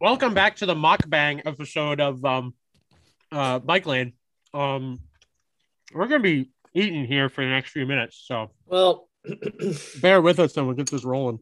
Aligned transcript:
welcome 0.00 0.32
back 0.32 0.56
to 0.56 0.64
the 0.64 0.74
mukbang 0.74 1.42
episode 1.44 2.00
of 2.00 2.24
um 2.24 2.54
uh 3.32 3.58
Bike 3.58 3.84
Lane. 3.84 4.14
Um 4.54 5.00
we're 5.92 6.06
gonna 6.06 6.20
be 6.20 6.50
eating 6.74 7.04
here 7.04 7.28
for 7.28 7.44
the 7.44 7.50
next 7.50 7.70
few 7.70 7.86
minutes, 7.86 8.24
so 8.26 8.50
Well, 8.66 9.08
bear 10.00 10.22
with 10.22 10.40
us 10.40 10.56
and 10.56 10.66
we'll 10.66 10.76
get 10.76 10.90
this 10.90 11.04
rolling. 11.04 11.40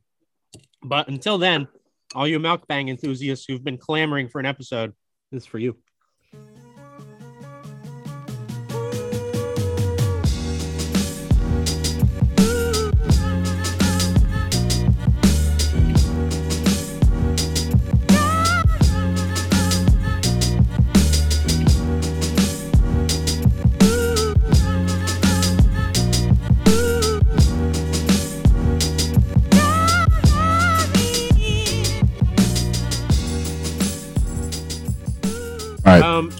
But 0.82 1.08
until 1.08 1.38
then, 1.38 1.68
all 2.14 2.26
you 2.26 2.40
mukbang 2.40 2.88
enthusiasts 2.90 3.46
who've 3.46 3.62
been 3.62 3.78
clamoring 3.78 4.28
for 4.28 4.40
an 4.40 4.46
episode, 4.46 4.92
this 5.30 5.44
is 5.44 5.46
for 5.46 5.58
you. 5.58 5.76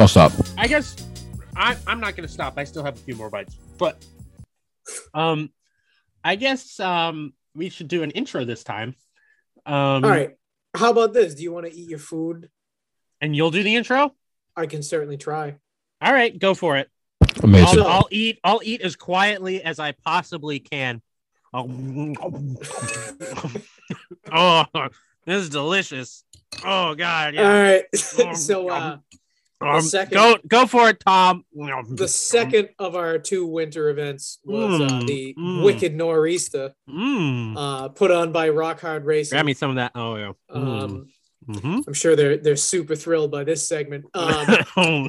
I'll 0.01 0.09
stop. 0.09 0.33
I 0.57 0.67
guess 0.67 0.97
I, 1.57 1.77
I'm 1.87 2.01
not 2.01 2.17
gonna 2.17 2.29
stop. 2.29 2.55
I 2.57 2.65
still 2.65 2.85
have 2.85 2.97
a 2.97 3.01
few 3.01 3.17
more 3.17 3.31
bites, 3.31 3.57
but 3.79 4.05
um, 5.15 5.51
I 6.25 6.37
guess 6.37 6.79
um 6.81 7.33
we 7.55 7.69
should 7.69 7.89
do 7.89 8.03
an 8.03 8.11
intro 8.13 8.45
this 8.45 8.65
time. 8.65 8.95
Um, 9.67 10.05
all 10.05 10.11
right. 10.11 10.37
How 10.75 10.91
about 10.91 11.13
this? 11.13 11.35
Do 11.35 11.43
you 11.43 11.53
want 11.53 11.67
to 11.67 11.75
eat 11.75 11.89
your 11.89 11.99
food? 11.99 12.51
and 13.21 13.35
you'll 13.35 13.51
do 13.51 13.63
the 13.63 13.75
intro. 13.75 14.15
I 14.57 14.67
can 14.67 14.83
certainly 14.83 15.17
try. 15.17 15.57
All 16.01 16.13
right, 16.13 16.37
go 16.39 16.55
for 16.55 16.77
it. 16.77 16.89
Amazing. 17.43 17.81
I'll, 17.81 17.87
I'll 17.87 18.09
eat. 18.11 18.39
I'll 18.45 18.61
eat 18.63 18.81
as 18.83 18.97
quietly 18.97 19.63
as 19.63 19.79
I 19.79 19.93
possibly 19.93 20.59
can. 20.59 21.03
Oh, 21.53 21.69
oh 24.33 24.65
this 25.25 25.43
is 25.43 25.49
delicious. 25.49 26.25
Oh 26.65 26.95
God, 26.95 27.37
All 27.37 27.43
yeah. 27.43 27.63
right. 27.63 27.85
Um, 28.25 28.35
so 28.35 28.69
uh, 28.69 28.99
Um, 29.61 29.81
second- 29.81 30.15
go 30.15 30.37
go 30.47 30.67
for 30.67 30.89
it, 30.89 31.01
Tom. 31.01 31.45
the 31.91 32.07
second 32.09 32.69
of 32.79 32.95
our 32.95 33.19
two 33.19 33.45
winter 33.47 33.89
events 33.89 34.39
was 34.45 34.81
uh, 34.81 34.85
Mm, 34.85 35.07
the 35.07 35.35
mm. 35.39 35.65
Wicked 35.65 35.95
Nor'easter, 35.97 36.73
Mm. 36.89 37.55
uh, 37.57 37.89
put 37.89 38.11
on 38.13 38.31
by 38.31 38.51
Rock 38.51 38.81
Hard 38.81 39.05
Racing. 39.05 39.35
Grab 39.37 39.47
me 39.47 39.55
some 39.55 39.71
of 39.71 39.77
that. 39.77 39.93
Oh 39.95 40.15
yeah. 40.17 40.33
Mm. 40.55 40.83
Um, 40.83 41.07
Mhm. 41.49 41.87
I'm 41.87 41.95
sure 41.95 42.15
they're 42.15 42.37
they're 42.37 42.57
super 42.57 42.95
thrilled 42.95 43.31
by 43.31 43.43
this 43.43 43.67
segment. 43.67 44.05
Um, 44.15 44.47
Oh. 44.77 45.09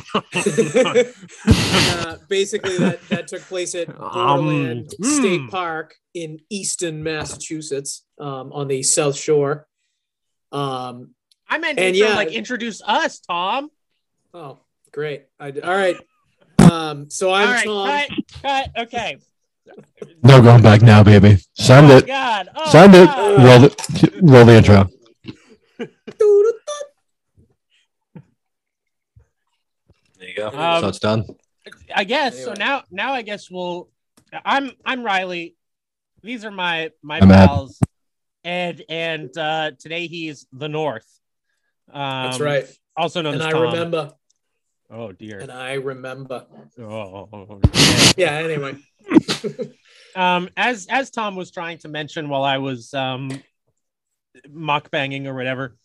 uh, 1.47 2.15
basically, 2.27 2.77
that, 2.77 2.99
that 3.09 3.27
took 3.27 3.41
place 3.41 3.75
at 3.75 3.87
Borderland 3.95 4.93
Um, 5.03 5.09
State 5.09 5.41
mm. 5.41 5.49
Park 5.49 5.95
in 6.13 6.39
Easton, 6.49 7.03
Massachusetts, 7.03 8.05
um, 8.19 8.51
on 8.53 8.67
the 8.67 8.83
South 8.83 9.15
Shore. 9.17 9.67
Um, 10.51 11.13
I 11.47 11.57
meant 11.57 11.77
And 11.79 11.95
intro, 11.95 12.09
yeah. 12.09 12.15
like 12.15 12.31
introduce 12.31 12.81
us, 12.85 13.19
Tom. 13.19 13.69
Oh, 14.33 14.59
great! 14.91 15.25
I, 15.39 15.51
all 15.51 15.75
right. 15.75 15.97
Um, 16.59 17.09
so 17.09 17.31
I'm 17.31 17.47
All 17.47 17.53
right, 17.53 18.09
Tom. 18.09 18.17
cut, 18.41 18.71
cut. 18.75 18.83
Okay. 18.85 19.17
No 20.23 20.41
going 20.41 20.61
back 20.61 20.81
now, 20.81 21.03
baby. 21.03 21.37
Signed 21.53 21.91
oh, 21.91 21.97
it. 21.97 22.07
God. 22.07 22.49
Oh, 22.55 22.69
Signed 22.69 22.93
it. 22.95 23.07
Roll 23.07 23.63
it. 23.65 24.21
Roll 24.21 24.45
the 24.45 24.57
intro. 24.57 24.87
There 30.17 30.27
you 30.27 30.35
go. 30.35 30.49
Um, 30.49 30.81
so 30.81 30.87
it's 30.89 30.99
done. 30.99 31.25
I 31.95 32.03
guess 32.03 32.43
so. 32.43 32.53
Now, 32.53 32.83
now 32.91 33.13
I 33.13 33.21
guess 33.21 33.49
we'll. 33.49 33.89
I'm 34.45 34.71
I'm 34.85 35.03
Riley. 35.03 35.55
These 36.23 36.45
are 36.45 36.51
my 36.51 36.91
my 37.01 37.19
I'm 37.19 37.31
Ed. 37.31 37.47
pals, 37.47 37.79
Ed, 38.43 38.83
and 38.89 39.35
uh, 39.37 39.71
today 39.79 40.07
he's 40.07 40.45
the 40.51 40.67
North. 40.67 41.07
Um, 41.91 42.01
That's 42.25 42.39
right. 42.39 42.77
Also 42.97 43.21
known 43.21 43.35
And 43.35 43.41
as 43.43 43.47
I 43.47 43.51
Tom. 43.51 43.61
remember. 43.61 44.13
Oh 44.91 45.11
dear. 45.11 45.39
And 45.39 45.51
I 45.51 45.73
remember. 45.73 46.45
Oh. 46.79 47.61
Yeah. 48.17 48.31
Anyway. 48.33 48.77
um, 50.15 50.49
as 50.57 50.87
as 50.89 51.11
Tom 51.11 51.35
was 51.35 51.51
trying 51.51 51.77
to 51.79 51.87
mention 51.87 52.29
while 52.29 52.43
I 52.43 52.57
was 52.57 52.93
um, 52.93 53.31
mock 54.49 54.89
banging 54.89 55.27
or 55.27 55.35
whatever. 55.35 55.77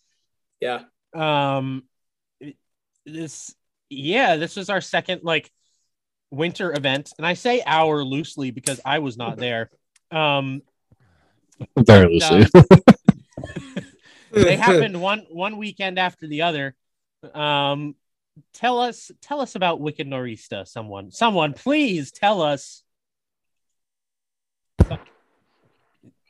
Yeah. 0.59 0.81
Um, 1.13 1.83
this 3.05 3.53
yeah, 3.89 4.37
this 4.37 4.57
is 4.57 4.69
our 4.69 4.81
second 4.81 5.21
like 5.23 5.51
winter 6.31 6.73
event, 6.73 7.13
and 7.17 7.25
I 7.25 7.33
say 7.33 7.61
our 7.65 8.03
loosely 8.03 8.51
because 8.51 8.81
I 8.83 8.99
was 8.99 9.17
not 9.17 9.37
there. 9.37 9.69
Um, 10.11 10.61
Very 11.77 12.19
loosely. 12.19 12.47
they 14.31 14.55
happened 14.55 14.99
one 14.99 15.25
one 15.29 15.57
weekend 15.57 15.99
after 15.99 16.27
the 16.27 16.41
other. 16.41 16.75
Um, 17.33 17.95
tell 18.53 18.79
us 18.79 19.11
tell 19.21 19.41
us 19.41 19.55
about 19.55 19.79
Wicked 19.79 20.07
Nor'easter. 20.07 20.65
Someone, 20.65 21.11
someone, 21.11 21.53
please 21.53 22.11
tell 22.11 22.41
us. 22.41 22.83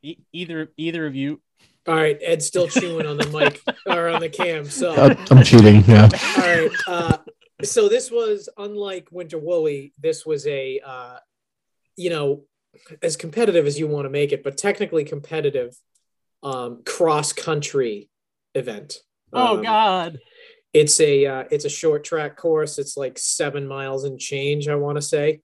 E- 0.01 0.17
either 0.31 0.71
either 0.77 1.05
of 1.07 1.15
you. 1.15 1.41
All 1.87 1.95
right. 1.95 2.17
Ed's 2.21 2.45
still 2.45 2.67
chewing 2.67 3.05
on 3.05 3.17
the 3.17 3.27
mic 3.27 3.61
or 3.85 4.09
on 4.09 4.21
the 4.21 4.29
cam. 4.29 4.65
So. 4.65 4.93
I'm 5.29 5.43
cheating. 5.43 5.83
Yeah. 5.87 6.09
All 6.37 6.43
right. 6.43 6.71
Uh, 6.87 7.17
so 7.63 7.89
this 7.89 8.11
was 8.11 8.49
unlike 8.57 9.07
Winter 9.11 9.37
Woolly. 9.37 9.93
This 9.99 10.25
was 10.25 10.45
a, 10.47 10.79
uh, 10.85 11.17
you 11.95 12.09
know, 12.09 12.43
as 13.01 13.15
competitive 13.15 13.65
as 13.65 13.79
you 13.79 13.87
want 13.87 14.05
to 14.05 14.09
make 14.09 14.31
it, 14.31 14.43
but 14.43 14.57
technically 14.57 15.03
competitive 15.05 15.75
um, 16.43 16.81
cross 16.85 17.33
country 17.33 18.09
event. 18.53 18.97
Oh 19.31 19.57
Um, 19.57 19.63
God! 19.63 20.19
It's 20.75 20.99
a 20.99 21.25
uh, 21.25 21.43
it's 21.51 21.63
a 21.63 21.69
short 21.69 22.03
track 22.03 22.35
course. 22.35 22.77
It's 22.77 22.97
like 22.97 23.17
seven 23.17 23.65
miles 23.65 24.03
and 24.03 24.19
change. 24.19 24.67
I 24.67 24.75
want 24.75 24.97
to 24.97 25.01
say. 25.01 25.39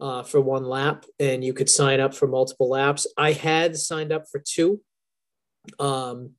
Uh, 0.00 0.22
for 0.22 0.40
one 0.40 0.62
lap, 0.62 1.04
and 1.18 1.42
you 1.42 1.52
could 1.52 1.68
sign 1.68 1.98
up 1.98 2.14
for 2.14 2.28
multiple 2.28 2.68
laps. 2.68 3.04
I 3.16 3.32
had 3.32 3.76
signed 3.76 4.12
up 4.12 4.26
for 4.30 4.38
two. 4.38 4.80
Um, 5.80 6.34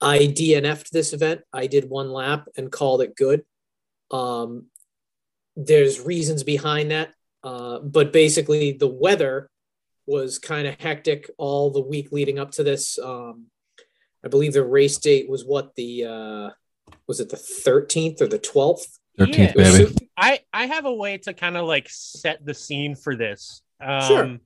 I 0.00 0.18
DNF'd 0.18 0.92
this 0.92 1.12
event. 1.12 1.40
I 1.52 1.66
did 1.66 1.90
one 1.90 2.12
lap 2.12 2.46
and 2.56 2.70
called 2.70 3.02
it 3.02 3.16
good. 3.16 3.42
Um, 4.12 4.66
there's 5.56 5.98
reasons 5.98 6.44
behind 6.44 6.92
that, 6.92 7.10
uh, 7.42 7.80
but 7.80 8.12
basically 8.12 8.70
the 8.70 8.86
weather 8.86 9.50
was 10.06 10.38
kind 10.38 10.68
of 10.68 10.78
hectic 10.78 11.28
all 11.36 11.72
the 11.72 11.82
week 11.82 12.12
leading 12.12 12.38
up 12.38 12.52
to 12.52 12.62
this. 12.62 12.96
Um, 12.96 13.46
I 14.24 14.28
believe 14.28 14.52
the 14.52 14.64
race 14.64 14.98
date 14.98 15.28
was 15.28 15.44
what 15.44 15.74
the 15.74 16.04
uh, 16.04 16.50
was 17.06 17.20
it 17.20 17.28
the 17.30 17.36
13th 17.36 18.20
or 18.20 18.26
the 18.26 18.38
12th? 18.38 18.98
Thirteenth, 19.18 19.54
Yeah. 19.56 19.72
Baby. 19.72 19.86
su- 19.86 20.06
I 20.16 20.40
I 20.52 20.66
have 20.66 20.86
a 20.86 20.94
way 20.94 21.18
to 21.18 21.34
kind 21.34 21.56
of 21.56 21.66
like 21.66 21.88
set 21.90 22.44
the 22.46 22.54
scene 22.54 22.94
for 22.94 23.16
this. 23.16 23.60
Um, 23.80 24.02
Sure. 24.02 24.38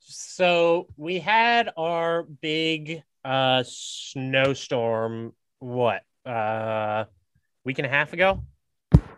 So 0.00 0.88
we 0.96 1.18
had 1.20 1.70
our 1.76 2.22
big 2.24 3.02
uh 3.24 3.62
snowstorm. 3.66 5.32
What 5.60 6.02
uh 6.26 7.04
week 7.64 7.78
and 7.78 7.86
a 7.86 7.90
half 7.90 8.12
ago? 8.12 8.44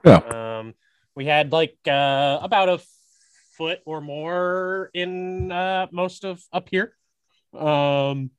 Yeah. 0.04 0.16
Um, 0.58 0.74
we 1.16 1.26
had 1.26 1.50
like 1.52 1.76
uh 1.86 2.38
about 2.42 2.68
a 2.68 2.80
foot 3.56 3.80
or 3.84 4.00
more 4.00 4.90
in 4.94 5.50
uh 5.50 5.86
most 5.92 6.24
of 6.24 6.42
up 6.52 6.68
here. 6.70 6.94
Um, 7.52 8.30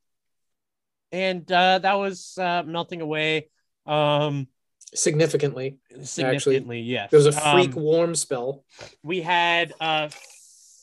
and 1.12 1.50
uh 1.52 1.80
that 1.80 1.94
was 1.96 2.38
uh 2.38 2.64
melting 2.66 3.02
away. 3.02 3.50
Um, 3.86 4.48
significantly. 4.94 5.78
significantly 6.04 6.82
yes 6.82 7.10
There 7.12 7.18
was 7.18 7.28
a 7.28 7.32
freak 7.32 7.76
Um, 7.78 7.84
warm 7.84 8.16
spell. 8.16 8.66
we 9.04 9.22
had 9.22 9.74
a 9.80 10.12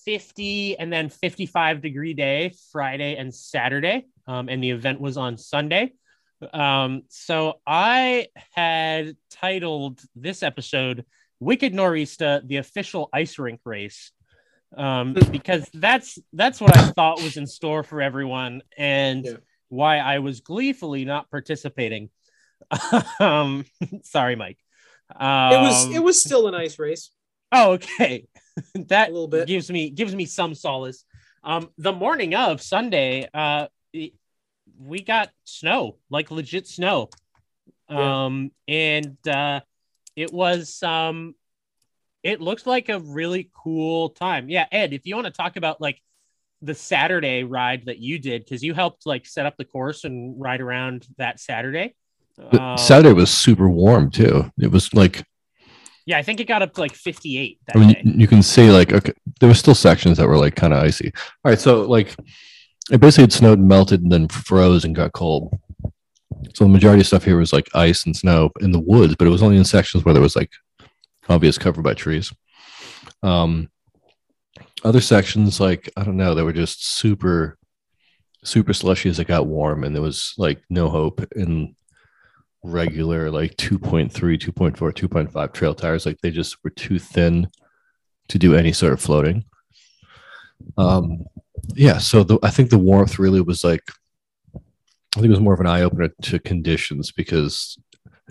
50 0.05 0.79
and 0.79 0.91
then 0.93 1.11
55 1.11 1.83
degree 1.83 2.15
day 2.15 2.53
friday 2.73 3.17
and 3.17 3.35
saturday 3.35 4.07
um, 4.27 4.49
and 4.49 4.63
the 4.63 4.71
event 4.71 5.01
was 5.01 5.17
on 5.19 5.37
sunday 5.37 5.93
um, 6.55 7.03
so 7.09 7.61
i 7.67 8.29
had 8.55 9.15
titled 9.31 10.01
this 10.17 10.43
episode 10.43 11.05
wicked 11.41 11.75
nor'easter 11.75 12.41
the 12.47 12.57
official 12.57 13.11
ice 13.13 13.39
rink 13.39 13.61
race 13.65 14.11
um, 14.77 15.15
because 15.31 15.69
that's 15.75 16.19
that's 16.33 16.61
what 16.61 16.75
i 16.77 16.89
thought 16.93 17.23
was 17.23 17.37
in 17.37 17.47
store 17.47 17.83
for 17.83 18.01
everyone 18.01 18.63
and 18.79 19.25
Yeah. 19.27 19.33
why 19.69 19.99
i 19.99 20.19
was 20.21 20.41
gleefully 20.41 21.05
not 21.05 21.31
participating 21.31 22.09
um, 23.21 23.65
sorry 24.03 24.37
mike 24.37 24.59
um, 25.15 25.53
it 25.53 25.61
was 25.61 25.95
it 25.95 26.03
was 26.03 26.21
still 26.21 26.49
a 26.49 26.51
nice 26.51 26.79
race. 26.79 27.11
Oh, 27.51 27.73
okay. 27.73 28.27
that 28.75 29.09
A 29.09 29.13
little 29.13 29.29
bit. 29.29 29.47
gives 29.47 29.71
me 29.71 29.91
gives 29.91 30.15
me 30.15 30.27
some 30.27 30.55
solace. 30.55 31.05
Um, 31.43 31.71
the 31.79 31.93
morning 31.93 32.35
of 32.35 32.61
Sunday, 32.61 33.29
uh, 33.33 33.69
we 34.79 35.03
got 35.03 35.31
snow, 35.45 35.97
like 36.11 36.31
legit 36.31 36.67
snow. 36.67 37.09
Yeah. 37.89 38.27
Um, 38.27 38.51
and 38.67 39.17
uh, 39.27 39.61
it 40.15 40.33
was 40.33 40.83
um, 40.83 41.35
it 42.23 42.41
looked 42.41 42.67
like 42.67 42.91
a 42.91 43.01
really 43.01 43.51
cool 43.55 44.11
time. 44.11 44.51
Yeah, 44.51 44.67
Ed, 44.71 44.93
if 44.93 45.07
you 45.07 45.15
want 45.15 45.27
to 45.27 45.33
talk 45.33 45.57
about 45.57 45.81
like 45.81 46.03
the 46.61 46.75
Saturday 46.75 47.45
ride 47.45 47.87
that 47.87 47.99
you 47.99 48.19
did, 48.19 48.45
because 48.45 48.63
you 48.63 48.75
helped 48.75 49.07
like 49.07 49.25
set 49.27 49.47
up 49.47 49.57
the 49.57 49.65
course 49.65 50.05
and 50.05 50.39
ride 50.39 50.61
around 50.61 51.07
that 51.17 51.41
Saturday. 51.41 51.95
But 52.51 52.61
Um, 52.61 52.79
Saturday 52.79 53.13
was 53.13 53.31
super 53.31 53.69
warm 53.69 54.11
too. 54.11 54.51
It 54.59 54.71
was 54.71 54.93
like 54.95 55.25
yeah, 56.07 56.17
I 56.17 56.23
think 56.23 56.41
it 56.41 56.49
got 56.49 56.63
up 56.63 56.73
to 56.73 56.81
like 56.81 56.95
58 56.95 57.59
that 57.67 57.77
I 57.77 57.79
mean, 57.81 57.91
day. 57.91 58.01
you, 58.05 58.27
can 58.27 58.43
see 58.43 58.71
like 58.71 58.95
okay, 58.95 59.13
there 59.41 59.49
were 59.49 59.55
still 59.55 59.75
sections 59.75 60.17
that 60.17 60.27
were 60.27 60.39
like 60.39 60.57
kind 60.57 60.73
of 60.73 60.83
icy. 60.83 61.13
All 61.45 61.51
right, 61.51 61.61
so 61.61 61.83
like 61.83 62.17
it 62.91 62.99
basically 62.99 63.25
had 63.25 63.33
snowed 63.35 63.59
and 63.59 63.69
melted 63.69 64.01
and 64.01 64.11
then 64.11 64.27
froze 64.29 64.87
and 64.87 64.95
got 64.95 65.13
cold. 65.13 65.59
So 66.55 66.65
the 66.65 66.71
majority 66.71 67.01
of 67.03 67.07
stuff 67.07 67.25
here 67.25 67.37
was 67.37 67.53
like 67.53 67.69
ice 67.75 68.07
and 68.07 68.17
snow 68.17 68.51
in 68.61 68.73
the 68.73 68.81
woods, 68.81 69.17
but 69.17 69.27
it 69.27 69.31
was 69.31 69.43
only 69.43 69.59
in 69.59 69.65
sections 69.65 70.05
where 70.05 70.15
there 70.15 70.23
was 70.23 70.35
like 70.37 70.51
obvious 71.29 71.59
cover 71.59 71.83
by 71.83 71.93
trees. 71.93 72.33
Um, 73.23 73.69
other 74.85 75.03
sections 75.03 75.61
like 75.61 75.91
I 75.95 76.05
don't 76.05 76.17
know, 76.17 76.35
they 76.35 76.43
were 76.43 76.55
just 76.55 76.97
super, 76.97 77.59
super 78.45 78.73
slushy 78.73 79.11
as 79.11 79.19
it 79.19 79.27
got 79.27 79.47
warm, 79.47 79.85
and 79.85 79.95
there 79.95 80.03
was 80.03 80.33
like 80.39 80.63
no 80.71 80.89
hope 80.89 81.23
in 81.37 81.75
regular 82.65 83.31
like 83.31 83.57
2.3 83.57 84.11
2.4 84.11 84.77
2.5 84.77 85.53
trail 85.53 85.75
tires 85.75 86.05
like 86.05 86.19
they 86.21 86.31
just 86.31 86.57
were 86.65 86.71
too 86.71 86.99
thin 86.99 87.49
to 88.29 88.39
do 88.39 88.55
any 88.55 88.73
sort 88.73 88.93
of 88.93 89.01
floating. 89.01 89.45
Um 90.77 91.25
yeah 91.75 91.99
so 91.99 92.23
the, 92.23 92.39
i 92.43 92.51
think 92.51 92.71
the 92.71 92.79
warmth 92.79 93.19
really 93.19 93.41
was 93.41 93.65
like 93.65 93.83
i 94.55 94.61
think 95.15 95.27
it 95.27 95.31
was 95.31 95.41
more 95.41 95.55
of 95.55 95.61
an 95.61 95.67
eye-opener 95.67 96.09
to 96.23 96.39
conditions 96.39 97.11
because 97.11 97.77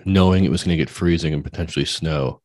knowing 0.06 0.44
it 0.44 0.52
was 0.52 0.64
going 0.64 0.76
to 0.76 0.82
get 0.82 0.90
freezing 0.90 1.34
and 1.34 1.44
potentially 1.44 1.86
snow 1.86 2.42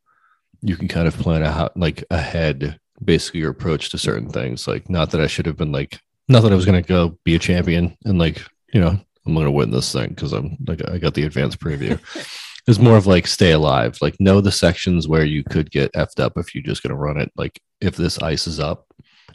you 0.60 0.76
can 0.76 0.88
kind 0.88 1.08
of 1.08 1.16
plan 1.16 1.42
out 1.42 1.76
like 1.76 2.04
ahead 2.10 2.78
basically 3.04 3.40
your 3.40 3.50
approach 3.50 3.90
to 3.90 3.98
certain 3.98 4.28
things. 4.28 4.66
Like 4.66 4.88
not 4.88 5.10
that 5.10 5.20
i 5.20 5.26
should 5.26 5.46
have 5.46 5.56
been 5.56 5.72
like 5.72 6.00
not 6.28 6.42
that 6.42 6.52
i 6.52 6.56
was 6.56 6.64
going 6.64 6.80
to 6.80 6.88
go 6.88 7.18
be 7.24 7.34
a 7.34 7.38
champion 7.38 7.96
and 8.04 8.18
like 8.18 8.42
you 8.72 8.80
know 8.80 8.98
i'm 9.26 9.34
going 9.34 9.46
to 9.46 9.50
win 9.50 9.70
this 9.70 9.92
thing 9.92 10.08
because 10.08 10.32
i'm 10.32 10.56
like 10.66 10.86
i 10.88 10.98
got 10.98 11.14
the 11.14 11.24
advanced 11.24 11.58
preview. 11.58 11.98
It's 12.68 12.78
more 12.78 12.96
of 12.96 13.08
like 13.08 13.26
stay 13.26 13.50
alive. 13.50 13.98
Like 14.00 14.14
know 14.20 14.40
the 14.40 14.52
sections 14.52 15.08
where 15.08 15.24
you 15.24 15.42
could 15.42 15.68
get 15.72 15.92
effed 15.94 16.20
up 16.20 16.38
if 16.38 16.54
you're 16.54 16.62
just 16.62 16.80
going 16.80 16.94
to 16.94 16.96
run 16.96 17.20
it. 17.20 17.32
Like 17.36 17.60
if 17.80 17.96
this 17.96 18.20
ice 18.20 18.46
is 18.46 18.60
up 18.60 18.86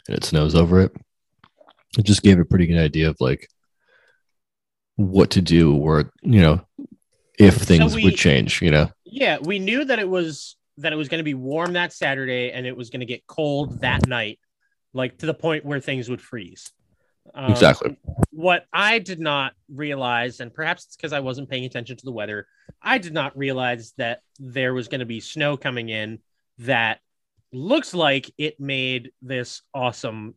and 0.06 0.16
it 0.16 0.24
snows 0.24 0.54
over 0.54 0.80
it 0.80 0.96
it 1.96 2.04
just 2.04 2.22
gave 2.22 2.38
a 2.38 2.44
pretty 2.44 2.66
good 2.66 2.78
idea 2.78 3.08
of 3.08 3.16
like 3.20 3.48
what 4.96 5.30
to 5.30 5.40
do 5.40 5.76
or 5.76 6.10
you 6.22 6.40
know 6.40 6.60
if 7.38 7.54
things 7.54 7.94
we- 7.94 8.04
would 8.04 8.16
change 8.16 8.60
you 8.60 8.70
know? 8.70 8.90
Yeah, 9.04 9.38
we 9.40 9.58
knew 9.58 9.84
that 9.84 9.98
it 9.98 10.08
was 10.08 10.56
that 10.78 10.92
it 10.92 10.96
was 10.96 11.08
going 11.08 11.18
to 11.18 11.24
be 11.24 11.34
warm 11.34 11.72
that 11.72 11.92
Saturday 11.92 12.52
and 12.52 12.66
it 12.66 12.76
was 12.76 12.90
going 12.90 13.00
to 13.00 13.06
get 13.06 13.26
cold 13.26 13.80
that 13.80 14.06
night, 14.06 14.38
like 14.92 15.18
to 15.18 15.26
the 15.26 15.34
point 15.34 15.64
where 15.64 15.80
things 15.80 16.08
would 16.08 16.20
freeze. 16.20 16.70
Um, 17.34 17.50
Exactly. 17.50 17.96
What 18.30 18.66
I 18.72 18.98
did 18.98 19.20
not 19.20 19.52
realize, 19.68 20.40
and 20.40 20.52
perhaps 20.52 20.84
it's 20.86 20.96
because 20.96 21.12
I 21.12 21.20
wasn't 21.20 21.48
paying 21.48 21.64
attention 21.64 21.96
to 21.96 22.04
the 22.04 22.12
weather, 22.12 22.46
I 22.82 22.98
did 22.98 23.12
not 23.12 23.36
realize 23.36 23.92
that 23.96 24.22
there 24.38 24.74
was 24.74 24.88
going 24.88 25.00
to 25.00 25.06
be 25.06 25.20
snow 25.20 25.56
coming 25.56 25.88
in 25.88 26.20
that 26.58 27.00
looks 27.52 27.94
like 27.94 28.30
it 28.38 28.60
made 28.60 29.12
this 29.22 29.62
awesome 29.74 30.34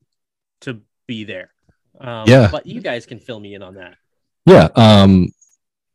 to 0.61 0.81
be 1.07 1.23
there. 1.23 1.51
Um, 1.99 2.25
Yeah. 2.27 2.49
But 2.51 2.65
you 2.65 2.81
guys 2.81 3.05
can 3.05 3.19
fill 3.19 3.39
me 3.39 3.53
in 3.55 3.61
on 3.61 3.75
that. 3.75 3.95
Yeah. 4.45 4.69
Um, 4.75 5.29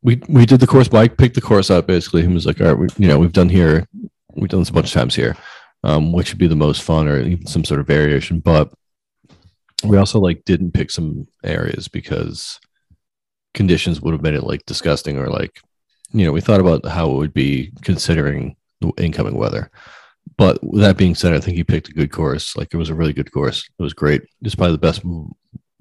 we 0.02 0.20
we 0.28 0.46
did 0.46 0.60
the 0.60 0.66
course. 0.66 0.92
Mike 0.92 1.16
picked 1.16 1.34
the 1.34 1.40
course 1.40 1.70
up 1.70 1.87
basically. 1.87 2.22
He 2.22 2.28
was 2.28 2.46
like, 2.46 2.60
all 2.60 2.69
right, 2.69 2.78
we, 2.78 2.87
you 2.96 3.08
know, 3.08 3.19
we've 3.19 3.32
done 3.32 3.49
here, 3.49 3.88
we've 4.34 4.49
done 4.50 4.60
this 4.60 4.69
a 4.69 4.72
bunch 4.72 4.87
of 4.87 4.92
times 4.92 5.14
here. 5.16 5.37
Um, 5.84 6.12
which 6.12 6.31
would 6.31 6.38
be 6.38 6.49
the 6.49 6.56
most 6.56 6.82
fun, 6.82 7.06
or 7.06 7.20
even 7.20 7.46
some 7.46 7.64
sort 7.64 7.78
of 7.81 7.87
variation. 7.87 8.40
But 8.40 8.72
we 9.84 9.96
also 9.96 10.19
like 10.19 10.44
didn't 10.44 10.73
pick 10.73 10.90
some 10.90 11.26
areas 11.44 11.88
because 11.88 12.58
conditions 13.55 14.00
would 14.00 14.12
have 14.12 14.23
made 14.23 14.34
it 14.34 14.44
like 14.44 14.64
disgusting, 14.67 15.19
or 15.19 15.28
like, 15.28 15.61
you 16.12 16.25
know, 16.25 16.32
we 16.32 16.40
thought 16.40 16.61
about 16.61 16.84
how 16.87 17.11
it 17.11 17.17
would 17.17 17.34
be 17.34 17.73
considering 17.82 18.56
the 18.81 18.93
incoming 18.99 19.37
weather. 19.37 19.70
But 20.37 20.62
with 20.62 20.82
that 20.82 20.96
being 20.96 21.14
said, 21.14 21.32
I 21.32 21.40
think 21.40 21.56
he 21.56 21.64
picked 21.64 21.88
a 21.88 21.93
good 21.93 22.11
course. 22.11 22.56
Like 22.56 22.69
it 22.73 22.76
was 22.76 22.90
a 22.90 22.94
really 22.94 23.12
good 23.12 23.32
course. 23.32 23.69
It 23.78 23.82
was 23.82 23.94
great. 23.94 24.23
It's 24.43 24.55
probably 24.55 24.73
the 24.73 24.78
best 24.78 25.02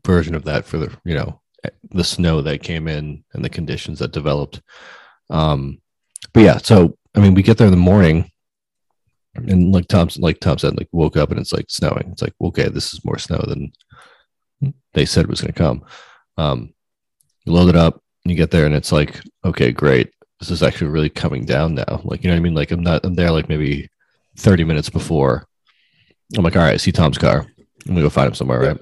version 0.05 0.35
of 0.35 0.45
that 0.45 0.65
for 0.65 0.77
the 0.77 0.95
you 1.03 1.15
know 1.15 1.41
the 1.89 2.03
snow 2.03 2.41
that 2.41 2.63
came 2.63 2.87
in 2.87 3.23
and 3.33 3.43
the 3.43 3.49
conditions 3.49 3.99
that 3.99 4.11
developed. 4.11 4.61
Um, 5.29 5.81
but 6.33 6.43
yeah, 6.43 6.57
so 6.57 6.97
I 7.15 7.19
mean, 7.19 7.33
we 7.33 7.43
get 7.43 7.57
there 7.57 7.67
in 7.67 7.71
the 7.71 7.77
morning, 7.77 8.31
and 9.35 9.73
like 9.73 9.87
Tom, 9.87 10.09
like 10.17 10.39
Tom 10.39 10.57
said, 10.57 10.77
like 10.77 10.89
woke 10.91 11.17
up 11.17 11.31
and 11.31 11.39
it's 11.39 11.53
like 11.53 11.65
snowing. 11.69 12.09
It's 12.11 12.21
like 12.21 12.33
okay, 12.41 12.69
this 12.69 12.93
is 12.93 13.03
more 13.05 13.17
snow 13.17 13.43
than 13.47 13.71
they 14.93 15.05
said 15.05 15.27
was 15.27 15.41
going 15.41 15.53
to 15.53 15.57
come. 15.57 15.83
Um, 16.37 16.73
you 17.45 17.53
load 17.53 17.69
it 17.69 17.75
up, 17.75 18.01
and 18.23 18.31
you 18.31 18.37
get 18.37 18.51
there, 18.51 18.65
and 18.65 18.75
it's 18.75 18.91
like 18.91 19.21
okay, 19.43 19.71
great. 19.71 20.11
This 20.39 20.51
is 20.51 20.63
actually 20.63 20.87
really 20.87 21.09
coming 21.09 21.45
down 21.45 21.75
now. 21.75 22.01
Like 22.03 22.23
you 22.23 22.29
know 22.29 22.35
what 22.35 22.39
I 22.39 22.43
mean? 22.43 22.55
Like 22.55 22.71
I'm 22.71 22.83
not. 22.83 23.05
I'm 23.05 23.15
there 23.15 23.31
like 23.31 23.49
maybe 23.49 23.89
thirty 24.37 24.63
minutes 24.63 24.89
before. 24.89 25.47
I'm 26.35 26.43
like, 26.43 26.55
all 26.55 26.63
right, 26.63 26.73
I 26.73 26.77
see 26.77 26.91
Tom's 26.91 27.17
car. 27.17 27.45
I'm 27.87 27.93
gonna 27.93 28.01
go 28.01 28.09
find 28.09 28.27
him 28.27 28.33
somewhere, 28.33 28.59
right? 28.59 28.79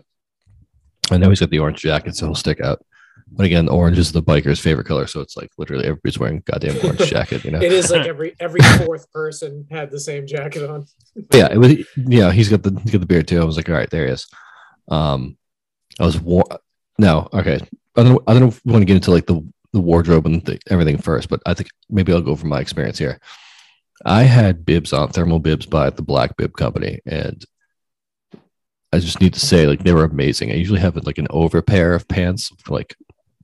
I 1.12 1.18
know 1.18 1.30
he's 1.30 1.42
got 1.42 1.50
the 1.50 1.60
orange 1.60 1.82
jacket, 1.82 2.16
so 2.16 2.28
he'll 2.28 2.36
stick 2.36 2.62
out. 2.62 2.84
But 3.28 3.46
again, 3.46 3.68
orange 3.68 3.98
is 3.98 4.12
the 4.12 4.22
biker's 4.22 4.60
favorite 4.60 4.88
color, 4.88 5.08
so 5.08 5.20
it's 5.20 5.36
like 5.36 5.50
literally 5.58 5.86
everybody's 5.86 6.20
wearing 6.20 6.44
goddamn 6.46 6.78
orange 6.84 7.00
jacket, 7.10 7.44
you 7.44 7.52
know. 7.52 7.62
It 7.62 7.72
is 7.72 7.90
like 7.92 8.08
every 8.08 8.36
every 8.40 8.62
fourth 8.86 9.12
person 9.12 9.68
had 9.72 9.92
the 9.92 10.00
same 10.00 10.28
jacket 10.28 10.70
on. 10.70 10.86
Yeah, 11.34 11.52
it 11.52 11.58
was. 11.58 11.74
Yeah, 11.96 12.32
he's 12.32 12.50
got 12.50 12.64
the 12.64 12.80
he's 12.84 12.92
got 12.92 13.02
the 13.02 13.08
beard 13.08 13.28
too. 13.28 13.42
I 13.42 13.46
was 13.46 13.58
like, 13.58 13.70
all 13.70 13.76
right, 13.76 13.90
there 13.90 14.06
he 14.06 14.12
is. 14.12 14.28
Um, 14.90 15.38
I 16.00 16.06
was 16.06 16.20
war. 16.20 16.46
No, 16.98 17.28
okay. 17.34 17.60
I 17.96 18.04
don't. 18.04 18.24
I 18.28 18.34
don't 18.34 18.42
know 18.42 18.48
if 18.50 18.62
we 18.66 18.72
want 18.72 18.82
to 18.82 18.86
get 18.86 18.96
into 18.96 19.12
like 19.12 19.26
the 19.26 19.42
the 19.74 19.82
wardrobe 19.82 20.26
and 20.26 20.44
the, 20.46 20.60
everything 20.70 20.98
first, 20.98 21.30
but 21.30 21.42
I 21.46 21.54
think 21.54 21.70
maybe 21.90 22.14
I'll 22.14 22.22
go 22.22 22.36
from 22.36 22.50
my 22.50 22.60
experience 22.60 22.98
here. 22.98 23.20
I 24.06 24.24
had 24.24 24.66
bibs 24.66 24.94
on 24.94 25.10
thermal 25.10 25.40
bibs 25.40 25.66
by 25.66 25.90
the 25.90 26.02
Black 26.02 26.38
Bib 26.38 26.54
Company, 26.54 27.00
and 27.06 27.44
I 28.92 29.00
just 29.00 29.22
need 29.22 29.34
to 29.34 29.40
say, 29.40 29.66
like, 29.66 29.84
they 29.84 29.94
were 29.94 30.04
amazing. 30.04 30.52
I 30.52 30.56
usually 30.56 30.80
have 30.80 30.96
like 30.98 31.18
an 31.18 31.28
over 31.30 31.62
pair 31.62 31.96
of 31.96 32.08
pants, 32.08 32.52
like 32.68 32.96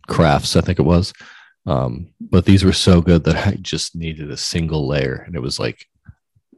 crafts, 0.09 0.55
I 0.55 0.61
think 0.61 0.79
it 0.79 0.83
was. 0.83 1.13
Um, 1.65 2.09
but 2.19 2.45
these 2.45 2.63
were 2.63 2.73
so 2.73 3.01
good 3.01 3.23
that 3.25 3.47
I 3.47 3.51
just 3.61 3.95
needed 3.95 4.31
a 4.31 4.37
single 4.37 4.87
layer, 4.87 5.23
and 5.25 5.35
it 5.35 5.41
was 5.41 5.59
like 5.59 5.85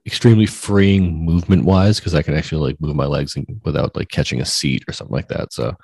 extremely 0.06 0.46
freeing 0.46 1.14
movement 1.24 1.64
wise 1.64 2.00
because 2.00 2.16
I 2.16 2.22
can 2.22 2.36
actually 2.36 2.72
like 2.72 2.82
move 2.82 2.96
my 2.96 3.06
legs 3.06 3.36
and, 3.36 3.62
without 3.64 3.96
like 3.96 4.10
catching 4.10 4.42
a 4.42 4.46
seat 4.46 4.84
or 4.88 4.94
something 4.94 5.16
like 5.16 5.28
that. 5.28 5.54
So, 5.54 5.76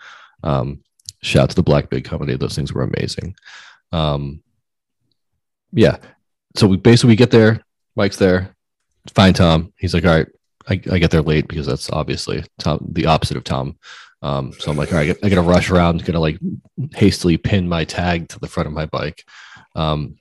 um, 0.44 0.82
shout 1.22 1.44
out 1.44 1.50
to 1.52 1.56
the 1.56 1.64
Black 1.64 1.90
Bib 1.90 2.04
Company; 2.04 2.36
those 2.36 2.56
things 2.56 2.74
were 2.74 2.84
amazing. 2.84 3.36
Um, 3.92 4.42
yeah, 5.74 5.98
so 6.56 6.68
we 6.68 6.78
basically 6.78 7.10
we 7.10 7.16
get 7.16 7.32
there, 7.32 7.62
Mike's 7.96 8.18
there, 8.18 8.56
find 9.14 9.36
Tom. 9.36 9.74
He's 9.78 9.94
like, 9.94 10.06
all 10.06 10.16
right, 10.16 10.28
I, 10.70 10.74
I 10.92 10.98
get 11.00 11.12
there 11.12 11.22
late 11.22 11.48
because 11.48 11.68
that's 11.68 11.90
obviously 11.92 12.44
Tom, 12.60 12.86
the 12.92 13.06
opposite 13.06 13.38
of 13.38 13.44
Tom. 13.44 13.78
Um, 14.22 14.52
so 14.54 14.72
I'm 14.72 14.78
like, 14.78 14.92
all 14.92 14.98
right, 14.98 15.16
I 15.24 15.30
gotta 15.30 15.42
rush 15.42 15.70
around, 15.70 16.04
gonna 16.06 16.20
like 16.20 16.40
hastily 16.96 17.38
pin 17.38 17.70
my 17.70 17.84
tag 17.86 18.30
to 18.30 18.40
the 18.40 18.48
front 18.48 18.68
of 18.68 18.74
my 18.74 18.86
bike. 18.86 19.24
Um, 19.76 20.18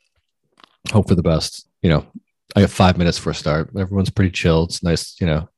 hope 0.92 1.08
for 1.08 1.14
the 1.14 1.22
best. 1.22 1.66
You 1.82 1.90
know, 1.90 2.06
I 2.54 2.60
have 2.60 2.72
five 2.72 2.98
minutes 2.98 3.18
for 3.18 3.30
a 3.30 3.34
start. 3.34 3.70
Everyone's 3.78 4.10
pretty 4.10 4.30
chill. 4.30 4.64
It's 4.64 4.82
nice, 4.82 5.18
you 5.20 5.26
know, 5.26 5.48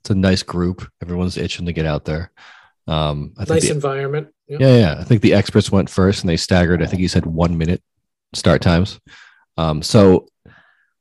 it's 0.00 0.10
a 0.10 0.14
nice 0.14 0.42
group. 0.42 0.88
Everyone's 1.02 1.36
itching 1.36 1.66
to 1.66 1.72
get 1.72 1.86
out 1.86 2.04
there. 2.04 2.30
Um, 2.86 3.32
I 3.38 3.44
Nice 3.44 3.62
the- 3.68 3.74
environment. 3.74 4.28
Yeah. 4.48 4.58
yeah, 4.60 4.76
yeah. 4.76 4.96
I 4.98 5.04
think 5.04 5.22
the 5.22 5.32
experts 5.34 5.70
went 5.72 5.88
first 5.88 6.20
and 6.22 6.28
they 6.28 6.36
staggered. 6.36 6.82
I 6.82 6.86
think 6.86 7.00
he 7.00 7.08
said 7.08 7.24
one 7.26 7.56
minute 7.56 7.82
start 8.34 8.60
times. 8.60 9.00
Um, 9.56 9.82
so, 9.82 10.26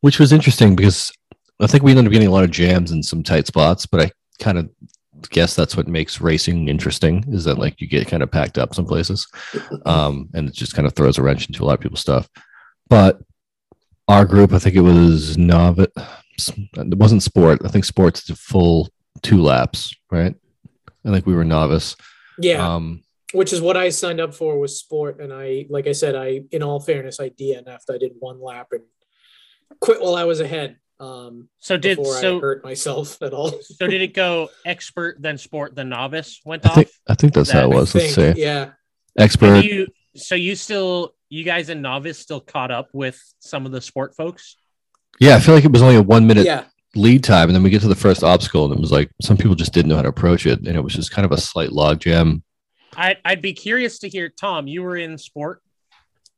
which 0.01 0.19
was 0.19 0.31
interesting 0.31 0.75
because 0.75 1.11
I 1.59 1.67
think 1.67 1.83
we 1.83 1.91
ended 1.91 2.05
up 2.05 2.11
getting 2.11 2.27
a 2.27 2.31
lot 2.31 2.43
of 2.43 2.51
jams 2.51 2.91
in 2.91 3.01
some 3.03 3.23
tight 3.23 3.47
spots, 3.47 3.85
but 3.85 3.99
I 4.01 4.11
kind 4.39 4.57
of 4.57 4.69
guess 5.29 5.55
that's 5.55 5.77
what 5.77 5.87
makes 5.87 6.21
racing 6.21 6.67
interesting 6.67 7.23
is 7.29 7.43
that 7.45 7.57
like 7.57 7.79
you 7.79 7.87
get 7.87 8.07
kind 8.07 8.23
of 8.23 8.31
packed 8.31 8.57
up 8.57 8.73
some 8.73 8.85
places. 8.85 9.27
Um, 9.85 10.29
and 10.33 10.47
it 10.47 10.53
just 10.53 10.75
kind 10.75 10.85
of 10.87 10.93
throws 10.93 11.17
a 11.17 11.23
wrench 11.23 11.47
into 11.47 11.63
a 11.63 11.65
lot 11.65 11.73
of 11.73 11.79
people's 11.79 12.01
stuff. 12.01 12.29
But 12.87 13.19
our 14.07 14.25
group, 14.25 14.53
I 14.53 14.59
think 14.59 14.75
it 14.75 14.81
was 14.81 15.37
novice. 15.37 15.87
It 15.97 16.97
wasn't 16.97 17.23
sport. 17.23 17.61
I 17.65 17.69
think 17.69 17.85
sports 17.85 18.23
did 18.23 18.37
full 18.37 18.89
two 19.21 19.41
laps, 19.41 19.95
right? 20.11 20.35
I 21.05 21.11
think 21.11 21.25
we 21.25 21.33
were 21.33 21.45
novice. 21.45 21.95
Yeah, 22.37 22.75
Um, 22.75 23.03
which 23.33 23.53
is 23.53 23.61
what 23.61 23.77
I 23.77 23.89
signed 23.89 24.19
up 24.19 24.33
for 24.33 24.59
was 24.59 24.77
sport, 24.79 25.19
and 25.19 25.31
I, 25.33 25.65
like 25.69 25.87
I 25.87 25.93
said, 25.93 26.15
I, 26.15 26.41
in 26.51 26.63
all 26.63 26.79
fairness, 26.79 27.19
I 27.19 27.29
DNF'd. 27.29 27.89
I 27.89 27.97
did 27.97 28.13
one 28.19 28.41
lap 28.41 28.67
and 28.71 28.83
quit 29.79 30.01
while 30.01 30.15
I 30.15 30.25
was 30.25 30.39
ahead. 30.39 30.77
Um, 31.01 31.49
So 31.59 31.77
did 31.77 31.97
before 31.97 32.15
I 32.17 32.21
so 32.21 32.39
hurt 32.39 32.63
myself 32.63 33.21
at 33.23 33.33
all. 33.33 33.51
so 33.61 33.87
did 33.87 34.01
it 34.01 34.13
go 34.13 34.49
expert 34.65 35.17
then 35.19 35.37
sport 35.37 35.75
then 35.75 35.89
novice 35.89 36.39
went 36.45 36.65
I 36.65 36.69
off? 36.69 36.75
think 36.75 36.89
I 37.07 37.15
think 37.15 37.33
that's 37.33 37.49
how 37.49 37.59
it 37.65 37.69
That- 37.69 37.75
was. 37.75 37.95
Let's 37.95 38.13
Think, 38.15 38.35
say 38.35 38.41
yeah, 38.41 38.71
expert. 39.17 39.65
You 39.65 39.87
so 40.15 40.35
you 40.35 40.55
still 40.55 41.13
you 41.29 41.43
guys 41.43 41.69
in 41.69 41.81
novice 41.81 42.19
still 42.19 42.39
caught 42.41 42.71
up 42.71 42.89
with 42.93 43.19
some 43.39 43.65
of 43.65 43.71
the 43.71 43.81
sport 43.81 44.15
folks? 44.15 44.57
Yeah, 45.19 45.35
I 45.35 45.39
feel 45.39 45.55
like 45.55 45.65
it 45.65 45.71
was 45.71 45.81
only 45.81 45.95
a 45.95 46.01
one 46.03 46.27
minute 46.27 46.45
Yeah. 46.45 46.65
lead 46.95 47.23
time, 47.23 47.47
and 47.49 47.55
then 47.55 47.63
we 47.63 47.69
get 47.69 47.81
to 47.81 47.87
the 47.87 47.95
first 47.95 48.23
obstacle, 48.23 48.65
and 48.65 48.73
it 48.73 48.79
was 48.79 48.91
like 48.91 49.09
some 49.21 49.37
people 49.37 49.55
just 49.55 49.73
didn't 49.73 49.89
know 49.89 49.95
how 49.95 50.01
to 50.03 50.09
approach 50.09 50.45
it, 50.45 50.59
and 50.59 50.75
it 50.75 50.81
was 50.83 50.93
just 50.93 51.11
kind 51.11 51.25
of 51.25 51.31
a 51.31 51.37
slight 51.37 51.71
log 51.71 51.99
jam. 51.99 52.43
I, 52.95 53.15
I'd 53.23 53.41
be 53.41 53.53
curious 53.53 53.99
to 53.99 54.09
hear, 54.09 54.27
Tom. 54.29 54.67
You 54.67 54.83
were 54.83 54.97
in 54.97 55.17
sport. 55.17 55.61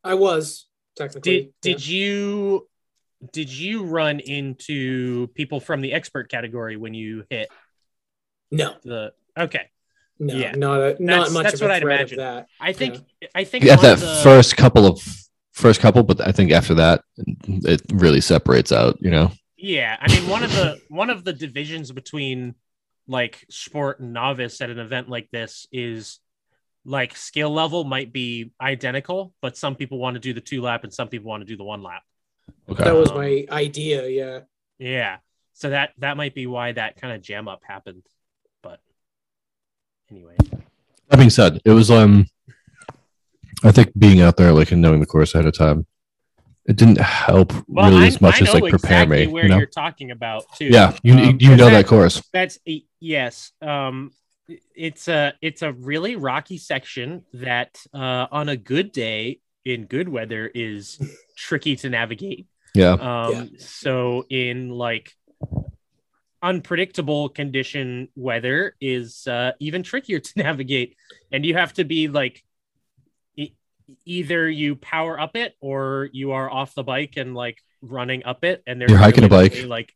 I 0.04 0.14
was 0.14 0.68
technically. 0.96 1.52
Did 1.62 1.78
did 1.78 1.88
you 1.88 2.68
did 3.32 3.52
you 3.52 3.84
run 3.86 4.20
into 4.20 5.28
people 5.28 5.60
from 5.60 5.82
the 5.82 5.94
expert 5.94 6.30
category 6.30 6.76
when 6.78 6.94
you 6.94 7.26
hit 7.30 7.50
No, 8.52 8.76
the? 8.84 9.14
Okay, 9.38 9.70
no, 10.20 10.36
Yeah. 10.36 10.52
not 10.52 10.80
a, 10.82 10.90
not 11.00 11.00
That's- 11.00 11.32
much 11.34 11.44
that's 11.44 11.56
of 11.56 11.62
what 11.62 11.72
I'd 11.72 11.82
imagine. 11.84 12.18
that. 12.18 12.48
I 12.60 12.74
think 12.74 13.00
I 13.34 13.44
think 13.44 13.66
At 13.66 13.78
one 13.78 13.86
that 13.86 14.00
the- 14.00 14.22
first 14.24 14.58
couple 14.58 14.86
of 14.86 15.00
first 15.52 15.80
couple, 15.80 16.04
but 16.04 16.20
I 16.22 16.32
think 16.32 16.52
after 16.52 16.74
that, 16.76 17.04
it 17.18 17.82
really 17.94 18.22
separates 18.22 18.72
out. 18.72 18.98
You 19.02 19.12
know, 19.12 19.32
Yeah, 19.58 19.98
I 20.00 20.12
mean 20.12 20.28
one 20.30 20.44
of 20.44 20.52
the 20.52 20.80
one 20.90 21.10
of 21.10 21.24
the 21.24 21.34
divisions 21.34 21.92
between 21.92 22.56
like 23.08 23.46
sport 23.50 24.00
and 24.00 24.14
novice 24.14 24.62
at 24.62 24.70
an 24.70 24.80
event 24.80 25.10
like 25.10 25.30
this 25.32 25.68
is 25.72 26.20
like 26.86 27.16
skill 27.16 27.50
level 27.50 27.84
might 27.86 28.12
be 28.14 28.52
identical, 28.62 29.34
but 29.42 29.56
some 29.58 29.76
people 29.76 29.98
want 30.00 30.16
to 30.16 30.20
do 30.20 30.34
the 30.34 30.42
two 30.42 30.62
lap 30.62 30.84
and 30.84 30.94
some 30.94 31.08
people 31.08 31.30
want 31.30 31.42
to 31.42 31.46
do 31.46 31.56
the 31.58 31.64
one 31.64 31.82
lap. 31.82 32.04
Okay. 32.70 32.84
That 32.84 32.96
was 32.96 33.10
Um, 33.12 33.18
my 33.18 33.46
idea. 33.52 34.08
Yeah. 34.08 34.40
Yeah. 34.80 35.18
So 35.54 35.70
that 35.70 35.92
that 36.00 36.18
might 36.18 36.34
be 36.36 36.48
why 36.48 36.72
that 36.74 37.00
kind 37.00 37.14
of 37.14 37.22
jam 37.22 37.48
up 37.48 37.62
happened. 37.66 38.04
But 38.62 38.80
anyway. 40.12 40.36
That 41.10 41.18
being 41.18 41.30
said, 41.30 41.62
it 41.64 41.72
was 41.72 41.92
um, 41.92 42.26
I 43.64 43.72
think 43.72 43.92
being 43.98 44.22
out 44.22 44.38
there 44.38 44.52
like 44.52 44.72
and 44.72 44.82
knowing 44.82 45.00
the 45.00 45.06
course 45.06 45.36
ahead 45.36 45.46
of 45.46 45.56
time, 45.58 45.86
it 46.66 46.76
didn't 46.76 46.98
help 47.00 47.54
Well, 47.68 47.90
really 47.92 48.06
I, 48.06 48.08
as 48.08 48.22
much 48.22 48.42
as 48.42 48.54
like 48.54 48.62
prepare 48.70 49.04
exactly 49.04 49.28
me. 49.28 49.32
where 49.32 49.44
You 49.44 49.50
know, 49.50 49.58
you're 49.58 49.66
talking 49.68 50.12
about 50.12 50.44
too. 50.56 50.66
yeah, 50.66 50.98
you 51.04 51.14
Um, 51.14 51.38
you 51.40 51.50
'cause 51.50 51.58
know 51.58 51.70
that 51.70 51.86
course. 51.88 52.22
That's 52.34 52.58
yes. 53.00 53.52
Um, 53.62 54.12
it's 54.76 55.08
a 55.08 55.34
it's 55.42 55.62
a 55.62 55.72
really 55.72 56.16
rocky 56.16 56.58
section 56.58 57.24
that 57.34 57.78
uh, 57.94 58.28
on 58.32 58.50
a 58.50 58.58
good 58.58 58.92
day 58.92 59.40
in 59.64 59.86
good 59.86 60.10
weather 60.10 60.48
is 60.54 61.00
tricky 61.38 61.76
to 61.78 61.90
navigate. 61.90 62.48
Yeah, 62.74 62.94
Um, 62.94 63.32
Yeah. 63.32 63.44
so 63.60 64.26
in 64.30 64.70
like 64.70 65.12
unpredictable 66.42 67.30
condition 67.30 68.10
weather 68.16 68.76
is 68.82 69.28
uh, 69.28 69.52
even 69.60 69.84
trickier 69.84 70.20
to 70.24 70.32
navigate, 70.36 70.96
and 71.32 71.46
you 71.46 71.54
have 71.56 71.74
to 71.74 71.84
be 71.84 72.08
like 72.08 72.44
e- 73.36 73.54
either 74.06 74.50
you 74.50 74.76
power 74.76 75.20
up 75.20 75.36
it 75.36 75.54
or 75.62 76.10
you 76.12 76.32
are 76.32 76.50
off 76.52 76.76
the 76.76 76.84
bike 76.84 77.14
and 77.18 77.34
like 77.36 77.60
running 77.82 78.24
up 78.26 78.44
it, 78.44 78.64
and 78.68 78.80
there's 78.82 78.92
You're 78.92 79.00
hiking 79.00 79.24
a 79.24 79.30
bike. 79.30 79.54
only, 79.54 79.66
like 79.66 79.94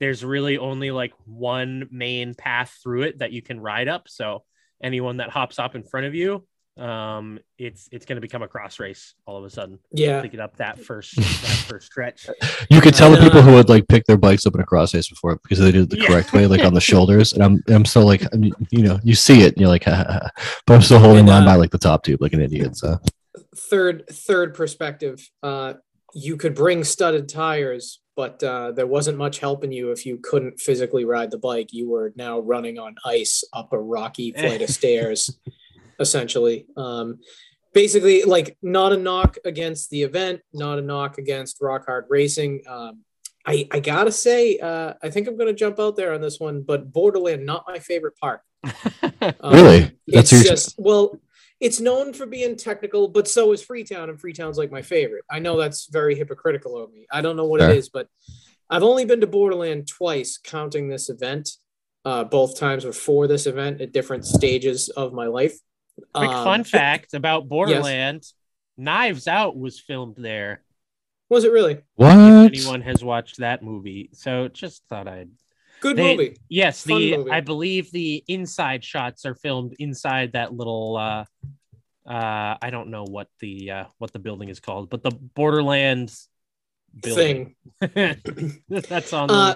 there's 0.00 0.24
really 0.24 0.58
only 0.58 0.90
like 0.90 1.12
one 1.24 1.88
main 1.90 2.34
path 2.34 2.76
through 2.82 3.02
it 3.02 3.18
that 3.20 3.32
you 3.32 3.40
can 3.40 3.60
ride 3.60 3.88
up. 3.88 4.08
So 4.08 4.44
anyone 4.82 5.18
that 5.18 5.30
hops 5.30 5.58
up 5.58 5.74
in 5.74 5.84
front 5.84 6.06
of 6.06 6.14
you, 6.14 6.46
um, 6.78 7.38
it's 7.58 7.88
it's 7.90 8.04
going 8.04 8.16
to 8.16 8.20
become 8.20 8.42
a 8.42 8.48
cross 8.48 8.78
race 8.78 9.14
all 9.24 9.38
of 9.38 9.44
a 9.44 9.50
sudden 9.50 9.78
Yeah. 9.92 10.20
to 10.20 10.28
get 10.28 10.40
up 10.40 10.56
that 10.58 10.78
first 10.78 11.16
that 11.16 11.64
first 11.68 11.86
stretch. 11.86 12.28
you 12.70 12.80
could 12.80 12.94
tell 12.94 13.10
the 13.10 13.16
people 13.16 13.38
uh, 13.38 13.42
who 13.42 13.52
would 13.54 13.68
like 13.68 13.88
pick 13.88 14.04
their 14.06 14.18
bikes 14.18 14.46
up 14.46 14.54
in 14.54 14.60
a 14.60 14.64
cross 14.66 14.94
race 14.94 15.08
before 15.08 15.36
because 15.42 15.58
they 15.58 15.72
did 15.72 15.84
it 15.84 15.90
the 15.90 15.98
Yeah. 15.98 16.06
correct 16.08 16.32
way, 16.32 16.46
like 16.46 16.64
on 16.64 16.74
the 16.74 16.80
shoulders. 16.92 17.32
And 17.32 17.42
I'm 17.42 17.62
I'm 17.68 17.84
still 17.86 18.04
like, 18.04 18.22
I'm- 18.32 18.52
you 18.70 18.82
know, 18.82 19.00
you 19.02 19.14
see 19.14 19.40
it, 19.42 19.54
and 19.54 19.60
you're 19.60 19.68
like, 19.70 19.84
but 19.86 20.32
I'm 20.68 20.82
still 20.82 20.98
holding 20.98 21.20
And, 21.28 21.30
on 21.30 21.42
uh, 21.44 21.46
by 21.46 21.54
like 21.56 21.70
the 21.70 21.78
top 21.78 22.02
tube, 22.04 22.20
like 22.20 22.32
an 22.34 22.40
idiot. 22.42 22.76
So 22.76 22.98
Third 23.56 24.06
third 24.10 24.54
perspective. 24.54 25.28
Uh, 25.42 25.74
you 26.14 26.36
could 26.36 26.54
bring 26.54 26.84
studded 26.84 27.28
tires, 27.28 28.00
but 28.16 28.42
uh, 28.42 28.72
there 28.72 28.86
wasn't 28.86 29.18
much 29.18 29.38
helping 29.38 29.72
you 29.72 29.90
if 29.92 30.06
you 30.06 30.18
couldn't 30.18 30.60
physically 30.60 31.04
ride 31.04 31.30
the 31.30 31.38
bike. 31.38 31.68
You 31.72 31.88
were 31.90 32.12
now 32.16 32.38
running 32.40 32.78
on 32.78 32.94
ice 33.04 33.44
up 33.52 33.72
a 33.72 33.78
rocky 33.78 34.32
flight 34.32 34.62
of 34.62 34.70
stairs, 34.70 35.38
essentially. 36.00 36.66
Um, 36.76 37.18
basically, 37.72 38.22
like 38.24 38.56
not 38.62 38.92
a 38.92 38.96
knock 38.96 39.38
against 39.44 39.90
the 39.90 40.02
event, 40.02 40.40
not 40.52 40.78
a 40.78 40.82
knock 40.82 41.18
against 41.18 41.58
Rock 41.60 41.86
Hard 41.86 42.06
Racing. 42.08 42.62
Um, 42.66 43.00
I, 43.46 43.68
I 43.70 43.80
gotta 43.80 44.10
say, 44.10 44.58
uh, 44.58 44.94
I 45.02 45.10
think 45.10 45.28
I'm 45.28 45.36
gonna 45.36 45.52
jump 45.52 45.78
out 45.78 45.94
there 45.96 46.12
on 46.14 46.20
this 46.20 46.40
one, 46.40 46.62
but 46.62 46.92
Borderland 46.92 47.46
not 47.46 47.64
my 47.66 47.78
favorite 47.78 48.16
part. 48.18 48.40
Um, 49.40 49.52
Really? 49.54 49.80
That's 50.08 50.30
it's 50.30 50.32
your- 50.32 50.42
just 50.42 50.74
well, 50.78 51.18
it's 51.60 51.80
known 51.80 52.12
for 52.12 52.26
being 52.26 52.54
technical, 52.56 53.08
but 53.08 53.26
so 53.26 53.52
is 53.52 53.62
Freetown, 53.62 54.10
and 54.10 54.20
Freetown's 54.20 54.58
like 54.58 54.70
my 54.70 54.82
favorite. 54.82 55.24
I 55.30 55.38
know 55.38 55.56
that's 55.56 55.86
very 55.90 56.14
hypocritical 56.14 56.76
of 56.82 56.92
me. 56.92 57.06
I 57.10 57.22
don't 57.22 57.36
know 57.36 57.46
what 57.46 57.60
Fair. 57.60 57.70
it 57.70 57.78
is, 57.78 57.88
but 57.88 58.08
I've 58.68 58.82
only 58.82 59.04
been 59.06 59.20
to 59.22 59.26
Borderland 59.26 59.88
twice, 59.88 60.38
counting 60.42 60.88
this 60.88 61.08
event. 61.08 61.48
Uh, 62.04 62.24
both 62.24 62.58
times 62.58 62.84
were 62.84 62.92
for 62.92 63.26
this 63.26 63.46
event 63.46 63.80
at 63.80 63.92
different 63.92 64.26
stages 64.26 64.88
of 64.90 65.12
my 65.14 65.26
life. 65.26 65.56
Quick 66.14 66.30
Um, 66.30 66.44
fun 66.44 66.64
fact 66.64 67.14
about 67.14 67.48
Borderland: 67.48 68.24
Knives 68.76 69.26
Out 69.28 69.56
was 69.56 69.78
filmed 69.80 70.16
there. 70.18 70.62
Was 71.28 71.44
it 71.44 71.52
really 71.52 71.78
what? 71.96 72.12
If 72.52 72.52
anyone 72.52 72.82
has 72.82 73.02
watched 73.02 73.38
that 73.38 73.62
movie, 73.62 74.10
so 74.12 74.48
just 74.48 74.82
thought 74.88 75.08
I'd. 75.08 75.30
good 75.80 75.96
They- 75.96 76.16
movie? 76.16 76.36
Yes, 76.48 76.84
Fun 76.84 77.00
the 77.00 77.16
movie. 77.16 77.30
I 77.30 77.40
believe 77.40 77.90
the 77.90 78.22
inside 78.28 78.84
shots 78.84 79.24
are 79.26 79.34
filmed 79.34 79.74
inside 79.78 80.32
that 80.32 80.52
little. 80.54 80.96
uh 80.96 81.24
uh 82.08 82.56
I 82.62 82.70
don't 82.70 82.90
know 82.90 83.04
what 83.04 83.28
the 83.40 83.70
uh 83.72 83.84
what 83.98 84.12
the 84.12 84.18
building 84.20 84.48
is 84.48 84.60
called, 84.60 84.88
but 84.90 85.02
the 85.02 85.10
Borderlands 85.10 86.28
building. 87.02 87.56
Thing. 87.80 88.62
That's 88.68 89.12
on. 89.12 89.30
Uh, 89.30 89.54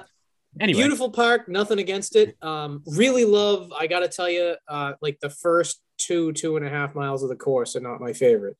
the, 0.56 0.62
anyway, 0.64 0.80
Beautiful 0.80 1.11
park, 1.11 1.49
nothing 1.49 1.78
against 1.78 2.16
it. 2.16 2.37
Um, 2.42 2.82
really 2.87 3.25
love. 3.25 3.73
I 3.78 3.87
gotta 3.87 4.09
tell 4.09 4.28
you, 4.28 4.56
uh, 4.66 4.94
like 5.00 5.20
the 5.20 5.30
first 5.30 5.80
two 6.00 6.33
two 6.33 6.57
and 6.57 6.66
a 6.66 6.71
half 6.71 6.95
miles 6.95 7.23
of 7.23 7.28
the 7.28 7.37
course 7.37 7.76
are 7.76 7.80
not 7.80 8.00
my 8.00 8.12
favorite. 8.12 8.57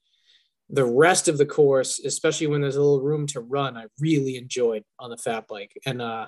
The 0.69 0.85
rest 0.85 1.27
of 1.27 1.37
the 1.37 1.47
course, 1.47 1.99
especially 1.99 2.47
when 2.47 2.61
there's 2.61 2.77
a 2.77 2.83
little 2.83 3.03
room 3.03 3.27
to 3.29 3.41
run, 3.41 3.77
I 3.77 3.87
really 3.99 4.37
enjoyed 4.37 4.85
on 4.99 5.11
the 5.11 5.17
fat 5.17 5.49
bike, 5.49 5.73
and 5.85 6.01
uh, 6.01 6.27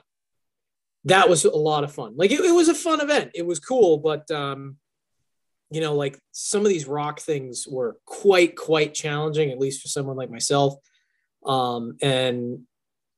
that 1.05 1.29
was 1.29 1.45
a 1.45 1.51
lot 1.51 1.85
of 1.85 1.93
fun. 1.93 2.15
Like 2.17 2.31
it, 2.31 2.41
it 2.41 2.55
was 2.55 2.69
a 2.69 2.75
fun 2.75 3.01
event. 3.01 3.33
It 3.35 3.47
was 3.47 3.61
cool, 3.61 3.99
but 3.99 4.31
um, 4.31 4.77
you 5.71 5.81
know, 5.81 5.95
like 5.95 6.19
some 6.33 6.63
of 6.63 6.69
these 6.69 6.87
rock 6.87 7.21
things 7.21 7.67
were 7.69 7.97
quite 8.05 8.57
quite 8.57 8.95
challenging, 8.95 9.51
at 9.51 9.59
least 9.59 9.83
for 9.83 9.89
someone 9.89 10.17
like 10.17 10.31
myself. 10.31 10.75
Um, 11.45 11.97
and 12.03 12.61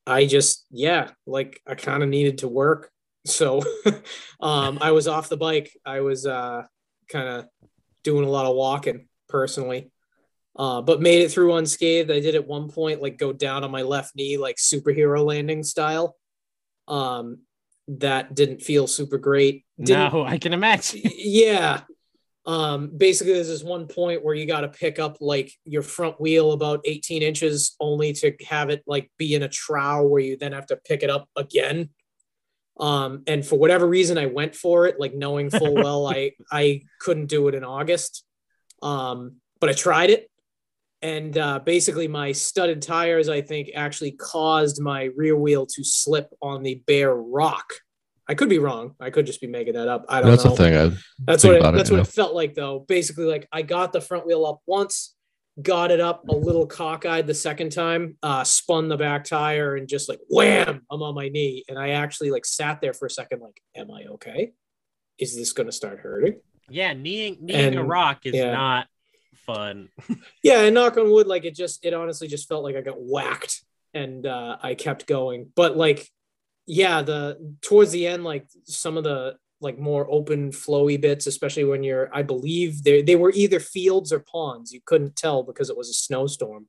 I 0.06 0.26
just, 0.26 0.64
yeah, 0.70 1.10
like 1.26 1.60
I 1.66 1.74
kind 1.74 2.02
of 2.02 2.08
needed 2.08 2.38
to 2.38 2.48
work. 2.48 2.90
So 3.26 3.62
um, 4.40 4.78
I 4.80 4.92
was 4.92 5.08
off 5.08 5.28
the 5.28 5.36
bike. 5.36 5.76
I 5.84 6.00
was 6.00 6.26
uh, 6.26 6.62
kind 7.08 7.28
of 7.28 7.46
doing 8.04 8.25
a 8.25 8.30
lot 8.30 8.46
of 8.46 8.54
walking 8.54 9.08
personally, 9.28 9.90
uh, 10.56 10.82
but 10.82 11.00
made 11.02 11.23
it 11.23 11.32
through 11.32 11.54
unscathed. 11.54 12.11
I 12.11 12.20
did 12.20 12.37
at 12.37 12.46
one 12.46 12.70
point 12.70 13.02
like 13.02 13.18
go 13.18 13.32
down 13.32 13.64
on 13.64 13.70
my 13.70 13.82
left 13.82 14.14
knee, 14.14 14.37
like 14.37 14.56
superhero 14.56 15.25
landing 15.25 15.64
style. 15.64 16.16
Um, 16.87 17.38
that 17.88 18.34
didn't 18.34 18.62
feel 18.62 18.87
super 18.87 19.18
great. 19.18 19.64
Didn't, 19.78 20.12
no, 20.12 20.25
I 20.25 20.38
can 20.38 20.52
imagine. 20.52 21.02
yeah. 21.16 21.80
Um, 22.46 22.90
basically, 22.96 23.32
there's 23.32 23.49
this 23.49 23.64
one 23.64 23.87
point 23.87 24.23
where 24.23 24.34
you 24.34 24.46
got 24.46 24.61
to 24.61 24.68
pick 24.68 24.99
up 24.99 25.16
like 25.20 25.52
your 25.64 25.82
front 25.82 26.20
wheel 26.20 26.52
about 26.52 26.80
18 26.84 27.23
inches, 27.23 27.75
only 27.80 28.12
to 28.14 28.34
have 28.46 28.70
it 28.70 28.82
like 28.87 29.11
be 29.18 29.34
in 29.34 29.42
a 29.42 29.49
trough 29.49 30.04
where 30.04 30.20
you 30.20 30.37
then 30.37 30.52
have 30.52 30.66
to 30.66 30.76
pick 30.76 31.02
it 31.02 31.11
up 31.11 31.28
again. 31.37 31.88
Um, 32.78 33.22
and 33.26 33.46
for 33.46 33.58
whatever 33.58 33.86
reason, 33.86 34.18
I 34.18 34.26
went 34.26 34.54
for 34.54 34.86
it, 34.86 34.98
like 34.98 35.14
knowing 35.14 35.50
full 35.50 35.74
well 35.84 36.06
I 36.06 36.32
I 36.50 36.82
couldn't 37.00 37.26
do 37.26 37.48
it 37.48 37.54
in 37.54 37.64
August. 37.64 38.24
Um, 38.82 39.36
but 39.60 39.70
I 39.70 39.72
tried 39.72 40.10
it, 40.10 40.30
and 41.00 41.36
uh, 41.38 41.58
basically 41.58 42.08
my 42.08 42.32
studded 42.32 42.82
tires, 42.82 43.28
I 43.28 43.40
think, 43.40 43.70
actually 43.74 44.12
caused 44.12 44.80
my 44.80 45.10
rear 45.16 45.36
wheel 45.36 45.66
to 45.66 45.84
slip 45.84 46.28
on 46.42 46.62
the 46.62 46.82
bare 46.86 47.14
rock. 47.14 47.72
I 48.26 48.34
could 48.34 48.48
be 48.48 48.58
wrong. 48.58 48.94
I 48.98 49.10
could 49.10 49.26
just 49.26 49.40
be 49.40 49.46
making 49.46 49.74
that 49.74 49.86
up. 49.86 50.06
I 50.08 50.20
don't 50.20 50.30
That's 50.30 50.44
know. 50.44 50.50
That's 50.50 50.58
the 50.58 50.64
thing. 50.64 50.92
I, 50.92 50.98
That's 51.26 51.44
what 51.44 51.54
it, 51.54 51.64
it, 51.64 51.72
that's 51.72 51.90
you 51.90 51.96
what 51.96 52.02
know. 52.02 52.08
it 52.08 52.08
felt 52.08 52.34
like 52.34 52.54
though. 52.54 52.80
Basically, 52.88 53.26
like 53.26 53.46
I 53.52 53.62
got 53.62 53.92
the 53.92 54.00
front 54.00 54.26
wheel 54.26 54.46
up 54.46 54.60
once, 54.66 55.13
got 55.62 55.90
it 55.90 56.00
up 56.00 56.28
a 56.28 56.34
little 56.34 56.66
cockeyed 56.66 57.26
the 57.26 57.34
second 57.34 57.70
time, 57.70 58.16
uh, 58.23 58.44
spun 58.44 58.88
the 58.88 58.96
back 58.96 59.25
tire, 59.25 59.76
and 59.76 59.88
just 59.88 60.08
like 60.08 60.20
wham, 60.28 60.82
I'm 60.90 61.02
on 61.02 61.14
my 61.14 61.28
knee. 61.28 61.64
And 61.68 61.78
I 61.78 61.90
actually 61.90 62.30
like 62.30 62.44
sat 62.44 62.80
there 62.80 62.92
for 62.92 63.06
a 63.06 63.11
second, 63.11 63.40
like, 63.40 63.61
am 63.76 63.90
I 63.90 64.04
okay? 64.14 64.52
Is 65.18 65.37
this 65.37 65.52
gonna 65.52 65.73
start 65.73 66.00
hurting? 66.00 66.40
Yeah, 66.68 66.92
kneeing 66.92 67.38
kneeing 67.40 67.76
a 67.76 67.84
rock 67.84 68.26
is 68.26 68.34
yeah. 68.34 68.52
not 68.52 68.88
fun. 69.46 69.88
Yeah, 70.42 70.61
and 70.61 70.75
knock 70.75 70.99
on 70.99 71.11
wood, 71.11 71.26
like 71.26 71.44
it 71.44 71.54
just 71.54 71.84
it 71.84 71.94
honestly 71.94 72.28
just 72.28 72.49
felt 72.49 72.64
like 72.64 72.76
I 72.76 72.82
got 72.82 73.00
whacked 73.00 73.62
and 73.94 74.26
uh 74.26 74.58
I 74.62 74.75
kept 74.75 75.06
going. 75.06 75.50
But 75.54 75.76
like 75.76 76.08
yeah, 76.66 77.02
the 77.02 77.56
towards 77.62 77.92
the 77.92 78.06
end, 78.06 78.25
like 78.25 78.46
some 78.64 78.96
of 78.96 79.04
the 79.04 79.37
like 79.64 79.78
more 79.78 80.06
open 80.11 80.50
flowy 80.52 81.00
bits, 81.00 81.26
especially 81.26 81.64
when 81.64 81.83
you're, 81.83 82.09
I 82.14 82.23
believe 82.23 82.85
they 82.85 83.02
they 83.02 83.16
were 83.16 83.33
either 83.35 83.59
fields 83.59 84.12
or 84.12 84.21
ponds. 84.21 84.73
You 84.73 84.80
couldn't 84.85 85.16
tell 85.16 85.42
because 85.42 85.68
it 85.71 85.76
was 85.76 85.88
a 85.90 85.94
snowstorm. 85.94 86.66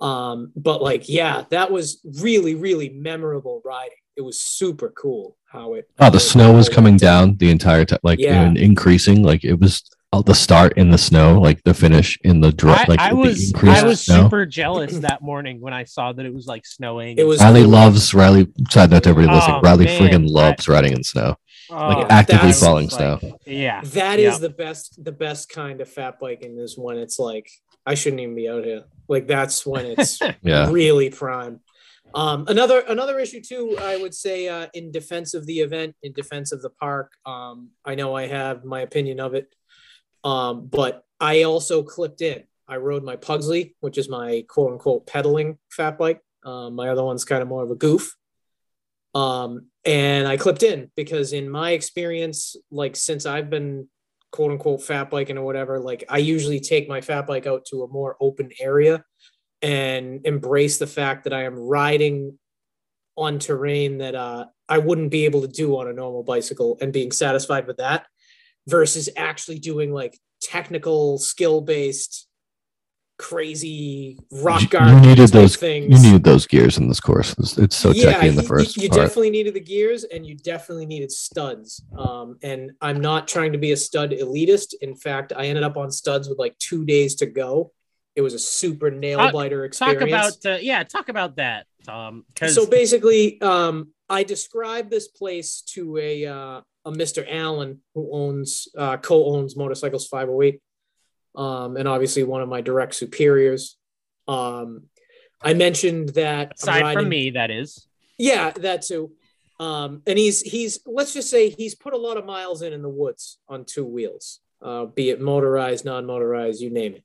um, 0.00 0.52
but 0.56 0.82
like, 0.82 1.08
yeah, 1.08 1.44
that 1.50 1.70
was 1.70 2.00
really, 2.20 2.54
really 2.54 2.88
memorable 2.88 3.62
riding. 3.64 3.96
It 4.16 4.22
was 4.22 4.42
super 4.42 4.90
cool 4.90 5.36
how 5.50 5.74
it. 5.74 5.88
Oh, 5.98 6.04
how 6.04 6.10
the 6.10 6.16
it 6.16 6.20
snow 6.20 6.52
was 6.52 6.68
coming 6.68 6.96
down. 6.96 7.28
down 7.28 7.36
the 7.38 7.50
entire 7.50 7.84
time, 7.84 8.00
like 8.02 8.18
Yeah. 8.18 8.42
and 8.42 8.58
increasing. 8.58 9.22
Like 9.22 9.44
it 9.44 9.54
was 9.60 9.82
the 10.26 10.34
start 10.34 10.76
in 10.76 10.90
the 10.90 10.98
snow, 10.98 11.40
like 11.40 11.62
the 11.62 11.72
finish 11.72 12.18
in 12.24 12.40
the 12.40 12.50
dry. 12.52 12.82
I, 12.82 12.84
Like 12.88 13.00
I 13.00 13.10
the 13.10 13.16
was 13.16 13.54
I 13.62 13.84
was 13.84 14.00
snow. 14.04 14.24
super 14.24 14.44
jealous 14.44 14.98
that 14.98 15.22
morning 15.22 15.60
when 15.60 15.72
I 15.72 15.84
saw 15.84 16.12
that 16.12 16.26
it 16.26 16.34
was 16.34 16.46
like 16.48 16.66
snowing. 16.66 17.16
It 17.16 17.26
was- 17.26 17.40
Riley 17.40 17.62
loves 17.62 18.12
Riley. 18.12 18.48
Side 18.70 18.90
note 18.90 19.04
to 19.04 19.10
everybody 19.10 19.36
listening. 19.36 19.56
Oh, 19.58 19.60
Riley 19.62 19.84
man, 19.84 20.00
friggin' 20.02 20.24
I- 20.28 20.32
loves 20.32 20.68
riding 20.68 20.92
in 20.94 21.04
snow, 21.04 21.36
Oh, 21.70 21.88
like 21.88 22.10
actively 22.10 22.36
that's- 22.48 22.60
falling 22.60 22.88
like- 22.88 23.20
snow. 23.20 23.38
Yeah, 23.46 23.80
That 23.84 24.18
is 24.18 24.34
Yeah. 24.34 24.38
the 24.38 24.50
best, 24.50 25.02
the 25.04 25.12
best 25.12 25.48
kind 25.48 25.80
of 25.80 25.88
fat 25.88 26.18
biking 26.20 26.58
is 26.58 26.76
when 26.76 26.98
it's 26.98 27.18
like, 27.18 27.48
I 27.86 27.94
shouldn't 27.94 28.20
even 28.20 28.34
be 28.34 28.48
out 28.48 28.64
here. 28.64 28.84
Like 29.08 29.26
that's 29.26 29.64
when 29.66 29.86
it's 29.86 30.18
Yeah, 30.42 30.70
really 30.70 31.10
prime. 31.10 31.60
Um, 32.12 32.44
another 32.48 32.80
another 32.80 33.20
issue 33.20 33.40
too, 33.40 33.76
I 33.80 33.96
would 33.96 34.14
say, 34.14 34.48
uh, 34.48 34.66
in 34.74 34.90
defense 34.90 35.32
of 35.32 35.46
the 35.46 35.60
event, 35.60 35.94
in 36.02 36.12
defense 36.12 36.50
of 36.50 36.60
the 36.60 36.70
park. 36.70 37.12
Um, 37.24 37.70
I 37.84 37.94
know 37.94 38.16
I 38.16 38.26
have 38.26 38.64
my 38.64 38.80
opinion 38.80 39.20
of 39.20 39.34
it, 39.34 39.54
um, 40.24 40.66
but 40.66 41.04
I 41.20 41.44
also 41.44 41.82
clipped 41.84 42.20
in. 42.20 42.42
I 42.66 42.76
rode 42.78 43.04
my 43.04 43.14
Pugsley, 43.16 43.76
which 43.80 43.96
is 43.96 44.08
my 44.08 44.44
quote 44.48 44.72
unquote 44.72 45.06
pedaling 45.06 45.58
fat 45.70 45.98
bike. 45.98 46.20
Um, 46.44 46.74
my 46.74 46.88
other 46.88 47.04
one's 47.04 47.24
kind 47.24 47.42
of 47.42 47.48
more 47.48 47.62
of 47.62 47.70
a 47.70 47.76
goof. 47.76 48.16
Um, 49.14 49.66
and 49.84 50.28
I 50.28 50.36
clipped 50.36 50.62
in 50.62 50.90
because 50.96 51.32
in 51.32 51.48
my 51.48 51.70
experience, 51.70 52.56
like 52.70 52.96
since 52.96 53.26
I've 53.26 53.50
been 53.50 53.88
quote 54.32 54.52
unquote 54.52 54.82
fat 54.82 55.10
biking 55.10 55.38
or 55.38 55.44
whatever, 55.44 55.80
like 55.80 56.04
I 56.08 56.18
usually 56.18 56.60
take 56.60 56.88
my 56.88 57.00
fat 57.00 57.26
bike 57.26 57.46
out 57.46 57.64
to 57.66 57.82
a 57.82 57.88
more 57.88 58.16
open 58.20 58.50
area 58.60 59.04
and 59.62 60.26
embrace 60.26 60.78
the 60.78 60.86
fact 60.86 61.24
that 61.24 61.32
I 61.32 61.44
am 61.44 61.56
riding 61.56 62.38
on 63.16 63.38
terrain 63.38 63.98
that 63.98 64.14
uh, 64.14 64.46
I 64.68 64.78
wouldn't 64.78 65.10
be 65.10 65.24
able 65.24 65.42
to 65.42 65.48
do 65.48 65.78
on 65.78 65.88
a 65.88 65.92
normal 65.92 66.22
bicycle 66.22 66.78
and 66.80 66.92
being 66.92 67.12
satisfied 67.12 67.66
with 67.66 67.78
that 67.78 68.06
versus 68.66 69.08
actually 69.16 69.58
doing 69.58 69.92
like 69.92 70.18
technical 70.40 71.18
skill 71.18 71.60
based 71.60 72.26
crazy 73.20 74.18
rock 74.32 74.70
garden 74.70 75.04
you 75.04 75.10
needed 75.10 75.28
those. 75.28 75.54
things. 75.54 76.02
You 76.02 76.10
needed 76.10 76.24
those 76.24 76.46
gears 76.46 76.78
in 76.78 76.88
this 76.88 77.00
course. 77.00 77.34
It's, 77.58 77.76
so 77.76 77.92
techy 77.92 78.28
in 78.28 78.34
the 78.34 78.42
first 78.42 78.76
You, 78.76 78.84
you 78.84 78.88
definitely 78.88 79.28
needed 79.28 79.52
the 79.52 79.60
gears 79.60 80.04
and 80.04 80.26
you 80.26 80.34
definitely 80.34 80.86
needed 80.86 81.12
studs. 81.12 81.84
Um, 81.96 82.38
and 82.42 82.72
I'm 82.80 83.02
not 83.02 83.28
trying 83.28 83.52
to 83.52 83.58
be 83.58 83.72
a 83.72 83.76
stud 83.76 84.12
elitist. 84.12 84.72
In 84.80 84.96
fact, 84.96 85.34
I 85.36 85.46
ended 85.46 85.64
up 85.64 85.76
on 85.76 85.90
studs 85.90 86.30
with 86.30 86.38
like 86.38 86.56
two 86.58 86.86
days 86.86 87.16
to 87.16 87.26
go. 87.26 87.72
It 88.16 88.22
was 88.22 88.32
a 88.32 88.38
super 88.38 88.90
nail 88.90 89.30
biter 89.30 89.68
talk 89.68 90.00
about 90.00 90.44
uh, 90.44 90.58
yeah, 90.60 90.82
talk 90.82 91.08
about 91.10 91.36
that, 91.36 91.66
Tom. 91.84 92.24
Because 92.28 92.54
so 92.54 92.66
basically, 92.66 93.40
um, 93.40 93.92
I 94.08 94.24
described 94.24 94.90
this 94.90 95.08
place 95.08 95.62
to 95.74 95.96
a 95.98 96.26
uh, 96.26 96.60
a 96.84 96.90
Mr. 96.90 97.24
Allen 97.30 97.80
who 97.94 98.10
owns 98.12 98.68
uh, 98.76 98.96
co-owns 98.96 99.56
Motorcycles 99.56 100.08
508, 100.08 100.60
um, 101.34 101.76
and 101.76 101.86
obviously 101.88 102.22
one 102.22 102.42
of 102.42 102.48
my 102.48 102.60
direct 102.60 102.94
superiors. 102.94 103.76
Um, 104.28 104.84
I 105.42 105.54
mentioned 105.54 106.10
that 106.10 106.54
aside 106.58 106.82
riding- 106.82 106.98
from 106.98 107.08
me, 107.08 107.30
that 107.30 107.50
is. 107.50 107.86
yeah, 108.18 108.50
that 108.50 108.82
too. 108.82 109.12
Um, 109.58 110.02
and 110.06 110.18
he's 110.18 110.40
he's 110.40 110.80
let's 110.86 111.12
just 111.12 111.28
say 111.28 111.50
he's 111.50 111.74
put 111.74 111.92
a 111.92 111.98
lot 111.98 112.16
of 112.16 112.24
miles 112.24 112.62
in 112.62 112.72
in 112.72 112.80
the 112.80 112.88
woods 112.88 113.38
on 113.46 113.64
two 113.66 113.84
wheels, 113.84 114.40
uh, 114.62 114.86
be 114.86 115.10
it 115.10 115.20
motorized, 115.20 115.84
non-motorized, 115.84 116.62
you 116.62 116.70
name 116.70 116.94
it. 116.94 117.04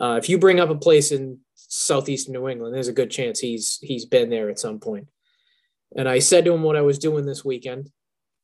Uh, 0.00 0.16
if 0.16 0.28
you 0.28 0.38
bring 0.38 0.60
up 0.60 0.70
a 0.70 0.76
place 0.76 1.10
in 1.10 1.40
southeastern 1.56 2.34
New 2.34 2.48
England, 2.48 2.72
there's 2.72 2.86
a 2.88 2.92
good 2.92 3.10
chance 3.10 3.40
he's 3.40 3.78
he's 3.82 4.04
been 4.04 4.30
there 4.30 4.48
at 4.48 4.60
some 4.60 4.78
point. 4.78 5.08
And 5.96 6.08
I 6.08 6.20
said 6.20 6.44
to 6.44 6.52
him 6.52 6.62
what 6.62 6.76
I 6.76 6.82
was 6.82 6.98
doing 7.00 7.26
this 7.26 7.44
weekend, 7.44 7.90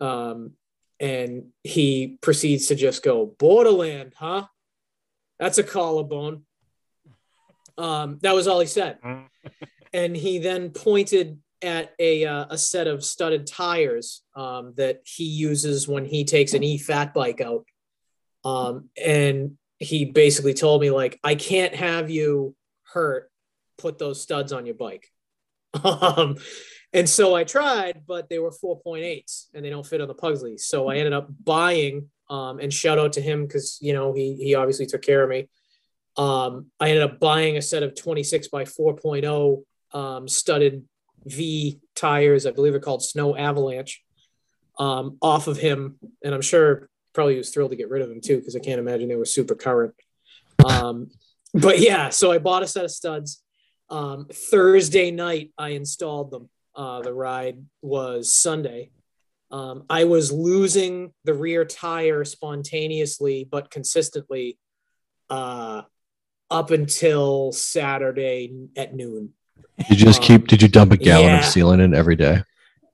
um, 0.00 0.52
and 0.98 1.50
he 1.62 2.18
proceeds 2.22 2.66
to 2.68 2.74
just 2.74 3.04
go 3.04 3.26
Borderland, 3.38 4.14
huh? 4.16 4.46
That's 5.38 5.58
a 5.58 5.64
collarbone. 5.64 6.42
Um, 7.76 8.18
that 8.22 8.34
was 8.34 8.46
all 8.46 8.60
he 8.60 8.66
said. 8.66 8.98
And 9.92 10.16
he 10.16 10.38
then 10.40 10.70
pointed 10.70 11.38
at 11.62 11.94
a, 12.00 12.24
uh, 12.24 12.46
a 12.50 12.58
set 12.58 12.88
of 12.88 13.04
studded 13.04 13.46
tires 13.46 14.24
um, 14.34 14.74
that 14.76 15.02
he 15.04 15.22
uses 15.22 15.86
when 15.86 16.04
he 16.04 16.24
takes 16.24 16.52
an 16.52 16.64
e 16.64 16.78
fat 16.78 17.14
bike 17.14 17.40
out. 17.40 17.64
Um, 18.44 18.90
and 19.02 19.56
he 19.78 20.04
basically 20.04 20.54
told 20.54 20.80
me 20.80 20.90
like 20.90 21.18
i 21.24 21.34
can't 21.34 21.74
have 21.74 22.10
you 22.10 22.56
hurt. 22.92 23.30
Put 23.78 23.98
those 23.98 24.20
studs 24.20 24.52
on 24.52 24.66
your 24.66 24.74
bike. 24.74 25.08
Um, 25.84 26.36
and 26.92 27.08
so 27.08 27.34
i 27.34 27.42
tried 27.42 28.02
but 28.06 28.28
they 28.28 28.38
were 28.38 28.52
4.8s 28.52 29.46
and 29.52 29.64
they 29.64 29.70
don't 29.70 29.86
fit 29.86 30.00
on 30.00 30.08
the 30.08 30.14
pugsley. 30.14 30.58
So 30.58 30.88
i 30.88 30.96
ended 30.96 31.12
up 31.12 31.28
buying 31.42 32.10
um, 32.30 32.58
and 32.58 32.72
shout 32.72 32.98
out 32.98 33.12
to 33.12 33.20
him 33.20 33.46
because 33.46 33.78
you 33.80 33.92
know 33.92 34.12
he, 34.12 34.36
he 34.36 34.54
obviously 34.54 34.86
took 34.86 35.02
care 35.02 35.22
of 35.22 35.28
me 35.28 35.48
um, 36.16 36.66
i 36.80 36.88
ended 36.88 37.02
up 37.02 37.18
buying 37.18 37.56
a 37.56 37.62
set 37.62 37.82
of 37.82 37.94
26 37.94 38.48
by 38.48 38.64
4.0 38.64 39.62
um, 39.92 40.28
studded 40.28 40.84
Vee 41.24 41.80
tires. 41.94 42.46
I 42.46 42.50
believe 42.50 42.72
they're 42.72 42.80
called 42.80 43.02
Snow 43.02 43.36
Avalanche. 43.36 44.02
Um, 44.76 45.18
off 45.22 45.46
of 45.46 45.56
him, 45.56 45.98
and 46.24 46.34
I'm 46.34 46.42
sure 46.42 46.88
probably 47.12 47.36
was 47.36 47.50
thrilled 47.50 47.70
to 47.70 47.76
get 47.76 47.90
rid 47.90 48.02
of 48.02 48.08
them 48.08 48.20
too 48.20 48.38
because 48.38 48.56
I 48.56 48.58
can't 48.58 48.80
imagine 48.80 49.08
they 49.08 49.14
were 49.14 49.24
super 49.24 49.54
current. 49.54 49.94
Um, 50.66 51.12
but 51.54 51.78
yeah, 51.78 52.08
so 52.08 52.32
I 52.32 52.38
bought 52.38 52.64
a 52.64 52.66
set 52.66 52.84
of 52.84 52.90
studs. 52.90 53.40
Um, 53.88 54.26
Thursday 54.32 55.12
night, 55.12 55.52
I 55.56 55.70
installed 55.70 56.32
them. 56.32 56.50
Uh, 56.74 57.02
the 57.02 57.14
ride 57.14 57.64
was 57.82 58.32
Sunday. 58.32 58.90
Um, 59.54 59.84
I 59.88 60.02
was 60.02 60.32
losing 60.32 61.12
the 61.22 61.32
rear 61.32 61.64
tire 61.64 62.24
spontaneously 62.24 63.46
but 63.48 63.70
consistently 63.70 64.58
uh, 65.30 65.82
up 66.50 66.72
until 66.72 67.52
Saturday 67.52 68.52
at 68.76 68.96
noon. 68.96 69.34
Did 69.88 70.00
you 70.00 70.06
just 70.06 70.22
Um, 70.22 70.26
keep? 70.26 70.48
Did 70.48 70.60
you 70.60 70.66
dump 70.66 70.90
a 70.90 70.96
gallon 70.96 71.26
yeah. 71.26 71.38
of 71.38 71.44
sealant 71.44 71.80
in 71.80 71.94
every 71.94 72.16
day? 72.16 72.42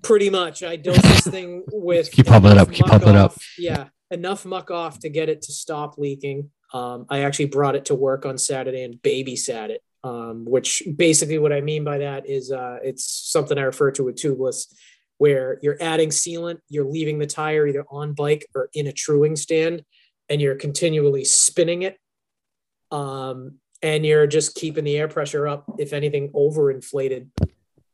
Pretty 0.02 0.28
much. 0.28 0.62
I 0.62 0.76
dosed 0.76 1.02
this 1.02 1.26
thing 1.26 1.64
with 1.72 2.10
Keep 2.10 2.26
pumping 2.26 2.52
it 2.52 2.58
up, 2.58 2.70
keep 2.70 2.84
pumping 2.84 3.08
it 3.08 3.16
up. 3.16 3.38
Yeah, 3.58 3.88
enough 4.10 4.44
Muc-Off 4.44 4.98
to 5.00 5.08
get 5.08 5.30
it 5.30 5.40
to 5.42 5.52
stop 5.52 5.96
leaking. 5.96 6.50
Um, 6.74 7.06
I 7.08 7.20
actually 7.20 7.46
brought 7.46 7.74
it 7.74 7.86
to 7.86 7.94
work 7.94 8.26
on 8.26 8.36
Saturday 8.36 8.82
and 8.84 8.96
babysat 8.96 9.70
it. 9.70 9.82
Um, 10.02 10.46
which 10.46 10.82
basically 10.96 11.38
what 11.38 11.52
I 11.52 11.60
mean 11.60 11.84
by 11.84 11.98
that 11.98 12.26
is 12.26 12.50
uh, 12.50 12.78
it's 12.82 13.04
something 13.04 13.58
I 13.58 13.62
refer 13.62 13.90
to 13.92 14.04
with 14.04 14.16
tubeless, 14.16 14.72
where 15.20 15.58
you're 15.60 15.76
adding 15.82 16.08
sealant, 16.08 16.60
you're 16.70 16.86
leaving 16.86 17.18
the 17.18 17.26
tire 17.26 17.66
either 17.66 17.84
on 17.90 18.14
bike 18.14 18.46
or 18.54 18.70
in 18.72 18.86
a 18.86 18.92
truing 18.92 19.36
stand, 19.36 19.84
and 20.30 20.40
you're 20.40 20.54
continually 20.54 21.26
spinning 21.26 21.82
it. 21.82 21.98
Um, 22.90 23.56
and 23.82 24.06
you're 24.06 24.26
just 24.26 24.54
keeping 24.54 24.82
the 24.82 24.96
air 24.96 25.08
pressure 25.08 25.46
up, 25.46 25.66
if 25.78 25.92
anything, 25.92 26.30
overinflated. 26.32 27.28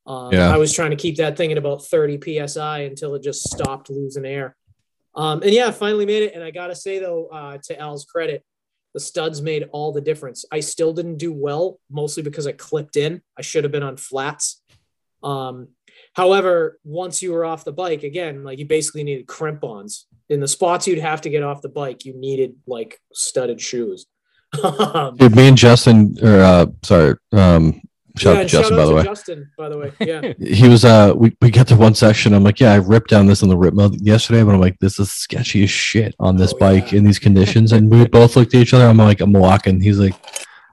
Um, 0.07 0.33
Yeah. 0.33 0.55
I 0.55 0.57
was 0.57 0.73
trying 0.73 0.91
to 0.91 0.97
keep 0.97 1.17
that 1.17 1.37
thing 1.37 1.51
at 1.51 1.59
about 1.59 1.85
30 1.85 2.47
psi 2.47 2.83
until 2.83 3.17
it 3.17 3.25
just 3.25 3.43
stopped 3.43 3.91
losing 3.91 4.25
air. 4.25 4.57
Um, 5.17 5.43
and 5.43 5.51
yeah, 5.51 5.73
finally 5.73 6.07
made 6.07 6.23
it. 6.23 6.33
And 6.33 6.45
I 6.45 6.53
gotta 6.53 6.77
say 6.77 7.01
though, 7.01 7.27
uh, 7.27 7.59
to 7.65 7.77
Al's 7.77 8.05
credit, 8.05 8.45
the 8.95 9.01
studs 9.01 9.43
made 9.43 9.69
all 9.73 9.91
the 9.91 10.01
difference. 10.01 10.45
I 10.53 10.61
still 10.61 10.93
didn't 10.93 11.17
do 11.17 11.33
well, 11.33 11.81
mostly 11.91 12.23
because 12.23 12.47
I 12.47 12.53
clipped 12.53 12.97
in. 12.97 13.21
I 13.37 13.43
should 13.43 13.65
have 13.65 13.73
been 13.73 13.83
on 13.83 13.97
flats. 13.97 14.63
Um, 15.25 15.71
however, 16.15 16.79
once 16.85 17.23
you 17.23 17.33
were 17.33 17.45
off 17.45 17.65
the 17.65 17.73
bike, 17.73 18.03
again, 18.03 18.45
like 18.45 18.59
you 18.59 18.67
basically 18.67 19.05
needed 19.05 19.27
crimp-ons. 19.27 20.07
In 20.29 20.41
the 20.41 20.49
spots 20.49 20.87
you'd 20.89 20.99
have 20.99 21.21
to 21.23 21.31
get 21.31 21.43
off 21.43 21.63
the 21.63 21.69
bike, 21.69 22.05
you 22.05 22.13
needed 22.15 22.57
like 22.67 23.01
studded 23.13 23.61
shoes. 23.61 24.07
Um, 24.63 25.17
Dude, 25.17 25.37
me 25.37 25.49
and 25.49 25.57
Justin, 25.57 26.17
or 26.23 26.41
uh, 26.41 26.67
sorry, 26.83 27.17
um, 27.33 27.83
shout 28.17 28.35
yeah, 28.37 28.41
out 28.41 28.43
to 28.43 28.49
Justin 28.49 28.77
by 28.77 28.83
out 28.83 28.87
the 28.87 28.95
way. 28.95 29.03
Justin, 29.03 29.51
by 29.59 29.69
the 29.69 29.79
way. 29.79 29.93
Yeah. 30.01 30.33
He 30.39 30.69
was 30.69 30.85
uh, 30.85 31.13
we 31.15 31.37
we 31.43 31.51
got 31.51 31.67
to 31.69 31.77
one 31.77 31.95
section. 31.95 32.33
I'm 32.33 32.45
like, 32.45 32.61
yeah, 32.61 32.73
I 32.73 32.77
ripped 32.77 33.11
down 33.11 33.27
this 33.27 33.43
in 33.43 33.49
the 33.49 33.57
rip 33.57 33.75
mode 33.75 34.01
yesterday, 34.01 34.43
but 34.43 34.55
I'm 34.55 34.61
like, 34.61 34.79
this 34.79 34.99
is 34.99 35.11
sketchy 35.11 35.65
as 35.65 35.71
shit 35.71 36.15
on 36.19 36.37
this 36.37 36.55
Oh, 36.55 36.59
bike 36.59 36.93
yeah. 36.93 36.99
in 36.99 37.05
these 37.05 37.19
conditions. 37.19 37.73
And 37.73 37.91
we 37.91 38.07
both 38.07 38.37
looked 38.37 38.55
at 38.55 38.61
each 38.63 38.73
other. 38.73 38.87
I'm 38.87 38.97
like, 38.97 39.21
I'm 39.21 39.33
walking. 39.33 39.81
He's 39.81 39.99
like, 39.99 40.15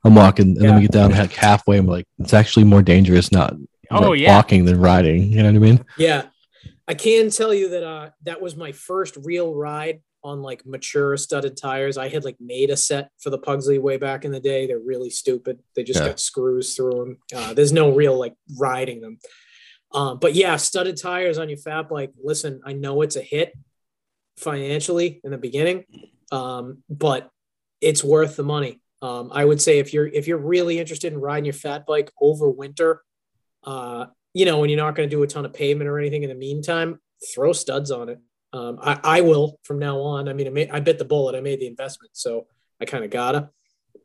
I'm 0.06 0.16
walking, 0.16 0.56
and 0.58 0.62
then 0.62 0.76
we 0.76 0.82
get 0.82 0.92
down 0.92 1.12
like 1.12 1.34
halfway. 1.34 1.78
I'm 1.78 1.88
like, 1.88 2.06
it's 2.20 2.34
actually 2.34 2.66
more 2.66 2.82
dangerous 2.82 3.32
not 3.32 3.54
Oh, 3.96 4.12
ri- 4.12 4.24
yeah. 4.24 4.36
walking 4.36 4.66
than 4.66 4.80
riding. 4.80 5.24
You 5.32 5.38
know 5.44 5.46
what 5.52 5.56
I 5.56 5.60
mean? 5.60 5.86
Yeah. 5.98 6.28
I 6.88 6.94
can 6.94 7.30
tell 7.30 7.54
you 7.54 7.70
that 7.70 7.84
uh 7.86 8.10
that 8.24 8.42
was 8.42 8.56
my 8.56 8.72
first 8.72 9.18
real 9.24 9.54
ride 9.56 10.02
on 10.24 10.42
like 10.42 10.66
mature 10.66 11.18
studded 11.18 11.58
tires. 11.58 11.98
I 11.98 12.08
had 12.10 12.24
like 12.24 12.38
made 12.40 12.70
a 12.70 12.78
set 12.78 13.10
for 13.20 13.30
the 13.30 13.38
Pugsley 13.38 13.78
way 13.78 13.98
back 13.98 14.24
in 14.26 14.32
the 14.32 14.40
day. 14.40 14.68
They're 14.68 14.80
really 14.80 15.10
stupid. 15.10 15.60
They 15.76 15.84
just 15.84 16.00
Yeah. 16.00 16.08
got 16.10 16.20
screws 16.20 16.76
through 16.76 16.92
them. 16.92 17.18
Uh, 17.36 17.54
there's 17.54 17.74
no 17.74 17.92
real 17.94 18.18
like 18.18 18.34
riding 18.58 19.02
them. 19.02 19.18
Um, 19.94 20.20
but 20.20 20.34
yeah, 20.34 20.56
studded 20.56 20.98
tires 20.98 21.38
on 21.38 21.50
your 21.50 21.58
fat 21.58 21.88
bike. 21.90 22.12
Listen, 22.24 22.62
I 22.66 22.74
know 22.74 23.02
it's 23.02 23.16
a 23.16 23.22
hit. 23.22 23.54
financially 24.38 25.22
in 25.24 25.32
the 25.32 25.38
beginning, 25.38 25.86
um, 26.32 26.84
but 26.90 27.30
it's 27.82 28.04
worth 28.04 28.36
the 28.36 28.44
money. 28.44 28.82
Um, 29.02 29.30
I 29.32 29.46
would 29.46 29.62
say 29.62 29.80
if 29.80 29.94
you're 29.94 30.08
if 30.08 30.28
you're 30.28 30.38
really 30.38 30.80
interested 30.80 31.14
in 31.14 31.20
riding 31.20 31.46
your 31.46 31.54
fat 31.54 31.86
bike 31.86 32.10
over 32.22 32.50
winter, 32.50 33.02
uh, 33.66 34.06
you 34.34 34.46
know, 34.46 34.60
when 34.60 34.70
you're 34.70 34.78
not 34.78 34.96
going 34.96 35.10
to 35.10 35.16
do 35.16 35.24
a 35.24 35.28
ton 35.28 35.46
of 35.46 35.54
pavement 35.54 35.90
or 35.90 36.00
anything 36.00 36.24
in 36.24 36.30
the 36.30 36.36
meantime, 36.36 37.00
throw 37.34 37.54
studs 37.54 37.92
on 37.92 38.10
it. 38.10 38.20
Um, 38.52 38.80
I, 38.82 39.00
I 39.04 39.22
will 39.22 39.60
from 39.64 39.80
now 39.80 40.00
on. 40.00 40.30
I 40.30 40.34
mean, 40.34 40.48
I, 40.48 40.50
made, 40.52 40.70
I 40.72 40.80
bit 40.80 41.00
the 41.00 41.06
bullet. 41.06 41.36
I 41.36 41.42
made 41.42 41.60
the 41.60 41.68
investment, 41.68 42.12
so 42.14 42.48
I 42.80 42.86
kind 42.86 43.04
of 43.04 43.10
gotta. 43.10 43.50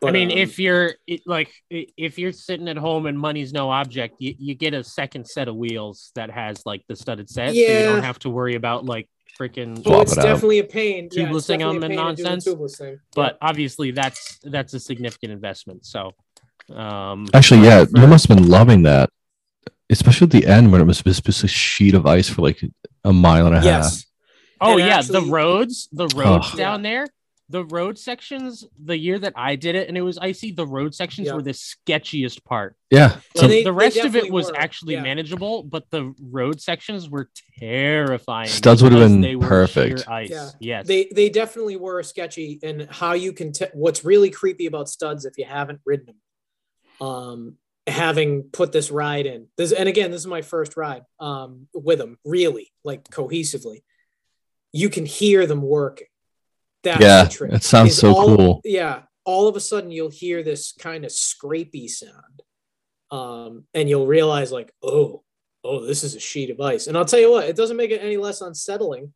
But, 0.01 0.09
I 0.09 0.13
mean, 0.13 0.31
um, 0.31 0.39
if 0.39 0.59
you're 0.59 0.95
like 1.27 1.51
if 1.71 2.19
you're 2.19 2.33
sitting 2.33 2.69
at 2.69 2.77
home 2.77 3.07
and 3.07 3.19
money's 3.19 3.53
no 3.53 3.71
object, 3.71 4.17
you, 4.21 4.35
you 4.39 4.55
get 4.55 4.73
a 4.73 4.85
second 4.85 5.27
set 5.27 5.49
of 5.49 5.57
wheels 5.57 6.13
that 6.15 6.31
has 6.31 6.65
like 6.65 6.85
the 6.89 6.95
studded 6.95 7.29
set, 7.29 7.55
yeah. 7.55 7.67
so 7.67 7.73
you 7.73 7.85
don't 7.87 8.05
have 8.05 8.19
to 8.21 8.31
worry 8.31 8.55
about 8.55 8.85
like 8.85 9.09
freaking. 9.39 9.83
Oh, 9.87 10.01
it's 10.01 10.15
definitely 10.15 10.61
a 10.61 10.65
pain. 10.65 11.09
Tubelessing 11.09 11.61
yeah, 11.61 11.73
them 11.73 11.83
and 11.83 11.97
nonsense. 11.97 12.49
But 13.15 13.39
obviously, 13.43 13.91
that's 13.91 14.39
that's 14.45 14.73
a 14.75 14.81
significant 14.81 15.33
investment. 15.33 15.85
So, 15.85 16.13
um, 16.73 17.27
actually, 17.35 17.63
yeah, 17.63 17.85
for, 17.85 17.99
you 17.99 18.07
must 18.07 18.29
have 18.29 18.37
been 18.37 18.49
loving 18.49 18.83
that, 18.83 19.11
especially 19.91 20.27
at 20.27 20.31
the 20.31 20.47
end 20.47 20.73
when 20.73 20.81
it 20.81 20.87
was 20.87 21.03
just 21.03 21.45
a 21.45 21.49
sheet 21.49 21.95
of 21.95 22.07
ice 22.07 22.29
for 22.29 22.43
like 22.43 22.61
a 23.05 23.13
mile 23.13 23.47
and 23.47 23.57
a 23.57 23.63
yes. 23.63 23.97
half. 23.97 24.05
Oh 24.61 24.73
and 24.73 24.81
yeah, 24.81 24.99
actually, 24.99 25.21
the 25.21 25.27
roads, 25.31 25.89
the 25.93 26.09
roads 26.09 26.51
oh. 26.53 26.57
down 26.57 26.83
there 26.83 27.07
the 27.51 27.65
road 27.65 27.99
sections 27.99 28.65
the 28.83 28.97
year 28.97 29.19
that 29.19 29.33
I 29.35 29.57
did 29.57 29.75
it 29.75 29.89
and 29.89 29.97
it 29.97 30.03
was 30.03 30.19
icy, 30.19 30.53
the 30.53 30.67
road 30.67 30.95
sections 30.95 31.29
yeah. 31.29 31.35
were 31.35 31.43
the 31.43 31.53
sketchiest 31.53 32.45
part. 32.45 32.77
Yeah. 32.91 33.17
So 33.37 33.49
they, 33.49 33.65
the 33.65 33.73
rest 33.73 33.97
of 33.99 34.17
it 34.17 34.31
was 34.31 34.49
were. 34.49 34.57
actually 34.57 34.95
yeah. 34.95 35.03
manageable, 35.03 35.63
but 35.63 35.85
the 35.91 36.15
road 36.21 36.61
sections 36.61 37.09
were 37.09 37.31
terrifying. 37.59 38.49
Studs 38.49 38.83
would 38.83 38.93
have 38.93 39.11
been 39.11 39.41
perfect. 39.41 40.07
Ice. 40.09 40.31
Yeah. 40.31 40.51
Yes. 40.61 40.87
They 40.87 41.09
they 41.15 41.31
definitely 41.31 41.77
were 41.77 42.03
sketchy 42.03 42.59
and 42.63 42.87
how 42.91 43.13
you 43.13 43.33
can 43.33 43.53
t- 43.53 43.67
what's 43.73 44.05
really 44.05 44.31
creepy 44.31 44.67
about 44.67 44.89
studs 44.89 45.25
if 45.25 45.39
you 45.39 45.47
haven't 45.47 45.81
ridden 45.87 46.07
them. 46.07 47.09
Um 47.09 47.57
having 47.89 48.45
put 48.45 48.73
this 48.73 48.91
ride 48.91 49.27
in. 49.27 49.49
This 49.57 49.73
and 49.73 49.89
again, 49.89 50.11
this 50.11 50.21
is 50.21 50.27
my 50.27 50.43
first 50.43 50.77
ride 50.77 51.03
um 51.21 51.69
with 51.75 51.99
them 51.99 52.19
really 52.25 52.73
like 52.85 53.05
cohesively. 53.09 53.83
You 54.73 54.91
can 54.91 55.07
hear 55.07 55.47
them 55.47 55.63
working 55.63 56.09
that's 56.83 57.41
yeah, 57.41 57.49
it 57.55 57.63
sounds 57.63 57.97
so 57.97 58.15
all, 58.15 58.37
cool. 58.37 58.61
Yeah, 58.65 59.03
all 59.25 59.49
of 59.49 59.57
a 59.57 59.61
sudden 59.61 59.91
you'll 59.91 60.11
hear 60.11 60.43
this 60.43 60.73
kind 60.73 61.05
of 61.05 61.11
scrapey 61.11 61.89
sound, 61.89 62.43
um, 63.11 63.65
and 63.75 63.89
you'll 63.89 64.07
realize 64.07 64.53
like, 64.53 64.73
oh, 64.83 65.23
oh, 65.65 65.85
this 65.85 66.05
is 66.05 66.15
a 66.15 66.21
sheet 66.21 66.51
of 66.51 66.61
ice. 66.61 66.87
And 66.87 66.97
I'll 66.97 67.05
tell 67.05 67.21
you 67.21 67.31
what, 67.31 67.49
it 67.49 67.57
doesn't 67.57 67.77
make 67.77 67.91
it 67.91 68.03
any 68.03 68.17
less 68.17 68.41
unsettling. 68.41 69.13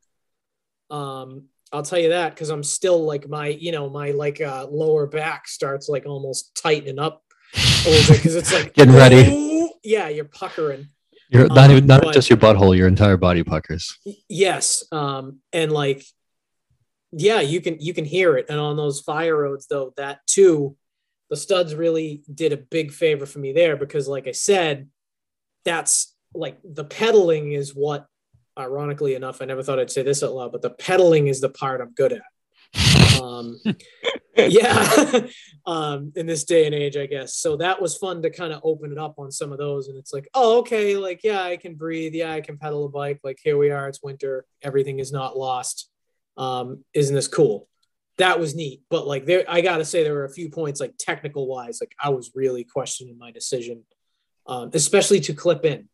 Um, 0.90 1.44
I'll 1.72 1.84
tell 1.84 1.98
you 2.00 2.10
that 2.10 2.34
because 2.34 2.50
I'm 2.50 2.64
still 2.64 3.04
like 3.04 3.28
my, 3.28 3.48
you 3.48 3.72
know, 3.72 3.88
my 3.88 4.10
like 4.10 4.40
uh, 4.40 4.66
lower 4.68 5.06
back 5.06 5.48
starts 5.48 5.88
like 5.88 6.04
almost 6.04 6.54
tightening 6.54 6.98
up 6.98 7.22
because 7.52 8.34
it's 8.34 8.52
like 8.52 8.74
getting 8.74 8.94
ready. 8.94 9.70
Yeah, 9.84 10.08
you're 10.08 10.24
puckering. 10.24 10.88
You're 11.28 11.48
not 11.48 11.70
um, 11.70 11.70
even 11.72 11.86
not 11.86 12.02
but, 12.02 12.14
just 12.14 12.28
your 12.28 12.36
butthole, 12.36 12.76
your 12.76 12.88
entire 12.88 13.16
body 13.16 13.42
puckers. 13.42 13.98
Yes, 14.28 14.84
um, 14.92 15.40
and 15.52 15.72
like 15.72 16.04
yeah, 17.12 17.40
you 17.40 17.60
can 17.60 17.78
you 17.78 17.94
can 17.94 18.04
hear 18.04 18.36
it. 18.36 18.46
And 18.48 18.58
on 18.58 18.76
those 18.76 19.00
fire 19.00 19.36
roads, 19.36 19.66
though, 19.66 19.92
that 19.96 20.26
too, 20.26 20.76
the 21.30 21.36
studs 21.36 21.74
really 21.74 22.22
did 22.32 22.52
a 22.52 22.56
big 22.56 22.92
favor 22.92 23.26
for 23.26 23.38
me 23.38 23.52
there 23.52 23.76
because, 23.76 24.08
like 24.08 24.26
I 24.26 24.32
said, 24.32 24.88
that's 25.64 26.14
like 26.34 26.58
the 26.64 26.84
pedaling 26.84 27.52
is 27.52 27.74
what, 27.74 28.06
ironically 28.58 29.14
enough, 29.14 29.42
I 29.42 29.44
never 29.44 29.62
thought 29.62 29.78
I'd 29.78 29.90
say 29.90 30.02
this 30.02 30.22
out 30.22 30.32
loud, 30.32 30.52
but 30.52 30.62
the 30.62 30.70
pedaling 30.70 31.26
is 31.26 31.40
the 31.40 31.50
part 31.50 31.82
I'm 31.82 31.92
good 31.92 32.14
at. 32.14 33.20
Um, 33.20 33.60
yeah, 34.36 35.26
um, 35.66 36.12
in 36.16 36.26
this 36.26 36.44
day 36.44 36.66
and 36.66 36.74
age, 36.74 36.96
I 36.96 37.06
guess. 37.06 37.34
So 37.34 37.56
that 37.56 37.80
was 37.80 37.96
fun 37.96 38.22
to 38.22 38.30
kind 38.30 38.52
of 38.52 38.60
open 38.64 38.92
it 38.92 38.98
up 38.98 39.18
on 39.18 39.30
some 39.30 39.52
of 39.52 39.58
those, 39.58 39.88
and 39.88 39.98
it's 39.98 40.12
like, 40.12 40.28
oh, 40.34 40.58
okay, 40.60 40.96
like 40.96 41.20
yeah, 41.22 41.42
I 41.42 41.56
can 41.56 41.74
breathe. 41.74 42.14
Yeah, 42.14 42.32
I 42.32 42.40
can 42.40 42.58
pedal 42.58 42.86
a 42.86 42.88
bike. 42.88 43.20
Like 43.22 43.38
here 43.42 43.58
we 43.58 43.70
are. 43.70 43.88
It's 43.88 44.02
winter. 44.02 44.44
Everything 44.62 44.98
is 44.98 45.12
not 45.12 45.36
lost 45.36 45.88
um, 46.36 46.84
isn't 46.94 47.14
this 47.14 47.28
cool? 47.28 47.68
That 48.18 48.38
was 48.38 48.54
neat. 48.54 48.82
But 48.90 49.06
like 49.06 49.26
there, 49.26 49.44
I 49.48 49.60
gotta 49.60 49.84
say 49.84 50.02
there 50.02 50.14
were 50.14 50.24
a 50.24 50.32
few 50.32 50.50
points 50.50 50.80
like 50.80 50.94
technical 50.98 51.46
wise, 51.46 51.80
like 51.80 51.94
I 52.02 52.10
was 52.10 52.32
really 52.34 52.64
questioning 52.64 53.18
my 53.18 53.30
decision, 53.30 53.84
um, 54.46 54.70
especially 54.74 55.20
to 55.20 55.34
clip 55.34 55.64
in. 55.64 55.88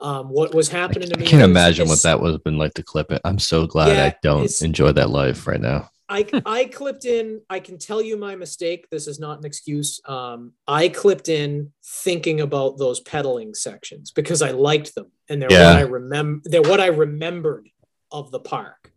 Um, 0.00 0.28
what 0.28 0.54
was 0.54 0.68
happening 0.68 1.08
to 1.10 1.18
me? 1.18 1.26
I 1.26 1.28
can't 1.28 1.42
imagine 1.42 1.88
what 1.88 2.02
that 2.02 2.20
would 2.20 2.32
have 2.32 2.44
been 2.44 2.58
like 2.58 2.74
to 2.74 2.84
clip 2.84 3.10
it. 3.10 3.20
I'm 3.24 3.38
so 3.38 3.66
glad 3.66 3.88
yeah, 3.88 4.04
I 4.04 4.14
don't 4.22 4.62
enjoy 4.62 4.92
that 4.92 5.10
life 5.10 5.46
right 5.46 5.60
now. 5.60 5.90
I, 6.08 6.26
I 6.46 6.64
clipped 6.66 7.04
in. 7.04 7.40
I 7.48 7.60
can 7.60 7.78
tell 7.78 8.02
you 8.02 8.16
my 8.16 8.36
mistake. 8.36 8.88
This 8.90 9.06
is 9.06 9.18
not 9.18 9.38
an 9.38 9.44
excuse. 9.44 10.00
Um, 10.06 10.52
I 10.66 10.88
clipped 10.88 11.28
in 11.28 11.72
thinking 11.84 12.40
about 12.40 12.78
those 12.78 13.00
pedaling 13.00 13.54
sections 13.54 14.10
because 14.10 14.42
I 14.42 14.52
liked 14.52 14.94
them 14.94 15.10
and 15.28 15.40
they're 15.40 15.52
yeah. 15.52 15.74
what 15.74 15.76
I 15.76 15.82
remember. 15.82 16.42
They're 16.44 16.62
what 16.62 16.80
I 16.80 16.86
remembered 16.86 17.68
of 18.10 18.30
the 18.30 18.40
park. 18.40 18.92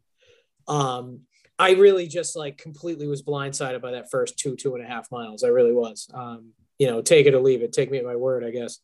Um, 0.67 1.21
I 1.59 1.73
really 1.73 2.07
just 2.07 2.35
like 2.35 2.57
completely 2.57 3.07
was 3.07 3.21
blindsided 3.21 3.81
by 3.81 3.91
that 3.91 4.09
first 4.09 4.39
two, 4.39 4.55
two 4.55 4.75
and 4.75 4.83
a 4.83 4.87
half 4.87 5.11
miles. 5.11 5.43
I 5.43 5.49
really 5.49 5.73
was. 5.73 6.09
Um, 6.13 6.53
you 6.79 6.87
know, 6.87 7.01
take 7.01 7.27
it 7.27 7.35
or 7.35 7.39
leave 7.39 7.61
it. 7.61 7.73
Take 7.73 7.91
me 7.91 7.99
at 7.99 8.05
my 8.05 8.15
word, 8.15 8.43
I 8.43 8.49
guess. 8.49 8.79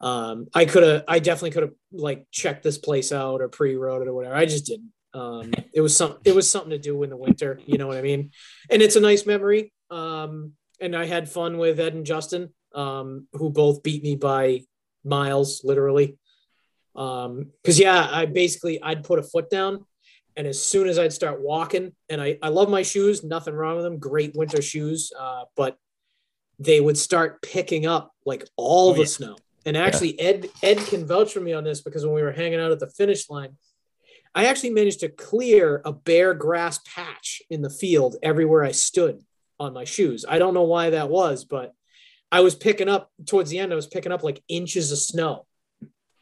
Um, 0.00 0.46
I 0.54 0.64
could 0.64 0.82
have, 0.84 1.04
I 1.06 1.18
definitely 1.18 1.50
could 1.50 1.64
have 1.64 1.74
like 1.92 2.26
checked 2.30 2.62
this 2.62 2.78
place 2.78 3.12
out 3.12 3.42
or 3.42 3.48
pre-wrote 3.48 4.02
it 4.02 4.08
or 4.08 4.14
whatever. 4.14 4.34
I 4.34 4.46
just 4.46 4.64
didn't. 4.64 4.92
Um, 5.14 5.52
it 5.72 5.80
was 5.80 5.96
some, 5.96 6.18
it 6.24 6.34
was 6.34 6.50
something 6.50 6.70
to 6.70 6.78
do 6.78 7.02
in 7.02 7.10
the 7.10 7.16
winter. 7.16 7.60
You 7.66 7.78
know 7.78 7.86
what 7.86 7.96
I 7.96 8.02
mean? 8.02 8.30
And 8.70 8.82
it's 8.82 8.96
a 8.96 9.00
nice 9.00 9.26
memory. 9.26 9.72
Um, 9.90 10.52
and 10.80 10.94
I 10.94 11.06
had 11.06 11.28
fun 11.28 11.58
with 11.58 11.80
Ed 11.80 11.94
and 11.94 12.06
Justin, 12.06 12.52
um, 12.74 13.26
who 13.32 13.50
both 13.50 13.82
beat 13.82 14.02
me 14.02 14.16
by 14.16 14.62
miles, 15.04 15.62
literally. 15.64 16.18
Um, 16.94 17.52
cause 17.64 17.78
yeah, 17.78 18.08
I 18.10 18.26
basically, 18.26 18.82
I'd 18.82 19.04
put 19.04 19.18
a 19.18 19.22
foot 19.22 19.50
down 19.50 19.84
and 20.38 20.46
as 20.46 20.62
soon 20.62 20.88
as 20.88 21.00
I'd 21.00 21.12
start 21.12 21.42
walking, 21.42 21.92
and 22.08 22.22
I, 22.22 22.38
I 22.40 22.48
love 22.48 22.70
my 22.70 22.82
shoes, 22.82 23.24
nothing 23.24 23.54
wrong 23.54 23.74
with 23.74 23.84
them, 23.84 23.98
great 23.98 24.36
winter 24.36 24.62
shoes, 24.62 25.12
uh, 25.18 25.42
but 25.56 25.76
they 26.60 26.80
would 26.80 26.96
start 26.96 27.42
picking 27.42 27.86
up 27.86 28.12
like 28.24 28.44
all 28.56 28.90
oh, 28.90 28.92
the 28.92 29.00
yeah. 29.00 29.06
snow. 29.06 29.36
And 29.66 29.76
actually, 29.76 30.14
yeah. 30.14 30.28
Ed 30.28 30.46
Ed 30.62 30.78
can 30.78 31.08
vouch 31.08 31.32
for 31.32 31.40
me 31.40 31.54
on 31.54 31.64
this 31.64 31.80
because 31.80 32.06
when 32.06 32.14
we 32.14 32.22
were 32.22 32.30
hanging 32.30 32.60
out 32.60 32.70
at 32.70 32.78
the 32.78 32.86
finish 32.86 33.28
line, 33.28 33.56
I 34.34 34.46
actually 34.46 34.70
managed 34.70 35.00
to 35.00 35.08
clear 35.08 35.82
a 35.84 35.92
bare 35.92 36.34
grass 36.34 36.80
patch 36.84 37.42
in 37.50 37.62
the 37.62 37.70
field 37.70 38.16
everywhere 38.22 38.64
I 38.64 38.72
stood 38.72 39.22
on 39.58 39.72
my 39.74 39.84
shoes. 39.84 40.24
I 40.28 40.38
don't 40.38 40.54
know 40.54 40.62
why 40.62 40.90
that 40.90 41.08
was, 41.08 41.44
but 41.44 41.72
I 42.30 42.40
was 42.40 42.54
picking 42.54 42.88
up 42.88 43.10
towards 43.26 43.50
the 43.50 43.58
end. 43.58 43.72
I 43.72 43.76
was 43.76 43.86
picking 43.86 44.12
up 44.12 44.22
like 44.22 44.42
inches 44.48 44.92
of 44.92 44.98
snow 44.98 45.46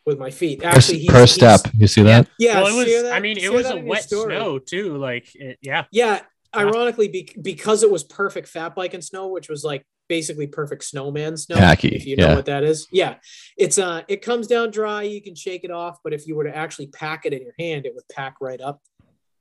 with 0.05 0.19
my 0.19 0.31
feet. 0.31 0.63
Actually, 0.63 1.01
he's, 1.01 1.11
per 1.11 1.27
step. 1.27 1.61
You 1.77 1.87
see 1.87 2.03
that? 2.03 2.29
Yeah. 2.39 2.63
Well, 2.63 2.79
it 2.79 3.03
was. 3.03 3.13
I 3.13 3.21
mean, 3.21 3.39
it 3.39 3.53
was 3.53 3.69
a 3.69 3.77
wet 3.77 4.09
snow 4.09 4.59
too. 4.59 4.97
Like, 4.97 5.35
it, 5.35 5.59
yeah. 5.61 5.85
Yeah. 5.91 6.23
Ironically, 6.55 7.09
be, 7.09 7.29
because 7.43 7.83
it 7.83 7.91
was 7.91 8.05
perfect 8.05 8.49
fat 8.49 8.75
bike 8.75 8.95
and 8.95 9.05
snow, 9.05 9.29
which 9.29 9.49
was 9.49 9.63
like 9.63 9.85
basically 10.09 10.47
perfect 10.47 10.85
snowman 10.85 11.37
snow. 11.37 11.57
Tacky, 11.57 11.89
if 11.89 12.07
you 12.07 12.17
know 12.17 12.29
yeah. 12.29 12.35
what 12.35 12.47
that 12.47 12.65
is. 12.65 12.87
Yeah. 12.91 13.17
It's 13.57 13.79
uh 13.79 14.03
it 14.09 14.23
comes 14.23 14.47
down 14.47 14.71
dry, 14.71 15.03
you 15.03 15.23
can 15.23 15.35
shake 15.35 15.65
it 15.65 15.71
off, 15.71 15.99
but 16.03 16.13
if 16.13 16.27
you 16.27 16.37
were 16.37 16.45
to 16.45 16.57
actually 16.57 16.89
pack 16.89 17.27
it 17.27 17.33
in 17.33 17.43
your 17.43 17.55
hand, 17.59 17.87
it 17.87 17.95
would 17.95 18.09
pack 18.09 18.37
right 18.41 18.61
up. 18.61 18.81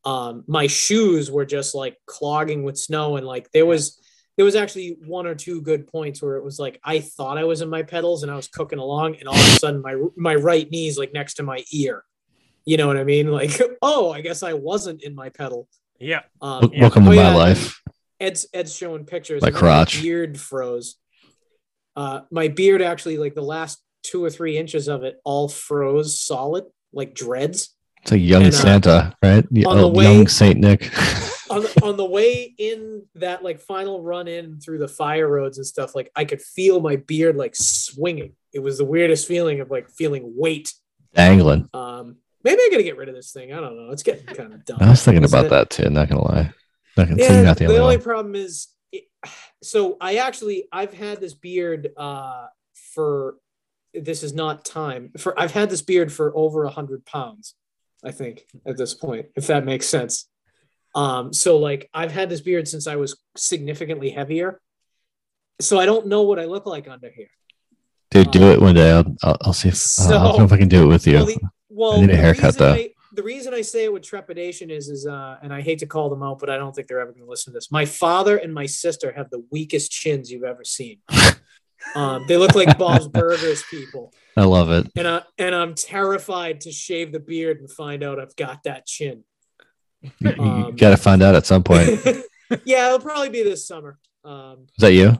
Um, 0.03 0.43
my 0.47 0.67
shoes 0.67 1.31
were 1.31 1.45
just 1.45 1.73
like 1.73 1.97
clogging 2.05 2.63
with 2.63 2.77
snow, 2.77 3.17
and 3.17 3.25
like 3.25 3.51
there 3.51 3.65
was 3.65 3.99
there 4.37 4.45
was 4.45 4.55
actually 4.55 4.97
one 5.05 5.25
or 5.25 5.33
two 5.33 5.61
good 5.61 5.87
points 5.87 6.21
where 6.21 6.35
it 6.35 6.43
was 6.43 6.59
like 6.59 6.79
I 6.83 6.99
thought 6.99 7.37
I 7.37 7.43
was 7.43 7.61
in 7.61 7.69
my 7.69 7.81
pedals 7.81 8.21
and 8.21 8.31
I 8.31 8.35
was 8.35 8.47
cooking 8.47 8.79
along, 8.79 9.15
and 9.15 9.27
all 9.27 9.35
of 9.35 9.41
a 9.41 9.43
sudden 9.59 9.81
my 9.81 9.95
my 10.15 10.35
right 10.35 10.69
knee's 10.69 10.97
like 10.97 11.13
next 11.13 11.35
to 11.35 11.43
my 11.43 11.63
ear. 11.73 12.03
You 12.65 12.77
know 12.77 12.87
what 12.87 12.97
I 12.97 13.03
mean? 13.03 13.31
Like, 13.31 13.59
oh, 13.81 14.11
I 14.11 14.21
guess 14.21 14.43
I 14.43 14.53
wasn't 14.53 15.03
in 15.03 15.15
my 15.15 15.29
pedal. 15.29 15.67
Yeah. 15.99 16.21
Um, 16.41 16.71
Welcome 16.73 16.73
yeah. 16.73 16.89
to 16.89 16.97
oh, 16.97 17.01
my 17.01 17.13
yeah. 17.13 17.35
life. 17.35 17.81
Ed's 18.19 18.47
Ed's 18.53 18.75
showing 18.75 19.05
pictures. 19.05 19.41
My 19.41 19.51
crotch. 19.51 19.97
My 19.97 20.01
beard 20.01 20.39
froze. 20.39 20.95
Uh, 21.95 22.21
my 22.31 22.47
beard 22.47 22.81
actually, 22.81 23.17
like 23.17 23.35
the 23.35 23.41
last 23.41 23.81
two 24.03 24.23
or 24.23 24.29
three 24.29 24.57
inches 24.57 24.87
of 24.87 25.03
it, 25.03 25.17
all 25.23 25.47
froze 25.47 26.19
solid, 26.19 26.65
like 26.93 27.15
dreads. 27.15 27.75
It's 28.01 28.11
like 28.11 28.21
young 28.21 28.43
and, 28.43 28.53
uh, 28.53 28.57
Santa, 28.57 29.13
right? 29.23 29.45
On 29.65 29.77
the 29.77 29.87
way, 29.87 30.03
young 30.03 30.27
Saint 30.27 30.59
Nick. 30.59 30.83
on 31.49 31.63
the, 31.63 31.81
on 31.83 31.97
the 31.97 32.05
way 32.05 32.53
in 32.57 33.03
that 33.15 33.43
like 33.43 33.59
final 33.59 34.01
run 34.01 34.27
in 34.27 34.59
through 34.59 34.79
the 34.79 34.87
fire 34.87 35.27
roads 35.27 35.57
and 35.57 35.65
stuff, 35.65 35.95
like 35.95 36.11
I 36.15 36.25
could 36.25 36.41
feel 36.41 36.79
my 36.79 36.97
beard 36.97 37.35
like 37.35 37.55
swinging. 37.55 38.33
It 38.53 38.59
was 38.59 38.77
the 38.77 38.85
weirdest 38.85 39.27
feeling 39.27 39.59
of 39.59 39.71
like 39.71 39.89
feeling 39.89 40.33
weight 40.35 40.73
dangling. 41.13 41.69
Um, 41.73 42.17
maybe 42.43 42.61
I 42.61 42.69
got 42.71 42.77
to 42.77 42.83
get 42.83 42.97
rid 42.97 43.09
of 43.09 43.15
this 43.15 43.31
thing. 43.31 43.53
I 43.53 43.59
don't 43.59 43.75
know. 43.75 43.91
It's 43.91 44.03
getting 44.03 44.25
kind 44.25 44.53
of 44.53 44.65
dumb. 44.65 44.77
I 44.81 44.89
was 44.89 45.03
thinking 45.03 45.25
about 45.25 45.45
it? 45.45 45.49
that 45.49 45.69
too. 45.69 45.89
Not 45.89 46.09
gonna 46.09 46.23
lie. 46.23 46.53
Gonna, 46.95 47.15
yeah, 47.17 47.53
the, 47.53 47.67
the 47.67 47.77
only 47.77 47.97
problem 47.97 48.35
is, 48.35 48.67
it, 48.91 49.03
so 49.61 49.97
I 49.99 50.15
actually 50.17 50.67
I've 50.71 50.93
had 50.93 51.19
this 51.19 51.33
beard 51.33 51.89
uh, 51.97 52.47
for 52.73 53.35
this 53.93 54.23
is 54.23 54.33
not 54.33 54.65
time 54.65 55.11
for 55.17 55.37
I've 55.39 55.51
had 55.51 55.69
this 55.69 55.81
beard 55.81 56.11
for 56.11 56.35
over 56.35 56.63
a 56.63 56.69
hundred 56.69 57.05
pounds. 57.05 57.55
I 58.03 58.11
think 58.11 58.45
at 58.65 58.77
this 58.77 58.93
point, 58.93 59.27
if 59.35 59.47
that 59.47 59.65
makes 59.65 59.87
sense. 59.87 60.29
Um, 60.93 61.33
so 61.33 61.57
like 61.57 61.89
I've 61.93 62.11
had 62.11 62.29
this 62.29 62.41
beard 62.41 62.67
since 62.67 62.87
I 62.87 62.95
was 62.95 63.19
significantly 63.35 64.09
heavier. 64.11 64.61
So 65.61 65.79
I 65.79 65.85
don't 65.85 66.07
know 66.07 66.23
what 66.23 66.39
I 66.39 66.45
look 66.45 66.65
like 66.65 66.87
under 66.87 67.09
here. 67.09 67.29
Dude, 68.11 68.31
do 68.31 68.51
it 68.51 68.61
one 68.61 68.75
day. 68.75 68.91
I'll, 68.91 69.15
I'll, 69.23 69.37
I'll 69.41 69.53
see 69.53 69.69
if 69.69 69.99
uh, 69.99 70.07
I 70.07 70.23
don't 70.23 70.37
know 70.39 70.45
if 70.45 70.53
I 70.53 70.57
can 70.57 70.67
do 70.69 70.83
it 70.83 70.87
with 70.87 71.07
you. 71.07 71.15
Well, 71.15 71.25
the, 71.25 71.39
well, 71.69 72.01
need 72.01 72.09
a 72.11 72.15
haircut, 72.15 72.57
though. 72.57 72.73
I, 72.73 72.89
the 73.15 73.23
reason 73.23 73.53
I 73.53 73.61
say 73.61 73.85
it 73.85 73.93
with 73.93 74.03
trepidation 74.03 74.69
is, 74.69 74.89
is, 74.89 75.07
uh, 75.07 75.37
and 75.41 75.53
I 75.53 75.61
hate 75.61 75.79
to 75.79 75.85
call 75.85 76.09
them 76.09 76.21
out, 76.23 76.39
but 76.39 76.49
I 76.49 76.57
don't 76.57 76.75
think 76.75 76.87
they're 76.87 76.99
ever 76.99 77.11
going 77.11 77.23
to 77.23 77.29
listen 77.29 77.53
to 77.53 77.57
this. 77.57 77.71
My 77.71 77.85
father 77.85 78.37
and 78.37 78.53
my 78.53 78.65
sister 78.65 79.11
have 79.13 79.29
the 79.29 79.43
weakest 79.51 79.91
chins 79.91 80.31
you've 80.31 80.43
ever 80.43 80.63
seen. 80.63 80.99
um, 81.95 82.25
they 82.27 82.37
look 82.37 82.55
like 82.55 82.77
Bob's 82.77 83.07
Burgers 83.07 83.63
people, 83.69 84.13
I 84.37 84.43
love 84.43 84.69
it. 84.71 84.91
and 84.95 85.07
I 85.07 85.21
and 85.37 85.55
I'm 85.55 85.75
terrified 85.75 86.61
to 86.61 86.71
shave 86.71 87.11
the 87.11 87.19
beard 87.19 87.59
and 87.59 87.71
find 87.71 88.03
out 88.03 88.19
I've 88.19 88.35
got 88.35 88.63
that 88.63 88.85
chin. 88.85 89.23
You, 90.19 90.35
Um, 90.37 90.75
got 90.75 90.91
to 90.91 90.97
find 90.97 91.23
out 91.23 91.35
at 91.35 91.45
some 91.45 91.63
point. 91.63 91.89
Yeah, 92.63 92.87
it'll 92.87 92.99
probably 92.99 93.29
be 93.29 93.41
this 93.41 93.67
summer. 93.67 93.97
Um, 94.23 94.67
is 94.77 94.81
that 94.81 94.93
you? 94.93 95.17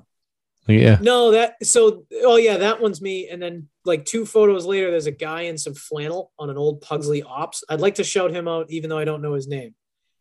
Yeah. 0.67 0.99
No, 1.01 1.31
that 1.31 1.55
so 1.65 2.05
oh 2.23 2.37
yeah, 2.37 2.57
that 2.57 2.79
one's 2.79 3.01
me. 3.01 3.29
And 3.29 3.41
then 3.41 3.67
like 3.85 4.05
two 4.05 4.25
photos 4.25 4.65
later, 4.65 4.91
there's 4.91 5.05
a 5.07 5.11
guy 5.11 5.41
in 5.43 5.57
some 5.57 5.73
flannel 5.75 6.31
on 6.39 6.49
an 6.49 6.57
old 6.57 6.81
Pugsley 6.81 7.23
Ops. 7.23 7.63
I'd 7.69 7.81
like 7.81 7.95
to 7.95 8.03
shout 8.03 8.31
him 8.31 8.47
out, 8.47 8.65
even 8.69 8.89
though 8.89 8.97
I 8.97 9.05
don't 9.05 9.21
know 9.21 9.33
his 9.33 9.47
name. 9.47 9.75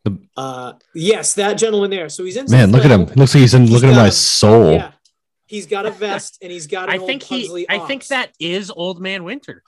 The- 0.04 0.18
Uh 0.36 0.72
yes, 0.94 1.34
that 1.34 1.54
gentleman 1.54 1.90
there. 1.90 2.08
So 2.08 2.24
he's 2.24 2.36
in 2.36 2.46
Man, 2.50 2.70
look 2.72 2.84
at 2.84 2.90
him. 2.90 3.06
flannel. 3.06 3.20
Looks 3.22 3.34
like 3.34 3.40
he's 3.42 3.54
in. 3.54 3.62
He's 3.62 3.70
Looking 3.72 3.90
at 3.90 3.96
my 3.96 4.10
soul. 4.10 4.72
Yeah. 4.74 4.92
He's 5.46 5.66
got 5.66 5.86
a 5.86 5.90
vest 5.90 6.38
and 6.42 6.50
he's 6.52 6.66
got 6.66 6.88
an 6.88 6.94
I 6.94 6.98
old 6.98 7.06
think 7.06 7.22
he. 7.22 7.42
Pugsley 7.42 7.66
I 7.70 7.78
think 7.80 8.06
that 8.08 8.32
is 8.40 8.70
Old 8.70 9.00
Man 9.00 9.24
Winter. 9.24 9.62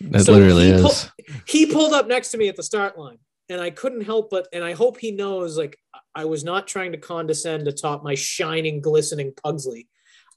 It 0.00 0.20
So 0.24 0.32
literally 0.32 0.72
he 0.72 0.80
pull- 0.80 0.90
is. 0.90 1.10
he 1.46 1.66
pulled 1.66 1.92
up 1.92 2.06
next 2.08 2.30
to 2.30 2.38
me 2.38 2.48
at 2.48 2.56
the 2.56 2.62
start 2.62 2.98
line 2.98 3.18
and 3.48 3.60
i 3.60 3.70
couldn't 3.70 4.00
help 4.02 4.28
but 4.30 4.48
and 4.52 4.64
i 4.64 4.72
hope 4.72 4.98
he 4.98 5.10
knows 5.12 5.56
like 5.56 5.78
i 6.14 6.24
was 6.24 6.44
not 6.44 6.66
trying 6.66 6.92
to 6.92 6.98
condescend 6.98 7.64
to 7.66 7.72
top 7.72 8.02
my 8.02 8.14
shining 8.14 8.80
glistening 8.80 9.32
pugsley 9.42 9.86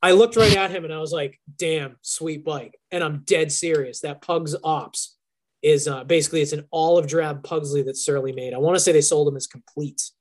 i 0.01 0.12
looked 0.12 0.36
right 0.36 0.55
at 0.55 0.71
him 0.71 0.83
and 0.83 0.93
i 0.93 0.99
was 0.99 1.12
like 1.12 1.39
damn 1.57 1.95
sweet 2.01 2.43
bike 2.43 2.79
and 2.91 3.03
i'm 3.03 3.23
dead 3.25 3.51
serious 3.51 4.01
that 4.01 4.21
pugs 4.21 4.55
ops 4.63 5.17
is 5.63 5.88
uh, 5.88 6.03
basically 6.03 6.41
it's 6.41 6.53
an 6.53 6.65
olive 6.71 7.07
drab 7.07 7.43
pugsley 7.43 7.81
that 7.81 7.97
surly 7.97 8.31
made 8.31 8.53
i 8.53 8.57
want 8.57 8.75
to 8.75 8.79
say 8.79 8.91
they 8.91 9.01
sold 9.01 9.27
them 9.27 9.36
as 9.36 9.47
complete 9.47 10.12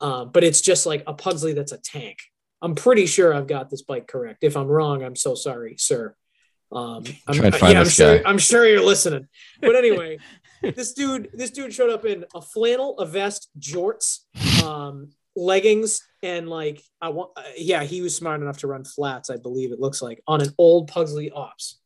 um, 0.00 0.30
but 0.32 0.42
it's 0.42 0.60
just 0.60 0.86
like 0.86 1.04
a 1.06 1.14
pugsley 1.14 1.52
that's 1.52 1.72
a 1.72 1.78
tank 1.78 2.18
i'm 2.60 2.74
pretty 2.74 3.06
sure 3.06 3.32
i've 3.32 3.46
got 3.46 3.70
this 3.70 3.82
bike 3.82 4.06
correct 4.06 4.42
if 4.42 4.56
i'm 4.56 4.66
wrong 4.66 5.02
i'm 5.02 5.16
so 5.16 5.34
sorry 5.34 5.76
sir 5.78 6.14
um, 6.72 7.04
I'm, 7.26 7.34
Try 7.34 7.46
and 7.46 7.54
find 7.54 7.72
yeah, 7.74 7.80
I'm 7.80 7.88
sure. 7.88 8.18
guy. 8.18 8.28
I'm 8.28 8.38
sure 8.38 8.66
you're 8.66 8.84
listening. 8.84 9.28
But 9.60 9.76
anyway, 9.76 10.18
this 10.62 10.92
dude, 10.94 11.30
this 11.34 11.50
dude 11.50 11.74
showed 11.74 11.90
up 11.90 12.04
in 12.04 12.24
a 12.34 12.40
flannel, 12.40 12.98
a 12.98 13.06
vest, 13.06 13.50
jorts, 13.58 14.20
um, 14.64 15.10
leggings, 15.36 16.00
and 16.22 16.48
like 16.48 16.82
I 17.00 17.08
want. 17.10 17.32
Uh, 17.36 17.42
yeah, 17.56 17.82
he 17.84 18.00
was 18.02 18.14
smart 18.16 18.40
enough 18.40 18.58
to 18.58 18.66
run 18.66 18.84
flats. 18.84 19.30
I 19.30 19.36
believe 19.36 19.72
it 19.72 19.80
looks 19.80 20.02
like 20.02 20.22
on 20.26 20.40
an 20.40 20.50
old 20.58 20.88
Pugsley 20.88 21.30
Ops. 21.30 21.78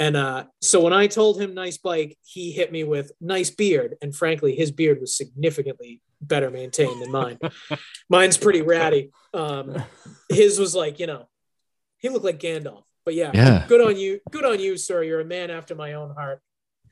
And 0.00 0.16
uh, 0.16 0.44
so 0.60 0.80
when 0.80 0.92
I 0.92 1.08
told 1.08 1.40
him 1.40 1.54
nice 1.54 1.76
bike, 1.76 2.16
he 2.24 2.52
hit 2.52 2.70
me 2.70 2.84
with 2.84 3.10
nice 3.20 3.50
beard. 3.50 3.96
And 4.00 4.14
frankly, 4.14 4.54
his 4.54 4.70
beard 4.70 5.00
was 5.00 5.16
significantly 5.16 6.00
better 6.20 6.50
maintained 6.50 7.02
than 7.02 7.10
mine. 7.10 7.38
Mine's 8.08 8.36
pretty 8.36 8.62
ratty. 8.62 9.10
Um, 9.34 9.82
his 10.28 10.56
was 10.60 10.76
like, 10.76 11.00
you 11.00 11.08
know, 11.08 11.28
he 11.96 12.10
looked 12.10 12.24
like 12.24 12.38
Gandalf. 12.38 12.84
But 13.04 13.14
yeah, 13.14 13.32
Yeah. 13.34 13.64
good 13.66 13.80
on 13.80 13.96
you. 13.96 14.20
Good 14.30 14.44
on 14.44 14.60
you, 14.60 14.76
sir. 14.76 15.02
You're 15.02 15.18
a 15.20 15.24
man 15.24 15.50
after 15.50 15.74
my 15.74 15.94
own 15.94 16.14
heart. 16.14 16.42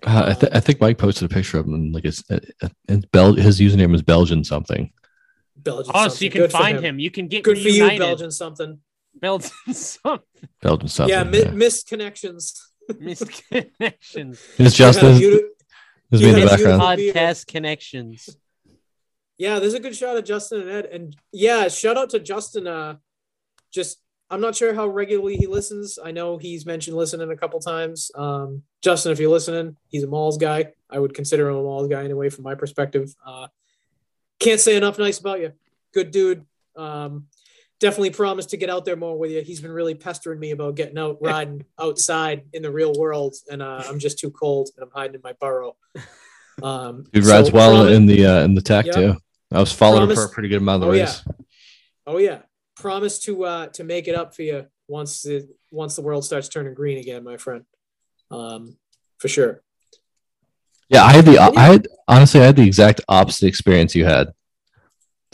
Uh, 0.05 0.25
I, 0.31 0.33
th- 0.35 0.53
I 0.53 0.59
think 0.59 0.81
Mike 0.81 0.99
posted 0.99 1.31
a 1.31 1.33
picture 1.33 1.59
of 1.61 1.67
him. 1.67 1.75
And 1.75 1.95
like 1.95 2.05
it's, 2.05 2.29
uh, 2.29 2.41
it's 2.89 3.07
Bel- 3.13 3.35
his 3.35 3.61
username 3.61 3.95
is 3.95 4.03
Belgian 4.03 4.43
something. 4.43 4.91
Belgian. 5.67 5.93
Oh, 5.95 6.09
so 6.09 6.25
you 6.25 6.31
can 6.31 6.41
Good 6.43 6.53
find 6.53 6.81
him. 6.81 6.99
You 6.99 7.11
can 7.11 7.29
get 7.29 7.45
Good 7.45 7.59
for 7.59 7.69
you, 7.69 7.83
reunited. 7.83 7.99
Belgian 8.01 8.31
something. 8.31 8.79
Belgian 9.21 9.51
something. 9.75 10.49
Belgian 10.63 10.89
something. 10.89 11.15
yeah, 11.15 11.25
mi- 11.25 11.51
missed 11.51 11.87
connections. 11.89 12.71
Misconnections. 12.91 14.39
It's 14.59 14.79
You 14.79 14.85
Justin. 14.85 15.15
beauti- 15.19 15.41
There's 16.11 16.23
you 16.23 16.29
me 16.33 16.35
in 16.35 16.41
the 16.41 16.41
had 16.41 16.53
a 16.53 16.57
beautiful- 16.57 16.79
background. 16.79 16.99
Podcast 17.01 17.47
connections. 17.47 18.37
Yeah, 19.39 19.59
there's 19.59 19.75
a 19.75 19.81
good 19.81 19.95
shot 19.95 20.17
of 20.17 20.25
Justin 20.25 20.63
and 20.63 20.71
Ed. 20.71 20.87
And 20.87 21.17
yeah, 21.33 21.69
shout 21.69 21.99
out 21.99 22.11
to 22.11 22.21
Justin. 22.21 22.67
Uh, 22.67 22.97
just 23.73 23.99
I'm 24.31 24.41
not 24.41 24.57
sure 24.57 24.73
how 24.75 24.87
regularly 24.89 25.37
he 25.37 25.47
listens. 25.47 25.99
I 26.03 26.11
know 26.11 26.39
he's 26.39 26.65
mentioned 26.67 26.97
listening 26.97 27.31
a 27.31 27.37
couple 27.37 27.61
times. 27.61 28.11
Um, 28.15 28.63
Justin, 28.83 29.13
if 29.13 29.19
you're 29.21 29.31
listening, 29.31 29.77
he's 29.89 30.05
a 30.05 30.07
malls 30.09 30.39
guy. 30.39 30.73
I 30.91 30.99
would 30.99 31.13
consider 31.15 31.49
him 31.49 31.57
a 31.57 31.63
malls 31.63 31.89
guy 31.89 32.03
anyway, 32.05 32.29
from 32.31 32.45
my 32.45 32.55
perspective. 32.55 33.15
Uh, 33.25 33.49
can't 34.47 34.61
say 34.61 34.77
enough 34.77 34.99
nice 34.99 35.19
about 35.19 35.41
you. 35.41 35.53
Good 35.93 36.11
dude. 36.13 36.45
Um, 36.77 37.27
definitely 37.81 38.11
promised 38.11 38.51
to 38.51 38.57
get 38.57 38.71
out 38.71 38.85
there 38.85 38.97
more 38.97 39.19
with 39.19 39.31
you. 39.33 39.43
He's 39.43 39.61
been 39.61 39.73
really 39.73 39.95
pestering 39.95 40.39
me 40.39 40.53
about 40.53 40.77
getting 40.77 40.99
out 40.99 41.19
riding 41.21 41.65
outside 41.81 42.45
in 42.53 42.63
the 42.63 42.71
real 42.71 42.95
world, 42.97 43.35
and 43.51 43.61
uh, 43.63 43.83
I'm 43.87 43.99
just 43.99 44.19
too 44.19 44.31
cold 44.31 44.71
and 44.77 44.85
I'm 44.85 44.91
hiding 44.93 45.17
in 45.17 45.21
my 45.25 45.33
burrow. 45.41 45.77
Um, 46.63 47.05
Dude 47.13 47.25
so 47.25 47.33
rides 47.33 47.51
well 47.51 47.75
promise- 47.77 47.97
in 47.97 48.07
the 48.07 48.25
uh, 48.27 48.41
in 48.45 48.55
the 48.55 48.63
tech 48.63 48.87
Yep. 48.87 48.95
too. 48.95 49.17
I 49.53 49.61
was 49.61 49.73
following 49.73 50.09
him 50.11 50.15
for 50.17 50.25
a 50.25 50.29
pretty 50.29 50.49
good 50.49 50.59
amount 50.59 50.83
of 50.83 50.89
Oh, 50.89 50.93
the 50.93 50.99
yeah. 50.99 51.13
Oh 52.07 52.19
yeah, 52.19 52.39
promise 52.77 53.19
to 53.21 53.45
uh 53.45 53.67
to 53.69 53.85
make 53.85 54.07
it 54.07 54.15
up 54.15 54.35
for 54.35 54.43
you 54.43 54.67
once 54.89 55.23
the 55.23 55.49
once 55.73 55.97
the 55.97 56.03
world 56.03 56.25
starts 56.25 56.49
turning 56.49 56.75
green 56.75 56.99
again, 56.99 57.25
my 57.25 57.37
friend. 57.37 57.65
Um, 58.31 58.77
for 59.19 59.29
sure. 59.29 59.63
Yeah, 60.89 61.05
I 61.05 61.13
had 61.13 61.25
the 61.25 61.39
I 61.39 61.63
had 61.73 61.89
honestly 62.07 62.41
I 62.41 62.45
had 62.45 62.57
the 62.57 62.67
exact 62.67 63.01
opposite 63.09 63.47
experience 63.47 63.95
you 63.95 64.05
had. 64.05 64.29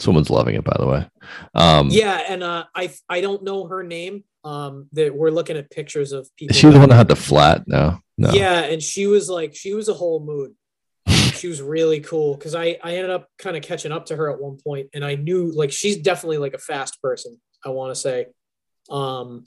Someone's 0.03 0.29
loving 0.29 0.55
it, 0.55 0.63
by 0.63 0.75
the 0.77 0.85
way. 0.85 1.09
Um, 1.55 1.87
Yeah, 1.89 2.21
and 2.27 2.43
uh, 2.43 2.65
I 2.75 2.93
I 3.07 3.21
don't 3.21 3.43
know 3.43 3.67
her 3.67 3.83
name. 3.83 4.23
Um, 4.45 4.89
that 4.91 5.15
we're 5.15 5.29
looking 5.31 5.55
at 5.55 5.71
pictures 5.71 6.11
of 6.11 6.29
people. 6.35 6.53
is 6.53 6.59
she 6.59 6.69
the 6.69 6.77
one 6.77 6.89
that 6.89 6.95
had 6.95 7.07
the 7.07 7.15
flat? 7.15 7.63
No, 7.65 7.99
no. 8.17 8.31
Yeah, 8.33 8.59
and 8.63 8.83
she 8.83 9.07
was 9.07 9.29
like 9.29 9.55
she 9.55 9.73
was 9.73 9.87
a 9.87 9.93
whole 9.93 10.19
mood. 10.19 10.53
She 11.07 11.47
was 11.47 11.61
really 11.61 12.01
cool 12.01 12.35
because 12.35 12.53
I 12.53 12.77
I 12.83 12.95
ended 12.95 13.09
up 13.09 13.29
kind 13.39 13.55
of 13.55 13.63
catching 13.63 13.93
up 13.93 14.07
to 14.07 14.15
her 14.17 14.29
at 14.31 14.41
one 14.41 14.57
point, 14.61 14.89
and 14.93 15.03
I 15.05 15.15
knew 15.15 15.51
like 15.55 15.71
she's 15.71 15.97
definitely 15.97 16.39
like 16.39 16.53
a 16.53 16.57
fast 16.59 17.01
person. 17.01 17.39
I 17.65 17.69
want 17.69 17.95
to 17.95 17.99
say, 17.99 18.25
um, 18.89 19.45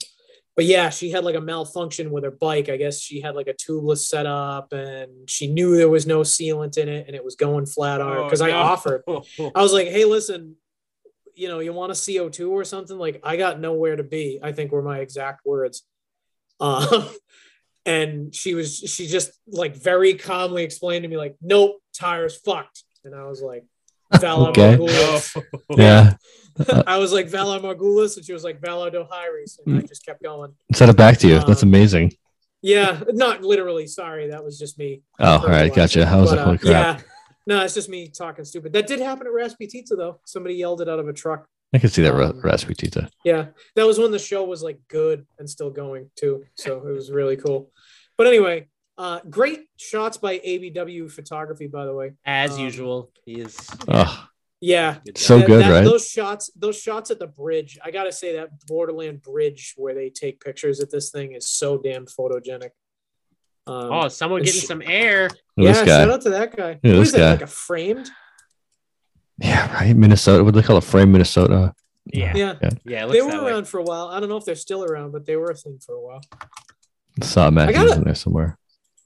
but 0.57 0.65
yeah, 0.65 0.89
she 0.89 1.11
had 1.11 1.23
like 1.23 1.35
a 1.35 1.41
malfunction 1.41 2.09
with 2.09 2.23
her 2.23 2.31
bike. 2.31 2.67
I 2.67 2.77
guess 2.77 2.99
she 2.99 3.21
had 3.21 3.35
like 3.35 3.47
a 3.47 3.53
tubeless 3.53 3.99
setup, 3.99 4.73
and 4.73 5.29
she 5.29 5.45
knew 5.45 5.77
there 5.77 5.87
was 5.87 6.07
no 6.07 6.21
sealant 6.21 6.79
in 6.79 6.89
it, 6.89 7.05
and 7.05 7.15
it 7.15 7.23
was 7.23 7.35
going 7.35 7.67
flat 7.67 8.01
on 8.01 8.11
her 8.11 8.23
because 8.23 8.41
I 8.41 8.49
no. 8.49 8.57
offered. 8.57 9.03
I 9.07 9.61
was 9.61 9.71
like, 9.71 9.87
hey, 9.87 10.03
listen, 10.03 10.55
you 11.35 11.47
know, 11.47 11.59
you 11.59 11.71
want 11.73 11.91
a 11.91 11.95
CO2 11.95 12.49
or 12.49 12.65
something? 12.65 12.97
Like, 12.97 13.21
I 13.23 13.37
got 13.37 13.59
nowhere 13.59 13.95
to 13.95 14.03
be, 14.03 14.39
I 14.41 14.51
think 14.51 14.71
were 14.71 14.81
my 14.81 14.99
exact 14.99 15.45
words. 15.45 15.83
Um, 16.59 17.07
and 17.85 18.33
she 18.33 18.55
was, 18.55 18.79
she 18.79 19.05
just 19.05 19.29
like 19.47 19.75
very 19.75 20.15
calmly 20.15 20.63
explained 20.63 21.03
to 21.03 21.07
me, 21.07 21.17
like, 21.17 21.35
nope, 21.39 21.75
tires 21.93 22.35
fucked. 22.35 22.83
And 23.05 23.13
I 23.13 23.25
was 23.25 23.43
like, 23.43 23.63
Vala 24.15 24.49
Okay. 24.49 24.77
Margulis. 24.77 25.43
yeah. 25.77 26.13
I 26.87 26.97
was 26.97 27.13
like, 27.13 27.27
Vala 27.29 27.59
Margulis. 27.59 28.17
And 28.17 28.25
she 28.25 28.33
was 28.33 28.43
like, 28.43 28.59
Vala 28.61 28.89
Dohires. 28.91 29.59
And 29.65 29.77
I 29.79 29.81
just 29.81 30.05
kept 30.05 30.23
going. 30.23 30.53
Send 30.73 30.89
it 30.91 30.97
back 30.97 31.17
to 31.19 31.27
you. 31.27 31.39
That's 31.45 31.63
Um, 31.63 31.69
amazing. 31.69 32.13
Yeah, 32.61 33.01
not 33.09 33.43
literally. 33.43 33.85
Sorry. 33.87 34.29
That 34.29 34.43
was 34.43 34.57
just 34.57 34.77
me. 34.79 35.01
Oh, 35.19 35.39
all 35.39 35.47
right, 35.47 35.73
gotcha. 35.73 36.05
I 36.07 36.15
was 36.17 36.31
like, 36.31 36.39
uh, 36.39 36.57
crap. 36.57 36.61
yeah. 36.99 37.01
No, 37.45 37.63
it's 37.63 37.75
just 37.75 37.87
me 37.89 38.09
talking 38.09 38.43
stupid. 38.43 38.73
That 38.73 38.87
did 38.87 38.99
happen 38.99 39.27
at 39.27 39.33
Raspy 39.33 39.67
Pizza, 39.67 39.95
though. 39.95 40.19
Somebody 40.25 40.55
yelled 40.55 40.81
it 40.81 40.89
out 40.89 40.99
of 40.99 41.07
a 41.07 41.13
truck. 41.13 41.47
I 41.73 41.77
can 41.79 41.89
see 41.89 42.01
that 42.01 42.13
um, 42.15 42.39
raspy 42.41 42.73
tita. 42.73 43.09
Yeah, 43.25 43.47
that 43.75 43.85
was 43.85 43.99
when 43.99 44.11
the 44.11 44.19
show 44.19 44.43
was 44.45 44.63
like 44.63 44.79
good 44.87 45.25
and 45.37 45.49
still 45.49 45.69
going 45.69 46.09
too. 46.15 46.45
So 46.55 46.77
it 46.87 46.91
was 46.93 47.11
really 47.11 47.35
cool. 47.35 47.71
But 48.17 48.27
anyway, 48.27 48.67
uh, 48.97 49.19
great 49.29 49.67
shots 49.77 50.17
by 50.17 50.39
ABW 50.39 51.09
photography, 51.11 51.67
by 51.67 51.85
the 51.85 51.93
way. 51.93 52.13
As 52.25 52.53
Um, 52.55 52.59
usual, 52.61 53.11
he 53.25 53.33
is. 53.41 53.55
Oh, 53.87 54.27
Yeah, 54.59 54.97
Good 55.05 55.17
So 55.19 55.37
job. 55.39 55.47
good, 55.47 55.65
right? 55.67 55.83
Those 55.83 56.07
shots, 56.09 56.49
those 56.55 56.79
shots 56.81 57.11
at 57.11 57.19
the 57.19 57.27
bridge. 57.27 57.77
I 57.83 57.91
gotta 57.91 58.11
say 58.11 58.33
that 58.37 58.65
Borderland 58.65 59.21
Bridge 59.21 59.75
where 59.77 59.93
they 59.93 60.09
take 60.09 60.43
pictures 60.43 60.79
at 60.79 60.89
this 60.89 61.11
thing 61.11 61.33
is 61.33 61.47
so 61.47 61.77
damn 61.77 62.05
photogenic. 62.07 62.71
Um, 63.67 63.91
Oh, 63.91 64.07
someone 64.07 64.41
getting 64.41 64.61
sh- 64.61 64.65
some 64.65 64.81
air. 64.83 65.29
look 65.57 65.75
yeah, 65.75 65.85
shout 65.85 66.09
out 66.09 66.21
to 66.21 66.29
that 66.31 66.55
guy. 66.57 66.71
at 66.71 66.79
Who 66.81 66.93
this 66.97 67.11
that? 67.11 67.17
guy. 67.19 67.31
Like 67.33 67.41
a 67.43 67.47
framed? 67.47 68.09
Yeah, 69.39 69.71
right. 69.75 69.95
Minnesota. 69.95 70.43
What 70.43 70.55
do 70.55 70.61
they 70.61 70.65
call 70.65 70.77
it? 70.77 70.83
Frame 70.83 71.11
Minnesota. 71.11 71.75
Yeah. 72.05 72.35
Yeah, 72.35 72.55
Yeah, 72.85 73.05
it 73.05 73.11
they 73.11 73.21
were 73.21 73.29
that 73.29 73.43
way. 73.43 73.51
around 73.51 73.67
for 73.67 73.79
a 73.79 73.83
while. 73.83 74.07
I 74.07 74.19
don't 74.19 74.29
know 74.29 74.37
if 74.37 74.45
they're 74.45 74.55
still 74.55 74.83
around, 74.83 75.11
but 75.11 75.25
they 75.25 75.35
were 75.35 75.51
a 75.51 75.55
thing 75.55 75.77
for 75.85 75.93
a 75.93 76.01
while. 76.01 76.21
Saw 77.21 77.51
Matthews 77.51 77.77
gotta- 77.77 77.95
in 77.99 78.03
there 78.05 78.15
somewhere. 78.15 78.57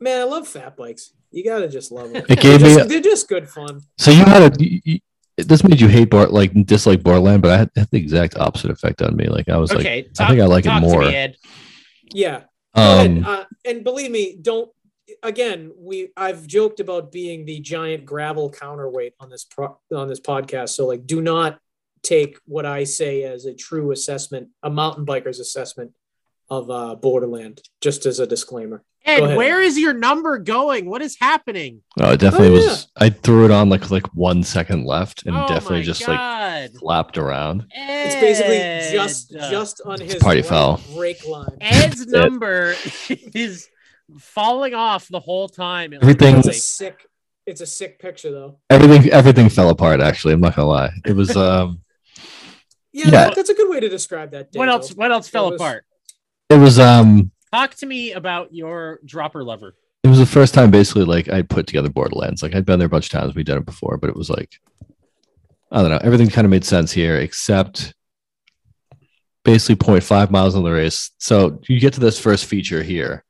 Man, 0.02 0.20
I 0.20 0.24
love 0.24 0.48
fat 0.48 0.76
bikes. 0.76 1.14
You 1.32 1.46
gotta 1.46 1.70
just 1.70 1.92
love 1.92 2.12
them. 2.12 2.26
It 2.28 2.40
gave 2.40 2.60
they're, 2.60 2.70
me. 2.70 2.76
just, 2.76 2.90
they're 2.90 3.02
just 3.02 3.30
good 3.30 3.48
fun. 3.48 3.82
So 3.98 4.12
you 4.12 4.26
had 4.26 4.52
a. 4.52 4.64
You, 4.64 4.82
you, 4.84 5.00
this 5.38 5.64
made 5.64 5.80
you 5.80 5.88
hate 5.88 6.10
Bar, 6.10 6.28
like 6.28 6.52
dislike 6.66 7.04
Borderland, 7.04 7.42
but 7.42 7.52
I 7.52 7.58
had, 7.58 7.72
had 7.76 7.90
the 7.92 7.98
exact 7.98 8.36
opposite 8.38 8.70
effect 8.70 9.02
on 9.02 9.16
me. 9.16 9.28
Like 9.28 9.48
I 9.48 9.58
was 9.58 9.72
Okay, 9.72 10.10
I 10.20 10.28
think 10.28 10.42
I 10.42 10.46
like 10.46 10.66
it 10.66 10.80
more. 10.82 11.02
To 11.02 11.08
me, 11.08 11.16
Ed. 11.16 11.38
Yeah. 12.14 12.44
um, 12.74 12.84
ahead. 12.84 13.24
Uh, 13.26 13.46
and 13.64 13.84
believe 13.84 14.12
me, 14.12 14.38
don't 14.42 14.70
again, 15.24 15.72
we 15.78 16.10
I've 16.18 16.48
joked 16.48 16.80
about 16.80 17.12
being 17.12 17.46
the 17.46 17.60
giant 17.60 18.06
gravel 18.06 18.50
counterweight 18.50 19.14
on 19.20 19.30
this 19.30 19.46
pro, 19.46 19.80
on 19.94 20.08
this 20.08 20.20
podcast. 20.20 20.70
So 20.70 20.88
like, 20.88 21.06
do 21.06 21.22
not 21.22 21.60
take 22.04 22.38
what 22.46 22.66
I 22.66 22.84
say 22.84 23.24
as 23.24 23.46
a 23.46 23.54
true 23.54 23.92
assessment, 23.92 24.50
a 24.64 24.70
mountain 24.70 25.06
biker's 25.06 25.40
assessment 25.40 25.92
of 26.52 26.70
uh, 26.70 26.94
Borderland. 26.96 27.62
Just 27.80 28.06
as 28.06 28.20
a 28.20 28.28
disclaimer. 28.28 28.84
Go 29.08 29.14
Ed, 29.14 29.36
where 29.36 29.60
is 29.62 29.80
your 29.80 29.94
number 29.94 30.38
going? 30.38 30.88
What 30.88 31.02
is 31.02 31.18
happening? 31.20 31.82
Oh, 32.00 32.12
it 32.12 32.20
definitely 32.20 32.50
Oh, 32.50 32.68
was. 32.68 32.88
I 32.96 33.10
threw 33.10 33.46
it 33.46 33.52
on 33.52 33.68
like 33.70 33.90
like 33.90 34.06
one 34.14 34.44
second 34.44 34.86
left, 34.86 35.26
and 35.26 35.36
oh 35.36 35.48
definitely 35.48 35.78
my 35.80 35.84
just 35.86 36.08
like 36.08 36.20
God. 36.20 36.70
flapped 36.80 37.18
around. 37.18 37.66
It's 37.74 38.14
basically 38.16 38.60
just 38.96 39.32
just 39.32 39.82
on 39.84 40.00
his 40.00 40.16
party 40.16 40.42
right 40.42 40.46
foul. 40.50 40.80
brake 40.94 41.26
line. 41.28 41.58
Ed's 41.62 42.06
number 42.06 42.76
is 43.34 43.68
falling 44.20 44.76
off 44.76 45.08
the 45.08 45.20
whole 45.20 45.50
time. 45.50 45.94
It 45.94 46.04
Everything- 46.04 46.36
looks 46.36 46.48
It's 46.50 46.80
a 46.80 46.84
like. 46.84 46.94
sick. 47.00 47.08
It's 47.48 47.62
a 47.62 47.66
sick 47.66 47.98
picture 47.98 48.30
though. 48.30 48.60
Everything 48.70 49.10
everything 49.12 49.50
fell 49.50 49.70
apart. 49.70 50.00
Actually, 50.00 50.36
I'm 50.36 50.42
not 50.42 50.56
gonna 50.56 50.68
lie. 50.68 50.92
It 51.08 51.16
was 51.16 51.36
um, 51.48 51.82
Yeah, 52.94 53.06
Yeah. 53.10 53.30
that's 53.36 53.50
a 53.50 53.56
good 53.56 53.70
way 53.70 53.80
to 53.80 53.90
describe 53.90 54.30
that. 54.32 54.52
Day, 54.52 54.60
What 54.60 54.70
else? 54.70 54.92
What 54.94 55.12
else 55.12 55.28
fell 55.28 55.50
was- 55.50 55.60
apart? 55.60 55.86
It 56.52 56.60
was 56.60 56.80
um, 56.80 57.32
Talk 57.54 57.76
to 57.76 57.86
me 57.86 58.12
about 58.12 58.54
your 58.54 59.00
dropper 59.06 59.42
lever. 59.42 59.74
it 60.04 60.10
was 60.10 60.20
the 60.20 60.26
first 60.26 60.54
time 60.54 60.70
basically 60.70 61.06
like 61.06 61.30
I 61.30 61.44
put 61.44 61.66
together 61.66 61.88
Borderlands. 61.88 62.44
Like 62.44 62.54
I'd 62.54 62.66
been 62.66 62.78
there 62.78 62.88
a 62.88 62.90
bunch 62.90 63.06
of 63.06 63.12
times. 63.12 63.36
We'd 63.36 63.46
done 63.46 63.60
it 63.60 63.66
before, 63.66 63.96
but 63.96 64.10
it 64.10 64.18
was 64.18 64.30
like 64.30 64.60
I 65.72 65.82
don't 65.82 65.92
know. 65.92 66.00
Everything 66.04 66.28
kind 66.28 66.44
of 66.44 66.52
made 66.52 66.66
sense 66.66 66.92
here, 66.92 67.16
except 67.16 67.94
basically 69.46 69.78
0.5 69.78 70.30
miles 70.30 70.54
on 70.54 70.64
the 70.64 70.72
race. 70.72 71.12
So 71.20 71.62
you 71.70 71.80
get 71.80 71.94
to 71.94 72.02
this 72.02 72.20
first 72.20 72.46
feature 72.46 72.84
here. 72.84 73.24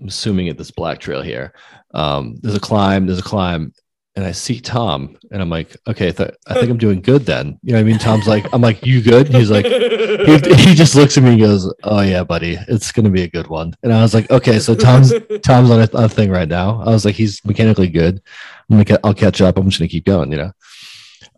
I'm 0.00 0.08
assuming 0.08 0.48
at 0.48 0.58
this 0.58 0.72
black 0.72 0.98
trail 0.98 1.22
here. 1.22 1.54
Um, 1.94 2.34
there's 2.42 2.56
a 2.56 2.60
climb, 2.60 3.06
there's 3.06 3.20
a 3.20 3.22
climb, 3.22 3.72
and 4.18 4.26
I 4.26 4.32
see 4.32 4.58
Tom, 4.58 5.16
and 5.30 5.40
I'm 5.40 5.48
like, 5.48 5.76
okay, 5.86 6.10
th- 6.10 6.32
I 6.48 6.54
think 6.54 6.70
I'm 6.70 6.76
doing 6.76 7.00
good 7.00 7.24
then. 7.24 7.56
You 7.62 7.70
know 7.70 7.78
what 7.78 7.82
I 7.82 7.84
mean? 7.84 7.98
Tom's 8.00 8.26
like, 8.26 8.52
I'm 8.52 8.60
like, 8.60 8.84
you 8.84 9.00
good? 9.00 9.28
He's 9.28 9.48
like, 9.48 9.64
he, 9.64 10.54
he 10.56 10.74
just 10.74 10.96
looks 10.96 11.16
at 11.16 11.22
me 11.22 11.30
and 11.30 11.38
goes, 11.40 11.72
"Oh 11.84 12.00
yeah, 12.00 12.24
buddy, 12.24 12.58
it's 12.66 12.90
gonna 12.90 13.10
be 13.10 13.22
a 13.22 13.28
good 13.28 13.46
one." 13.46 13.74
And 13.84 13.92
I 13.92 14.02
was 14.02 14.14
like, 14.14 14.28
"Okay, 14.28 14.58
so 14.58 14.74
Tom's 14.74 15.12
Tom's 15.44 15.70
on 15.70 15.82
a, 15.82 15.88
a 15.92 16.08
thing 16.08 16.30
right 16.32 16.48
now." 16.48 16.82
I 16.82 16.86
was 16.90 17.04
like, 17.04 17.14
"He's 17.14 17.40
mechanically 17.44 17.86
good. 17.86 18.20
I'm 18.68 18.84
ca- 18.84 18.98
I'll 19.04 19.14
catch 19.14 19.40
up. 19.40 19.56
I'm 19.56 19.68
just 19.68 19.78
gonna 19.78 19.88
keep 19.88 20.04
going." 20.04 20.32
You 20.32 20.38
know, 20.38 20.52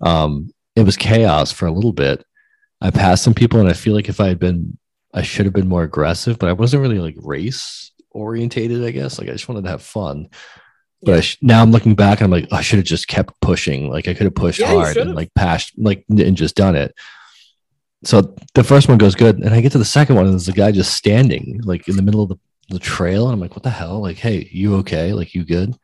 um, 0.00 0.50
it 0.74 0.84
was 0.84 0.96
chaos 0.96 1.52
for 1.52 1.66
a 1.66 1.72
little 1.72 1.92
bit. 1.92 2.24
I 2.80 2.90
passed 2.90 3.24
some 3.24 3.34
people, 3.34 3.60
and 3.60 3.68
I 3.68 3.74
feel 3.74 3.92
like 3.94 4.08
if 4.08 4.20
I 4.20 4.28
had 4.28 4.38
been, 4.38 4.78
I 5.12 5.20
should 5.20 5.44
have 5.44 5.52
been 5.54 5.68
more 5.68 5.82
aggressive, 5.82 6.38
but 6.38 6.48
I 6.48 6.54
wasn't 6.54 6.80
really 6.80 6.98
like 6.98 7.16
race 7.18 7.92
orientated. 8.12 8.82
I 8.82 8.90
guess 8.90 9.18
like 9.18 9.28
I 9.28 9.32
just 9.32 9.50
wanted 9.50 9.64
to 9.64 9.70
have 9.70 9.82
fun. 9.82 10.30
But 11.02 11.14
I 11.14 11.20
sh- 11.20 11.38
now 11.40 11.62
I'm 11.62 11.70
looking 11.70 11.94
back 11.94 12.20
and 12.20 12.26
I'm 12.26 12.30
like, 12.40 12.52
I 12.52 12.60
should 12.60 12.78
have 12.78 12.86
just 12.86 13.08
kept 13.08 13.40
pushing. 13.40 13.88
Like 13.88 14.06
I 14.08 14.14
could 14.14 14.24
have 14.24 14.34
pushed 14.34 14.60
Yeah, 14.60 14.66
hard 14.68 14.96
and 14.96 15.14
like 15.14 15.32
passed, 15.34 15.72
like 15.78 16.04
and 16.10 16.36
just 16.36 16.56
done 16.56 16.76
it. 16.76 16.94
So 18.04 18.34
the 18.54 18.64
first 18.64 18.88
one 18.88 18.98
goes 18.98 19.14
good, 19.14 19.38
and 19.38 19.52
I 19.54 19.60
get 19.60 19.72
to 19.72 19.78
the 19.78 19.84
second 19.84 20.16
one, 20.16 20.24
and 20.24 20.32
there's 20.34 20.48
a 20.48 20.52
guy 20.52 20.72
just 20.72 20.94
standing 20.94 21.60
like 21.64 21.86
in 21.88 21.96
the 21.96 22.02
middle 22.02 22.22
of 22.22 22.30
the, 22.30 22.38
the 22.70 22.78
trail, 22.78 23.26
and 23.26 23.34
I'm 23.34 23.40
like, 23.40 23.54
what 23.54 23.62
the 23.62 23.70
hell? 23.70 24.00
Like, 24.00 24.16
hey, 24.16 24.48
you 24.50 24.76
okay? 24.76 25.12
Like, 25.12 25.34
you 25.34 25.44
good? 25.44 25.74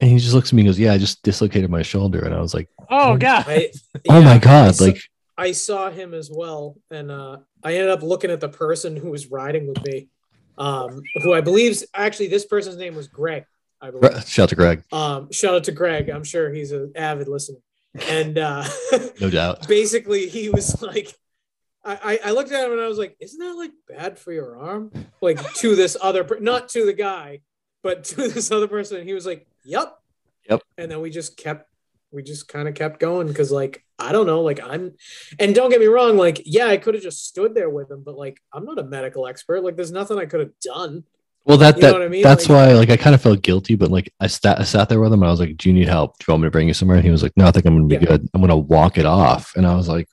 And 0.00 0.10
he 0.10 0.18
just 0.18 0.34
looks 0.34 0.50
at 0.50 0.52
me 0.52 0.62
and 0.62 0.68
goes, 0.68 0.78
Yeah, 0.78 0.92
I 0.92 0.98
just 0.98 1.22
dislocated 1.22 1.70
my 1.70 1.82
shoulder. 1.82 2.24
And 2.24 2.34
I 2.34 2.40
was 2.40 2.54
like, 2.54 2.68
Oh 2.90 3.16
God. 3.16 3.44
I, 3.48 3.70
Oh 4.08 4.18
yeah, 4.20 4.24
my 4.24 4.34
I 4.34 4.38
god, 4.38 4.74
saw- 4.76 4.84
like 4.84 5.00
I 5.36 5.52
saw 5.52 5.90
him 5.90 6.14
as 6.14 6.30
well, 6.32 6.76
and 6.90 7.10
uh, 7.10 7.38
I 7.62 7.74
ended 7.74 7.90
up 7.90 8.02
looking 8.02 8.30
at 8.30 8.40
the 8.40 8.48
person 8.48 8.96
who 8.96 9.10
was 9.10 9.30
riding 9.30 9.66
with 9.68 9.84
me, 9.84 10.08
um, 10.56 11.00
who 11.22 11.32
I 11.32 11.40
believe 11.40 11.80
actually 11.94 12.26
this 12.28 12.44
person's 12.44 12.76
name 12.76 12.94
was 12.94 13.08
Greg. 13.08 13.44
I 13.80 13.90
believe. 13.90 14.28
shout 14.28 14.44
out 14.44 14.48
to 14.50 14.54
Greg, 14.56 14.82
Um, 14.92 15.30
shout 15.32 15.54
out 15.54 15.64
to 15.64 15.72
Greg. 15.72 16.08
I'm 16.10 16.24
sure 16.24 16.52
he's 16.52 16.72
an 16.72 16.92
avid 16.96 17.28
listener. 17.28 17.58
And 18.08 18.38
uh, 18.38 18.64
no 19.20 19.30
doubt. 19.30 19.66
basically, 19.68 20.28
he 20.28 20.50
was 20.50 20.82
like, 20.82 21.14
I, 21.84 22.18
I 22.24 22.28
I 22.28 22.30
looked 22.32 22.52
at 22.52 22.66
him 22.66 22.72
and 22.72 22.80
I 22.80 22.88
was 22.88 22.98
like, 22.98 23.16
"Isn't 23.20 23.38
that 23.38 23.54
like 23.56 23.72
bad 23.88 24.18
for 24.18 24.32
your 24.32 24.58
arm?" 24.58 24.90
Like 25.20 25.54
to 25.54 25.74
this 25.74 25.96
other, 26.00 26.22
per- 26.24 26.38
not 26.40 26.68
to 26.70 26.84
the 26.84 26.92
guy, 26.92 27.40
but 27.82 28.04
to 28.10 28.28
this 28.28 28.50
other 28.50 28.68
person. 28.68 28.98
And 28.98 29.08
he 29.08 29.14
was 29.14 29.24
like, 29.26 29.46
"Yep, 29.64 29.96
Yep. 30.50 30.62
And 30.76 30.90
then 30.90 31.00
we 31.00 31.10
just 31.10 31.36
kept, 31.36 31.68
we 32.10 32.22
just 32.22 32.48
kind 32.48 32.68
of 32.68 32.74
kept 32.74 33.00
going 33.00 33.26
because, 33.26 33.50
like, 33.52 33.84
I 33.98 34.12
don't 34.12 34.26
know, 34.26 34.40
like 34.42 34.60
I'm, 34.62 34.94
and 35.38 35.54
don't 35.54 35.70
get 35.70 35.80
me 35.80 35.86
wrong, 35.86 36.16
like, 36.16 36.40
yeah, 36.46 36.66
I 36.66 36.78
could 36.78 36.94
have 36.94 37.02
just 37.02 37.26
stood 37.26 37.54
there 37.54 37.68
with 37.70 37.90
him, 37.90 38.02
but 38.04 38.16
like, 38.16 38.40
I'm 38.52 38.64
not 38.64 38.78
a 38.78 38.84
medical 38.84 39.26
expert. 39.26 39.62
Like, 39.62 39.76
there's 39.76 39.92
nothing 39.92 40.18
I 40.18 40.24
could 40.26 40.40
have 40.40 40.58
done. 40.60 41.04
Well, 41.48 41.56
that, 41.56 41.76
you 41.76 41.82
know 41.82 41.92
that 41.94 42.02
I 42.02 42.08
mean? 42.08 42.22
that's 42.22 42.48
Like- 42.48 42.68
why 42.68 42.72
like 42.74 42.90
I 42.90 42.96
kind 42.98 43.14
of 43.14 43.22
felt 43.22 43.42
guilty, 43.42 43.74
but 43.74 43.90
like 43.90 44.12
I 44.20 44.26
sat 44.28 44.60
I 44.60 44.64
sat 44.64 44.88
there 44.90 45.00
with 45.00 45.12
him 45.12 45.22
and 45.22 45.28
I 45.28 45.30
was 45.30 45.40
like, 45.40 45.56
"Do 45.56 45.68
you 45.68 45.74
need 45.74 45.88
help? 45.88 46.18
Do 46.18 46.26
you 46.28 46.32
want 46.32 46.42
me 46.42 46.46
to 46.46 46.50
bring 46.50 46.68
you 46.68 46.74
somewhere?" 46.74 46.98
And 46.98 47.04
he 47.06 47.10
was 47.10 47.22
like, 47.22 47.32
"No, 47.36 47.46
I 47.46 47.50
think 47.50 47.64
I'm 47.66 47.74
gonna 47.74 47.86
be 47.88 47.94
Yeah. 47.94 48.04
good. 48.10 48.28
I'm 48.34 48.40
gonna 48.42 48.56
walk 48.56 48.98
it 48.98 49.06
off." 49.06 49.54
And 49.56 49.66
I 49.66 49.74
was 49.74 49.88
like, 49.88 50.08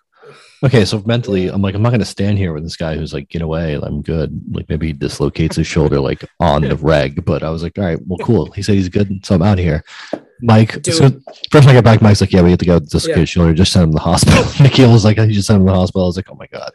"Okay." 0.64 0.86
So 0.86 1.04
mentally, 1.06 1.48
I'm 1.50 1.62
like, 1.62 1.76
I'm 1.76 1.82
not 1.82 1.92
gonna 1.92 2.06
stand 2.06 2.38
here 2.38 2.54
with 2.54 2.64
this 2.64 2.78
guy 2.78 2.96
who's 2.96 3.14
like, 3.14 3.28
"Get 3.30 3.42
away! 3.42 3.74
I'm 3.82 4.02
good." 4.02 4.32
Like 4.52 4.70
maybe 4.70 4.88
he 4.88 4.94
dislocates 4.94 5.58
his 5.58 5.68
shoulder 5.68 6.00
like 6.00 6.24
on 6.40 6.62
the 6.62 6.76
reg, 6.92 7.26
but 7.26 7.44
I 7.44 7.50
was 7.50 7.64
like, 7.64 7.78
"All 7.78 7.84
right, 7.84 8.00
well, 8.08 8.18
cool." 8.20 8.50
He 8.52 8.62
said 8.62 8.76
he's 8.76 8.88
good, 8.90 9.26
so 9.26 9.36
I'm 9.36 9.42
out 9.42 9.58
here. 9.60 9.84
Mike, 10.42 10.82
Dude. 10.82 10.94
so 10.94 11.10
first 11.50 11.66
I 11.68 11.72
got 11.74 11.86
back, 11.86 12.02
Mike's 12.02 12.20
like, 12.22 12.32
"Yeah, 12.34 12.42
we 12.44 12.50
have 12.50 12.60
to 12.60 12.66
go 12.66 12.80
dislocate 12.80 13.16
Yeah. 13.18 13.20
his 13.22 13.30
shoulder. 13.30 13.54
Just 13.54 13.72
send 13.74 13.84
him 13.84 13.92
to 13.92 13.96
the 13.96 14.02
hospital." 14.02 14.44
Nikhil 14.64 14.92
was 14.92 15.04
like, 15.06 15.18
"You 15.18 15.28
just 15.34 15.48
send 15.48 15.60
him 15.62 15.66
to 15.68 15.72
the 15.74 15.78
hospital." 15.80 16.04
I 16.04 16.08
was 16.08 16.16
like, 16.18 16.30
"Oh 16.32 16.36
my 16.36 16.48
god." 16.48 16.72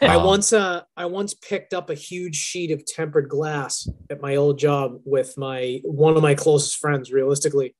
I 0.00 0.16
Um, 0.16 0.24
once 0.24 0.52
uh 0.52 0.82
I 0.96 1.06
once 1.06 1.34
picked 1.34 1.72
up 1.74 1.90
a 1.90 1.94
huge 1.94 2.36
sheet 2.36 2.70
of 2.70 2.84
tempered 2.84 3.28
glass 3.28 3.88
at 4.10 4.20
my 4.20 4.36
old 4.36 4.58
job 4.58 5.00
with 5.04 5.36
my 5.38 5.80
one 5.84 6.16
of 6.16 6.22
my 6.22 6.34
closest 6.34 6.76
friends, 6.78 7.12
realistically. 7.12 7.74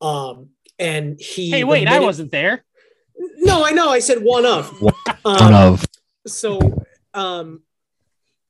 Um 0.00 0.50
and 0.78 1.20
he 1.20 1.50
Hey, 1.50 1.60
the 1.60 1.66
wait, 1.66 1.88
I 1.88 2.00
wasn't 2.00 2.30
there. 2.30 2.64
No, 3.36 3.64
I 3.66 3.72
know, 3.72 3.90
I 3.90 3.98
said 3.98 4.22
one 4.22 4.46
of. 4.46 4.70
One 4.80 4.94
Um, 5.24 5.54
of 5.54 5.84
so 6.26 6.58
um 7.14 7.62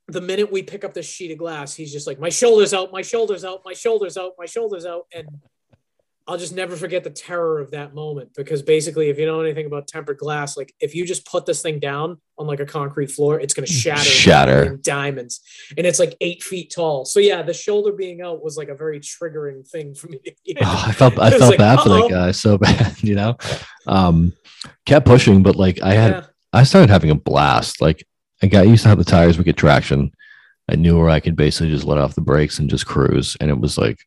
the 0.06 0.20
minute 0.20 0.50
we 0.50 0.62
pick 0.62 0.84
up 0.84 0.92
this 0.92 1.06
sheet 1.08 1.30
of 1.30 1.38
glass, 1.38 1.72
he's 1.74 1.92
just 1.92 2.06
like, 2.06 2.18
My 2.18 2.28
shoulders 2.30 2.74
out, 2.74 2.90
my 2.92 3.02
shoulders 3.02 3.44
out, 3.44 3.62
my 3.64 3.72
shoulders 3.74 4.16
out, 4.16 4.32
my 4.38 4.46
shoulders 4.46 4.84
out. 4.84 5.06
And 5.14 5.26
I'll 6.30 6.38
just 6.38 6.54
never 6.54 6.76
forget 6.76 7.02
the 7.02 7.10
terror 7.10 7.58
of 7.58 7.72
that 7.72 7.92
moment 7.92 8.34
because 8.36 8.62
basically, 8.62 9.08
if 9.08 9.18
you 9.18 9.26
know 9.26 9.40
anything 9.40 9.66
about 9.66 9.88
tempered 9.88 10.18
glass, 10.18 10.56
like 10.56 10.72
if 10.78 10.94
you 10.94 11.04
just 11.04 11.26
put 11.26 11.44
this 11.44 11.60
thing 11.60 11.80
down 11.80 12.18
on 12.38 12.46
like 12.46 12.60
a 12.60 12.66
concrete 12.66 13.10
floor, 13.10 13.40
it's 13.40 13.52
going 13.52 13.66
to 13.66 13.72
shatter, 13.72 14.04
Shatter. 14.04 14.76
diamonds, 14.76 15.40
and 15.76 15.88
it's 15.88 15.98
like 15.98 16.16
eight 16.20 16.44
feet 16.44 16.72
tall. 16.72 17.04
So 17.04 17.18
yeah, 17.18 17.42
the 17.42 17.52
shoulder 17.52 17.90
being 17.92 18.22
out 18.22 18.44
was 18.44 18.56
like 18.56 18.68
a 18.68 18.76
very 18.76 19.00
triggering 19.00 19.68
thing 19.68 19.92
for 19.92 20.06
me. 20.06 20.20
Oh, 20.62 20.84
I 20.86 20.92
felt 20.92 21.18
I 21.18 21.30
felt 21.30 21.50
like, 21.50 21.58
bad 21.58 21.80
for 21.80 21.88
uh-oh. 21.88 22.02
that 22.02 22.10
guy 22.10 22.30
so 22.30 22.56
bad, 22.58 23.02
you 23.02 23.16
know. 23.16 23.36
Um, 23.88 24.32
kept 24.86 25.06
pushing, 25.06 25.42
but 25.42 25.56
like 25.56 25.82
I 25.82 25.94
had, 25.94 26.12
Yeah. 26.12 26.26
I 26.52 26.62
started 26.62 26.90
having 26.90 27.10
a 27.10 27.16
blast. 27.16 27.80
Like 27.80 28.06
I 28.40 28.46
got 28.46 28.68
used 28.68 28.84
to 28.84 28.90
how 28.90 28.94
the 28.94 29.02
tires 29.02 29.36
would 29.36 29.46
get 29.46 29.56
traction. 29.56 30.12
I 30.68 30.76
knew 30.76 30.96
where 30.96 31.10
I 31.10 31.18
could 31.18 31.34
basically 31.34 31.72
just 31.72 31.86
let 31.86 31.98
off 31.98 32.14
the 32.14 32.20
brakes 32.20 32.60
and 32.60 32.70
just 32.70 32.86
cruise, 32.86 33.36
and 33.40 33.50
it 33.50 33.58
was 33.58 33.76
like 33.76 33.98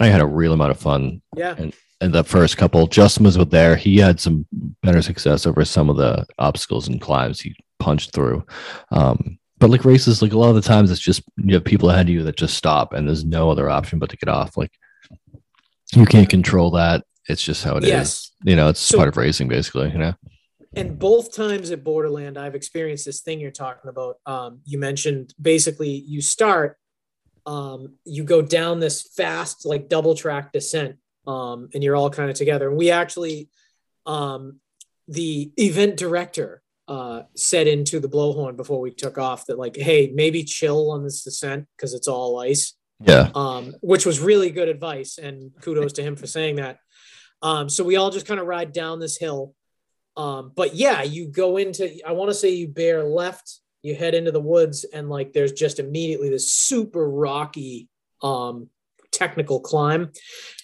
I 0.00 0.06
had 0.06 0.20
a 0.20 0.26
real 0.26 0.52
amount 0.52 0.70
of 0.72 0.78
fun. 0.78 1.22
yeah, 1.36 1.54
And 2.00 2.12
the 2.14 2.24
first 2.24 2.56
couple, 2.58 2.86
Justin 2.86 3.24
was 3.24 3.38
with 3.38 3.50
there. 3.50 3.76
He 3.76 3.96
had 3.98 4.20
some 4.20 4.46
better 4.82 5.00
success 5.02 5.46
over 5.46 5.64
some 5.64 5.88
of 5.88 5.96
the 5.96 6.26
obstacles 6.38 6.86
and 6.88 7.00
climbs 7.00 7.40
he 7.40 7.54
punched 7.78 8.12
through. 8.12 8.44
Um, 8.90 9.38
but 9.58 9.70
like 9.70 9.84
races, 9.86 10.20
like 10.20 10.32
a 10.32 10.38
lot 10.38 10.50
of 10.50 10.54
the 10.54 10.60
times, 10.60 10.90
it's 10.90 11.00
just 11.00 11.22
you 11.38 11.54
have 11.54 11.64
people 11.64 11.88
ahead 11.88 12.06
of 12.06 12.10
you 12.10 12.22
that 12.24 12.36
just 12.36 12.56
stop, 12.58 12.92
and 12.92 13.08
there's 13.08 13.24
no 13.24 13.48
other 13.50 13.70
option 13.70 13.98
but 13.98 14.10
to 14.10 14.16
get 14.18 14.28
off. 14.28 14.56
Like 14.58 14.72
you 15.94 16.04
can't 16.04 16.28
control 16.28 16.70
that. 16.72 17.04
It's 17.28 17.42
just 17.42 17.64
how 17.64 17.76
it 17.76 17.84
is. 17.84 17.88
yes. 17.88 18.32
You 18.44 18.54
know, 18.56 18.68
it's 18.68 18.80
So- 18.80 18.98
part 18.98 19.08
of 19.08 19.16
racing, 19.16 19.48
basically. 19.48 19.90
You 19.90 19.98
know, 19.98 20.14
and 20.74 20.98
both 20.98 21.34
times 21.34 21.70
at 21.70 21.82
Borderland, 21.82 22.36
I've 22.38 22.54
experienced 22.54 23.06
this 23.06 23.22
thing 23.22 23.40
you're 23.40 23.50
talking 23.50 23.88
about. 23.88 24.16
Um, 24.26 24.60
you 24.66 24.78
mentioned 24.78 25.32
basically 25.40 25.88
you 26.06 26.20
start, 26.20 26.76
um, 27.46 27.94
you 28.04 28.24
go 28.24 28.42
down 28.42 28.80
this 28.80 29.02
fast, 29.02 29.64
like 29.64 29.88
double 29.88 30.14
track 30.14 30.52
descent, 30.52 30.96
um, 31.26 31.68
and 31.72 31.82
you're 31.82 31.96
all 31.96 32.10
kind 32.10 32.30
of 32.30 32.36
together. 32.36 32.68
And 32.68 32.76
we 32.76 32.90
actually, 32.90 33.48
um, 34.04 34.60
the 35.08 35.52
event 35.56 35.96
director 35.96 36.62
uh, 36.88 37.22
said 37.34 37.66
into 37.66 38.00
the 38.00 38.08
blowhorn 38.08 38.56
before 38.56 38.80
we 38.80 38.90
took 38.90 39.18
off 39.18 39.46
that, 39.46 39.58
like, 39.58 39.76
hey, 39.76 40.12
maybe 40.14 40.44
chill 40.44 40.90
on 40.90 41.04
this 41.04 41.22
descent 41.22 41.66
because 41.76 41.94
it's 41.94 42.08
all 42.08 42.38
ice 42.40 42.74
yeah, 43.00 43.30
um, 43.34 43.74
which 43.80 44.06
was 44.06 44.20
really 44.20 44.50
good 44.50 44.68
advice. 44.68 45.18
And 45.18 45.52
kudos 45.60 45.94
to 45.94 46.02
him 46.02 46.16
for 46.16 46.26
saying 46.26 46.56
that. 46.56 46.78
Um, 47.42 47.68
so 47.68 47.84
we 47.84 47.96
all 47.96 48.10
just 48.10 48.26
kind 48.26 48.40
of 48.40 48.46
ride 48.46 48.72
down 48.72 49.00
this 49.00 49.18
hill. 49.18 49.54
Um, 50.16 50.52
but 50.54 50.74
yeah, 50.74 51.02
you 51.02 51.28
go 51.28 51.58
into, 51.58 51.94
I 52.06 52.12
want 52.12 52.30
to 52.30 52.34
say 52.34 52.50
you 52.50 52.68
bear 52.68 53.04
left, 53.04 53.60
you 53.86 53.94
head 53.94 54.14
into 54.14 54.32
the 54.32 54.40
woods, 54.40 54.84
and 54.84 55.08
like 55.08 55.32
there's 55.32 55.52
just 55.52 55.78
immediately 55.78 56.28
this 56.28 56.52
super 56.52 57.08
rocky, 57.08 57.88
um, 58.22 58.68
technical 59.12 59.60
climb. 59.60 60.12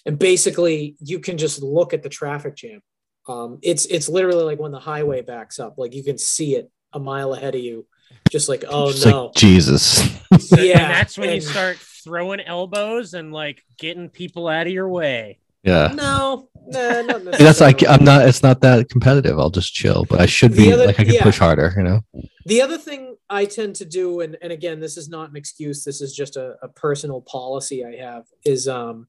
And 0.05 0.19
basically, 0.19 0.95
you 0.99 1.19
can 1.19 1.37
just 1.37 1.63
look 1.63 1.93
at 1.93 2.03
the 2.03 2.09
traffic 2.09 2.55
jam. 2.55 2.81
Um, 3.27 3.59
it's 3.61 3.85
it's 3.85 4.09
literally 4.09 4.43
like 4.43 4.59
when 4.59 4.71
the 4.71 4.79
highway 4.79 5.21
backs 5.21 5.59
up, 5.59 5.75
like 5.77 5.93
you 5.93 6.03
can 6.03 6.17
see 6.17 6.55
it 6.55 6.69
a 6.91 6.99
mile 6.99 7.33
ahead 7.33 7.55
of 7.55 7.61
you, 7.61 7.87
just 8.29 8.49
like 8.49 8.65
oh 8.67 8.91
Just 8.91 9.05
no, 9.05 9.25
like 9.25 9.35
Jesus. 9.35 10.01
And 10.33 10.63
yeah. 10.63 10.87
that's 10.87 11.15
when 11.15 11.29
you 11.29 11.41
start 11.41 11.77
throwing 11.77 12.39
elbows 12.39 13.13
and 13.13 13.31
like 13.31 13.63
getting 13.77 14.09
people 14.09 14.47
out 14.47 14.65
of 14.65 14.73
your 14.73 14.89
way. 14.89 15.37
Yeah. 15.63 15.93
No, 15.95 16.49
nah, 16.67 17.01
not 17.01 17.23
that's 17.39 17.61
like. 17.61 17.87
I'm 17.87 18.03
not. 18.03 18.27
It's 18.27 18.43
not 18.43 18.61
that 18.61 18.89
competitive. 18.89 19.39
I'll 19.39 19.49
just 19.49 19.73
chill, 19.73 20.05
but 20.09 20.19
I 20.19 20.25
should 20.25 20.55
be 20.55 20.71
other- 20.73 20.87
like 20.87 20.99
I 20.99 21.05
could 21.05 21.13
yeah. 21.13 21.23
push 21.23 21.39
harder. 21.39 21.73
You 21.75 21.83
know. 21.83 22.01
The 22.45 22.61
other 22.61 22.77
thing 22.77 23.15
I 23.29 23.45
tend 23.45 23.75
to 23.77 23.85
do, 23.85 24.19
and, 24.19 24.37
and 24.41 24.51
again, 24.51 24.81
this 24.81 24.97
is 24.97 25.07
not 25.07 25.29
an 25.29 25.37
excuse, 25.37 25.85
this 25.85 26.01
is 26.01 26.13
just 26.13 26.35
a, 26.35 26.55
a 26.61 26.67
personal 26.67 27.21
policy 27.21 27.85
I 27.85 27.95
have, 27.95 28.25
is 28.45 28.67
um 28.67 29.07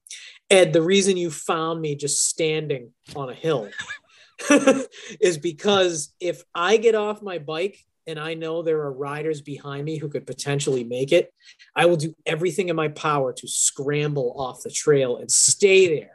Ed, 0.49 0.71
the 0.73 0.81
reason 0.81 1.17
you 1.17 1.29
found 1.29 1.81
me 1.81 1.95
just 1.95 2.27
standing 2.27 2.91
on 3.15 3.29
a 3.29 3.33
hill 3.33 3.69
is 5.19 5.37
because 5.37 6.13
if 6.19 6.43
I 6.53 6.77
get 6.77 6.95
off 6.95 7.21
my 7.21 7.39
bike 7.39 7.85
and 8.07 8.19
I 8.19 8.35
know 8.35 8.61
there 8.61 8.79
are 8.81 8.93
riders 8.93 9.41
behind 9.41 9.83
me 9.83 9.97
who 9.97 10.07
could 10.07 10.27
potentially 10.27 10.83
make 10.83 11.11
it, 11.11 11.33
I 11.75 11.87
will 11.87 11.97
do 11.97 12.15
everything 12.25 12.69
in 12.69 12.75
my 12.75 12.87
power 12.89 13.33
to 13.33 13.47
scramble 13.47 14.35
off 14.37 14.63
the 14.63 14.71
trail 14.71 15.17
and 15.17 15.29
stay 15.29 15.99
there 15.99 16.14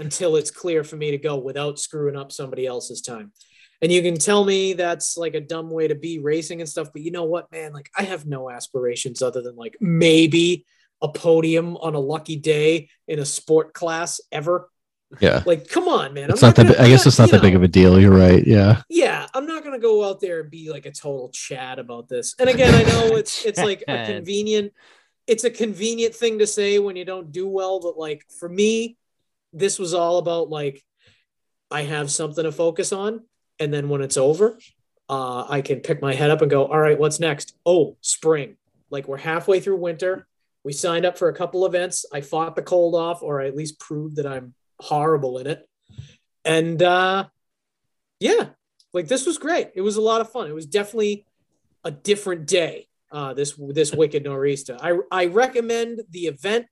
until 0.00 0.36
it's 0.36 0.50
clear 0.50 0.82
for 0.82 0.96
me 0.96 1.10
to 1.12 1.18
go 1.18 1.36
without 1.36 1.78
screwing 1.78 2.16
up 2.16 2.32
somebody 2.32 2.66
else's 2.66 3.02
time. 3.02 3.32
And 3.82 3.92
you 3.92 4.02
can 4.02 4.16
tell 4.16 4.44
me 4.44 4.72
that's 4.72 5.16
like 5.16 5.34
a 5.34 5.40
dumb 5.40 5.70
way 5.70 5.88
to 5.88 5.94
be 5.94 6.18
racing 6.18 6.60
and 6.60 6.68
stuff, 6.68 6.92
but 6.92 7.02
you 7.02 7.10
know 7.10 7.24
what, 7.24 7.50
man? 7.52 7.72
Like, 7.72 7.90
I 7.96 8.02
have 8.02 8.26
no 8.26 8.50
aspirations 8.50 9.22
other 9.22 9.42
than 9.42 9.56
like 9.56 9.76
maybe 9.80 10.66
a 11.02 11.08
podium 11.08 11.76
on 11.76 11.94
a 11.94 12.00
lucky 12.00 12.36
day 12.36 12.88
in 13.08 13.18
a 13.18 13.24
sport 13.24 13.72
class 13.72 14.20
ever. 14.32 14.70
Yeah. 15.18 15.42
Like, 15.44 15.68
come 15.68 15.88
on, 15.88 16.14
man. 16.14 16.30
It's 16.30 16.42
not 16.42 16.56
that. 16.56 16.76
bi- 16.76 16.84
I 16.84 16.88
guess 16.88 17.06
it's 17.06 17.18
not 17.18 17.30
that 17.30 17.42
big 17.42 17.54
of 17.54 17.62
a 17.62 17.68
deal. 17.68 17.98
You're 17.98 18.16
right. 18.16 18.46
Yeah. 18.46 18.82
yeah, 18.88 19.26
I'm 19.34 19.46
not 19.46 19.64
gonna 19.64 19.78
go 19.78 20.08
out 20.08 20.20
there 20.20 20.40
and 20.40 20.50
be 20.50 20.70
like 20.70 20.86
a 20.86 20.92
total 20.92 21.30
chat 21.30 21.78
about 21.78 22.08
this. 22.08 22.34
And 22.38 22.48
again, 22.48 22.74
I 22.74 22.82
know 22.84 23.16
it's 23.16 23.44
it's 23.46 23.58
like 23.58 23.82
a 23.88 24.06
convenient, 24.06 24.72
it's 25.26 25.44
a 25.44 25.50
convenient 25.50 26.14
thing 26.14 26.38
to 26.38 26.46
say 26.46 26.78
when 26.78 26.96
you 26.96 27.04
don't 27.04 27.32
do 27.32 27.48
well, 27.48 27.80
but 27.80 27.98
like 27.98 28.24
for 28.38 28.48
me, 28.48 28.98
this 29.52 29.78
was 29.78 29.94
all 29.94 30.18
about 30.18 30.50
like 30.50 30.82
I 31.70 31.82
have 31.82 32.10
something 32.10 32.44
to 32.44 32.52
focus 32.52 32.92
on, 32.92 33.24
and 33.58 33.72
then 33.72 33.88
when 33.88 34.00
it's 34.00 34.16
over, 34.16 34.58
uh, 35.08 35.44
I 35.48 35.60
can 35.60 35.80
pick 35.80 36.00
my 36.00 36.14
head 36.14 36.30
up 36.30 36.42
and 36.42 36.50
go, 36.50 36.66
all 36.66 36.78
right, 36.78 36.98
what's 36.98 37.20
next? 37.20 37.54
Oh, 37.66 37.96
spring. 38.00 38.56
Like 38.90 39.08
we're 39.08 39.18
halfway 39.18 39.60
through 39.60 39.76
winter. 39.76 40.26
We 40.62 40.72
signed 40.72 41.06
up 41.06 41.16
for 41.16 41.28
a 41.28 41.34
couple 41.34 41.64
events. 41.64 42.04
I 42.12 42.20
fought 42.20 42.54
the 42.54 42.62
cold 42.62 42.94
off, 42.94 43.22
or 43.22 43.40
I 43.40 43.46
at 43.46 43.56
least 43.56 43.80
proved 43.80 44.16
that 44.16 44.26
I'm 44.26 44.54
horrible 44.78 45.38
in 45.38 45.46
it. 45.46 45.68
And 46.44 46.82
uh 46.82 47.26
yeah, 48.18 48.50
like 48.92 49.08
this 49.08 49.26
was 49.26 49.38
great. 49.38 49.70
It 49.74 49.80
was 49.80 49.96
a 49.96 50.02
lot 50.02 50.20
of 50.20 50.30
fun. 50.30 50.48
It 50.48 50.54
was 50.54 50.66
definitely 50.66 51.26
a 51.84 51.90
different 51.90 52.46
day. 52.46 52.86
Uh, 53.10 53.34
this 53.34 53.54
this 53.70 53.92
wicked 53.92 54.22
nor'easter. 54.22 54.76
I 54.80 54.98
I 55.10 55.26
recommend 55.26 56.02
the 56.10 56.26
event. 56.26 56.66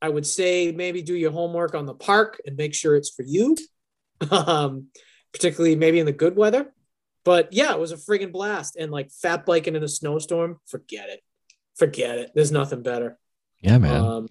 I 0.00 0.08
would 0.08 0.26
say 0.26 0.72
maybe 0.72 1.02
do 1.02 1.14
your 1.14 1.32
homework 1.32 1.74
on 1.74 1.86
the 1.86 1.94
park 1.94 2.40
and 2.46 2.56
make 2.56 2.74
sure 2.74 2.96
it's 2.96 3.10
for 3.10 3.22
you, 3.22 3.56
um, 4.30 4.88
particularly 5.32 5.76
maybe 5.76 5.98
in 5.98 6.06
the 6.06 6.12
good 6.12 6.36
weather. 6.36 6.72
But 7.24 7.52
yeah, 7.52 7.72
it 7.72 7.78
was 7.78 7.92
a 7.92 7.96
friggin' 7.96 8.32
blast. 8.32 8.76
And 8.76 8.90
like 8.90 9.10
fat 9.10 9.44
biking 9.44 9.76
in 9.76 9.82
a 9.82 9.88
snowstorm, 9.88 10.60
forget 10.66 11.08
it, 11.08 11.20
forget 11.76 12.18
it. 12.18 12.30
There's 12.34 12.52
nothing 12.52 12.82
better. 12.82 13.18
Yeah, 13.60 13.78
man. 13.78 14.00
Um, 14.00 14.28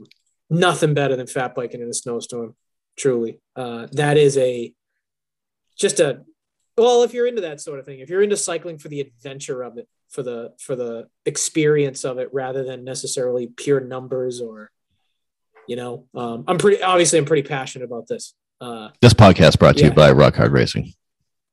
nothing 0.50 0.94
better 0.94 1.16
than 1.16 1.28
fat 1.28 1.56
biking 1.56 1.82
in 1.82 1.90
a 1.90 1.94
snowstorm. 1.94 2.56
Truly, 2.96 3.40
uh, 3.56 3.88
that 3.92 4.18
is 4.18 4.38
a 4.38 4.74
just 5.78 6.00
a 6.00 6.24
well. 6.76 7.04
If 7.04 7.14
you're 7.14 7.28
into 7.28 7.42
that 7.42 7.62
sort 7.62 7.80
of 7.80 7.86
thing, 7.86 8.00
if 8.00 8.10
you're 8.10 8.24
into 8.24 8.38
cycling 8.38 8.80
for 8.80 8.88
the 8.88 9.02
adventure 9.02 9.62
of 9.62 9.78
it, 9.78 9.88
for 10.10 10.24
the 10.24 10.54
for 10.60 10.76
the 10.76 11.08
experience 11.26 12.04
of 12.04 12.18
it, 12.18 12.30
rather 12.34 12.64
than 12.64 12.84
necessarily 12.84 13.48
pure 13.48 13.80
numbers 13.80 14.42
or, 14.42 14.72
you 15.68 15.76
know, 15.76 16.06
um, 16.16 16.44
I'm 16.48 16.58
pretty 16.58 16.82
obviously 16.82 17.20
I'm 17.20 17.26
pretty 17.26 17.48
passionate 17.48 17.86
about 17.86 18.08
this. 18.08 18.34
Uh, 18.60 18.90
this 19.02 19.14
podcast 19.14 19.60
brought 19.60 19.76
to 19.76 19.82
yeah. 19.82 19.88
you 19.88 19.94
by 19.94 20.12
Rock 20.12 20.36
Hard 20.36 20.52
Racing. 20.52 20.94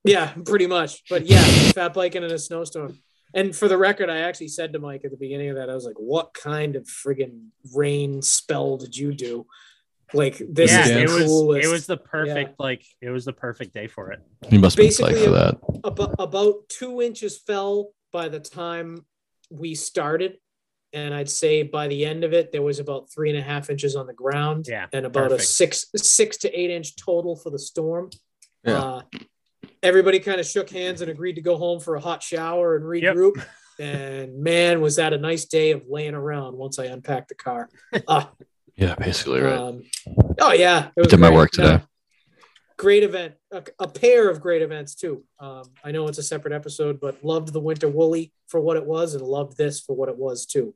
yeah, 0.04 0.32
pretty 0.46 0.66
much. 0.66 1.02
But 1.10 1.26
yeah, 1.26 1.42
fat 1.42 1.94
biking 1.94 2.22
in 2.22 2.30
a 2.30 2.38
snowstorm. 2.38 2.98
And 3.34 3.54
for 3.54 3.66
the 3.66 3.76
record, 3.76 4.08
I 4.08 4.18
actually 4.18 4.48
said 4.48 4.72
to 4.74 4.78
Mike 4.78 5.02
at 5.04 5.10
the 5.10 5.16
beginning 5.16 5.50
of 5.50 5.56
that, 5.56 5.68
I 5.68 5.74
was 5.74 5.84
like, 5.84 5.98
"What 5.98 6.32
kind 6.34 6.76
of 6.76 6.84
friggin' 6.84 7.48
rain 7.74 8.22
spell 8.22 8.76
did 8.76 8.96
you 8.96 9.12
do? 9.12 9.46
Like 10.12 10.40
this 10.48 10.70
yeah, 10.70 10.82
is 10.82 10.88
the 10.88 11.02
it 11.02 11.10
was 11.10 11.24
coolest." 11.24 11.66
it 11.66 11.70
was 11.70 11.86
the 11.86 11.96
perfect 11.96 12.60
like 12.60 12.84
it 13.00 13.10
was 13.10 13.24
the 13.24 13.32
perfect 13.32 13.74
day 13.74 13.88
for 13.88 14.12
it. 14.12 14.20
You 14.50 14.60
must 14.60 14.76
be 14.76 14.84
Basically, 14.84 15.14
psyched 15.14 15.24
for 15.24 15.30
that. 15.30 15.58
about, 15.82 16.14
about 16.18 16.68
two 16.68 17.02
inches 17.02 17.38
fell 17.38 17.90
by 18.12 18.28
the 18.28 18.38
time 18.38 19.04
we 19.50 19.74
started, 19.74 20.38
and 20.94 21.12
I'd 21.12 21.28
say 21.28 21.62
by 21.62 21.88
the 21.88 22.06
end 22.06 22.24
of 22.24 22.32
it, 22.32 22.52
there 22.52 22.62
was 22.62 22.78
about 22.78 23.10
three 23.10 23.28
and 23.30 23.38
a 23.38 23.42
half 23.42 23.68
inches 23.68 23.96
on 23.96 24.06
the 24.06 24.14
ground, 24.14 24.66
Yeah, 24.68 24.86
and 24.92 25.04
about 25.04 25.30
perfect. 25.30 25.42
a 25.42 25.44
six 25.44 25.86
six 25.96 26.36
to 26.38 26.58
eight 26.58 26.70
inch 26.70 26.96
total 26.96 27.36
for 27.36 27.50
the 27.50 27.58
storm. 27.58 28.10
Yeah. 28.64 28.78
Uh, 28.80 29.02
everybody 29.82 30.18
kind 30.20 30.40
of 30.40 30.46
shook 30.46 30.70
hands 30.70 31.00
and 31.02 31.10
agreed 31.10 31.34
to 31.34 31.42
go 31.42 31.56
home 31.56 31.80
for 31.80 31.96
a 31.96 32.00
hot 32.00 32.22
shower 32.22 32.76
and 32.76 33.02
Yep. 33.02 33.14
regroup. 33.16 33.44
and 33.78 34.38
man, 34.38 34.80
was 34.80 34.96
that 34.96 35.12
a 35.12 35.18
nice 35.18 35.44
day 35.46 35.72
of 35.72 35.82
laying 35.88 36.14
around 36.14 36.56
once 36.56 36.78
I 36.78 36.84
unpacked 36.86 37.28
the 37.28 37.34
car. 37.34 37.68
Ah, 38.08 38.30
Yeah, 38.76 38.94
basically 38.94 39.40
right. 39.40 39.58
um, 39.58 39.82
oh 40.40 40.52
yeah, 40.52 40.88
it 40.96 41.00
was 41.00 41.08
did 41.08 41.20
my 41.20 41.30
work 41.30 41.50
today. 41.50 41.80
great 42.76 43.02
event, 43.02 43.34
a, 43.52 43.62
a 43.80 43.88
pair 43.88 44.30
of 44.30 44.40
great 44.40 44.62
events 44.62 44.94
too. 44.94 45.24
Um, 45.40 45.64
I 45.84 45.90
know 45.92 46.06
it's 46.08 46.18
a 46.18 46.22
separate 46.22 46.52
episode, 46.54 47.00
but 47.00 47.24
loved 47.24 47.52
the 47.52 47.60
Winter 47.60 47.88
Woolly 47.88 48.32
for 48.48 48.60
what 48.60 48.76
it 48.76 48.84
was, 48.86 49.14
and 49.14 49.22
loved 49.24 49.56
this 49.56 49.80
for 49.80 49.94
what 49.96 50.08
it 50.08 50.16
was 50.16 50.46
too. 50.46 50.74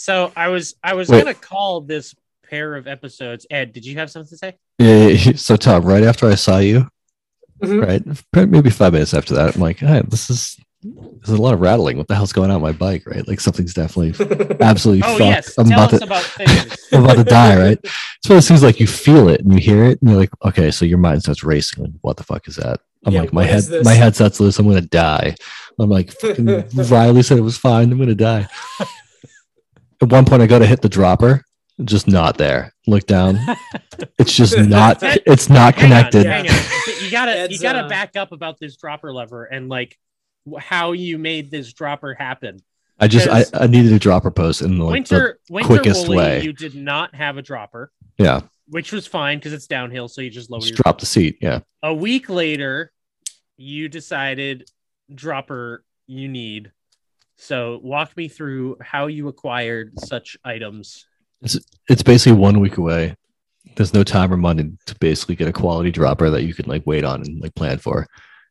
So 0.00 0.32
I 0.34 0.48
was 0.48 0.74
I 0.82 0.94
was 0.94 1.10
Wait. 1.10 1.18
gonna 1.24 1.34
call 1.34 1.82
this 1.82 2.14
pair 2.48 2.74
of 2.74 2.86
episodes. 2.86 3.46
Ed, 3.50 3.74
did 3.74 3.84
you 3.84 3.96
have 3.96 4.10
something 4.10 4.30
to 4.30 4.36
say? 4.38 4.56
Yeah, 4.78 4.96
yeah, 4.96 5.08
yeah. 5.08 5.32
So 5.36 5.56
Tom, 5.56 5.82
right 5.84 6.02
after 6.02 6.26
I 6.26 6.36
saw 6.36 6.56
you, 6.58 6.88
Mhm. 7.62 7.86
right, 8.34 8.48
maybe 8.50 8.70
five 8.70 8.94
minutes 8.94 9.12
after 9.12 9.34
that, 9.34 9.54
I'm 9.54 9.60
like, 9.60 9.78
hey, 9.80 10.00
this 10.08 10.30
is 10.30 10.56
there's 10.82 11.38
a 11.38 11.42
lot 11.42 11.52
of 11.52 11.60
rattling. 11.60 11.98
What 11.98 12.08
the 12.08 12.14
hell's 12.14 12.32
going 12.32 12.50
on 12.50 12.62
with 12.62 12.72
my 12.72 12.78
bike? 12.78 13.02
Right, 13.06 13.28
like 13.28 13.40
something's 13.40 13.74
definitely 13.74 14.14
absolutely 14.62 15.02
Oh 15.04 15.18
fucked. 15.18 15.20
yes, 15.20 15.58
I'm 15.58 15.66
tell 15.68 15.78
about 15.80 15.92
us 15.92 15.98
to 16.00 16.06
about 16.06 16.22
things. 16.40 16.88
I'm 16.92 17.04
about 17.04 17.16
to 17.18 17.24
die. 17.24 17.58
Right. 17.62 17.78
It's 17.82 18.28
one 18.28 18.36
of 18.38 18.42
those 18.42 18.48
things 18.48 18.62
like 18.62 18.80
you 18.80 18.86
feel 18.86 19.28
it 19.28 19.42
and 19.42 19.52
you 19.52 19.60
hear 19.60 19.84
it 19.84 20.00
and 20.00 20.08
you're 20.10 20.18
like, 20.18 20.30
okay, 20.46 20.70
so 20.70 20.86
your 20.86 20.96
mind 20.96 21.20
starts 21.24 21.44
racing. 21.44 21.84
Like, 21.84 21.92
what 22.00 22.16
the 22.16 22.24
fuck 22.24 22.48
is 22.48 22.56
that? 22.56 22.80
I'm 23.04 23.12
Yeah, 23.12 23.20
like, 23.20 23.34
my 23.34 23.44
head, 23.44 23.58
is 23.58 23.68
this? 23.68 23.84
my 23.84 23.92
headset's 23.92 24.40
loose. 24.40 24.58
I'm 24.58 24.66
gonna 24.66 24.80
die. 24.80 25.34
I'm 25.78 25.90
like, 25.90 26.14
Riley 26.90 27.22
said 27.22 27.36
it 27.36 27.42
was 27.42 27.58
fine. 27.58 27.92
I'm 27.92 27.98
gonna 27.98 28.14
die. 28.14 28.48
At 30.02 30.10
one 30.10 30.24
point, 30.24 30.42
I 30.42 30.46
go 30.46 30.58
to 30.58 30.66
hit 30.66 30.82
the 30.82 30.88
dropper, 30.88 31.44
just 31.84 32.08
not 32.08 32.38
there. 32.38 32.72
Look 32.86 33.06
down, 33.06 33.38
it's 34.18 34.34
just 34.34 34.58
not. 34.58 34.98
It's 35.02 35.48
not 35.48 35.74
Hang 35.74 35.84
connected. 35.84 36.26
hang 36.26 36.48
on. 36.48 36.56
You 37.02 37.10
gotta 37.10 37.48
you 37.50 37.58
gotta 37.58 37.84
uh, 37.84 37.88
back 37.88 38.16
up 38.16 38.32
about 38.32 38.58
this 38.58 38.76
dropper 38.76 39.12
lever 39.12 39.44
and 39.44 39.68
like 39.68 39.98
how 40.58 40.92
you 40.92 41.18
made 41.18 41.50
this 41.50 41.72
dropper 41.72 42.14
happen. 42.14 42.60
I 42.98 43.08
just, 43.08 43.28
I, 43.28 43.44
I 43.54 43.66
needed 43.66 43.92
a 43.94 43.98
dropper 43.98 44.30
post 44.30 44.60
in 44.60 44.78
like 44.78 45.08
the, 45.08 45.14
winter 45.14 45.38
winter 45.48 45.66
quickest 45.66 46.06
woolly, 46.06 46.18
way. 46.18 46.42
you 46.42 46.52
did 46.52 46.74
not 46.74 47.14
have 47.14 47.38
a 47.38 47.42
dropper, 47.42 47.90
yeah, 48.18 48.42
which 48.68 48.92
was 48.92 49.06
fine 49.06 49.38
because 49.38 49.54
it's 49.54 49.66
downhill, 49.66 50.06
so 50.06 50.20
you 50.20 50.28
just 50.28 50.50
lower 50.50 50.60
just 50.60 50.74
drop 50.74 51.00
the 51.00 51.06
seat. 51.06 51.38
Yeah, 51.40 51.60
a 51.82 51.94
week 51.94 52.28
later, 52.28 52.92
you 53.56 53.88
decided 53.88 54.68
dropper 55.14 55.82
you 56.06 56.28
need. 56.28 56.72
So 57.40 57.80
walk 57.82 58.16
me 58.18 58.28
through 58.28 58.76
how 58.82 59.06
you 59.06 59.28
acquired 59.28 59.98
such 59.98 60.36
items. 60.44 61.06
it's 61.88 62.02
basically 62.02 62.38
one 62.38 62.60
week 62.60 62.76
away. 62.76 63.16
There's 63.76 63.94
no 63.94 64.04
time 64.04 64.30
or 64.30 64.36
money 64.36 64.72
to 64.84 64.94
basically 64.96 65.36
get 65.36 65.48
a 65.48 65.52
quality 65.52 65.90
dropper 65.90 66.28
that 66.28 66.42
you 66.42 66.52
can 66.52 66.66
like 66.68 66.86
wait 66.86 67.02
on 67.02 67.22
and 67.22 67.40
like 67.40 67.54
plan 67.54 67.78
for. 67.78 68.06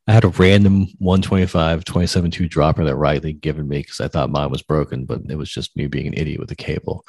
I 0.08 0.12
had 0.12 0.24
a 0.24 0.28
random 0.28 0.88
125 0.98 1.84
27.2 1.84 2.50
dropper 2.50 2.84
that 2.84 2.96
Riley 2.96 3.32
given 3.32 3.68
me 3.68 3.78
because 3.78 4.00
I 4.00 4.08
thought 4.08 4.30
mine 4.30 4.50
was 4.50 4.62
broken, 4.62 5.04
but 5.04 5.20
it 5.28 5.36
was 5.36 5.50
just 5.50 5.76
me 5.76 5.86
being 5.86 6.08
an 6.08 6.14
idiot 6.14 6.40
with 6.40 6.48
the 6.48 6.56
cable. 6.56 7.06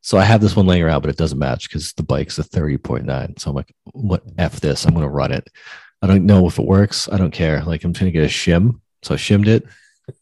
So 0.00 0.18
I 0.18 0.24
have 0.24 0.40
this 0.40 0.56
one 0.56 0.66
laying 0.66 0.82
around, 0.82 1.02
but 1.02 1.10
it 1.10 1.16
doesn't 1.16 1.38
match 1.38 1.68
because 1.68 1.92
the 1.92 2.02
bike's 2.02 2.40
a 2.40 2.42
30.9. 2.42 3.38
So 3.38 3.50
I'm 3.50 3.56
like, 3.56 3.72
what 3.92 4.24
F 4.36 4.58
this? 4.58 4.84
I'm 4.84 4.94
going 4.94 5.04
to 5.04 5.08
run 5.08 5.30
it. 5.30 5.48
I 6.02 6.08
don't 6.08 6.26
know 6.26 6.48
if 6.48 6.58
it 6.58 6.66
works. 6.66 7.08
I 7.08 7.18
don't 7.18 7.30
care. 7.30 7.62
Like 7.62 7.84
I'm 7.84 7.92
trying 7.92 8.10
to 8.10 8.18
get 8.18 8.24
a 8.24 8.28
shim. 8.28 8.80
So 9.02 9.14
I 9.14 9.16
shimmed 9.16 9.46
it, 9.46 9.64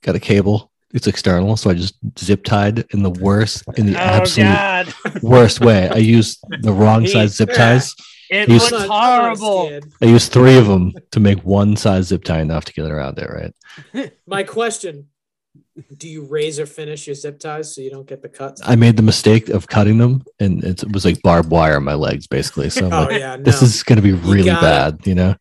got 0.02 0.16
a 0.16 0.20
cable. 0.20 0.71
It's 0.92 1.06
external. 1.06 1.56
So 1.56 1.70
I 1.70 1.74
just 1.74 1.94
zip 2.18 2.44
tied 2.44 2.84
in 2.92 3.02
the 3.02 3.10
worst, 3.10 3.64
in 3.76 3.86
the 3.86 3.94
Oh 3.96 3.98
absolute 3.98 4.46
god. 4.46 4.94
worst 5.22 5.60
way. 5.60 5.88
I 5.88 5.96
used 5.96 6.38
the 6.60 6.72
wrong 6.72 7.06
size 7.06 7.34
zip 7.34 7.52
ties. 7.52 7.94
It 8.30 8.48
You 8.48 8.54
looks 8.58 8.72
I'm 8.72 8.88
not- 8.88 9.36
horrible. 9.38 9.80
I 10.00 10.06
used 10.06 10.32
three 10.32 10.56
of 10.56 10.66
them 10.66 10.92
to 11.12 11.20
make 11.20 11.40
one 11.44 11.76
size 11.76 12.06
zip 12.08 12.24
tie 12.24 12.40
enough 12.40 12.64
to 12.66 12.72
get 12.72 12.84
it 12.86 12.90
around 12.90 13.16
there, 13.16 13.52
right? 13.94 14.12
My 14.26 14.42
question: 14.42 15.08
Do 15.96 16.08
you 16.08 16.24
razor 16.24 16.66
finish 16.66 17.06
your 17.06 17.14
zip 17.14 17.38
ties 17.38 17.74
so 17.74 17.80
you 17.80 17.90
don't 17.90 18.06
get 18.06 18.20
the 18.22 18.28
cuts? 18.28 18.60
I 18.64 18.76
made 18.76 18.96
the 18.96 19.02
mistake 19.02 19.48
of 19.48 19.66
cutting 19.68 19.98
them, 19.98 20.24
and 20.40 20.62
it 20.64 20.84
was 20.92 21.04
like 21.04 21.20
barbed 21.22 21.50
wire 21.50 21.76
on 21.76 21.84
my 21.84 21.94
legs, 21.94 22.26
basically. 22.26 22.68
So 22.70 22.86
I'm 22.86 22.92
oh 22.92 23.02
like, 23.04 23.20
yeah, 23.20 23.36
no. 23.36 23.42
this 23.42 23.60
is 23.62 23.82
going 23.82 23.96
to 23.96 24.02
be 24.02 24.12
really 24.12 24.44
gotta- 24.44 24.96
bad, 24.96 25.06
you 25.06 25.14
know? 25.14 25.36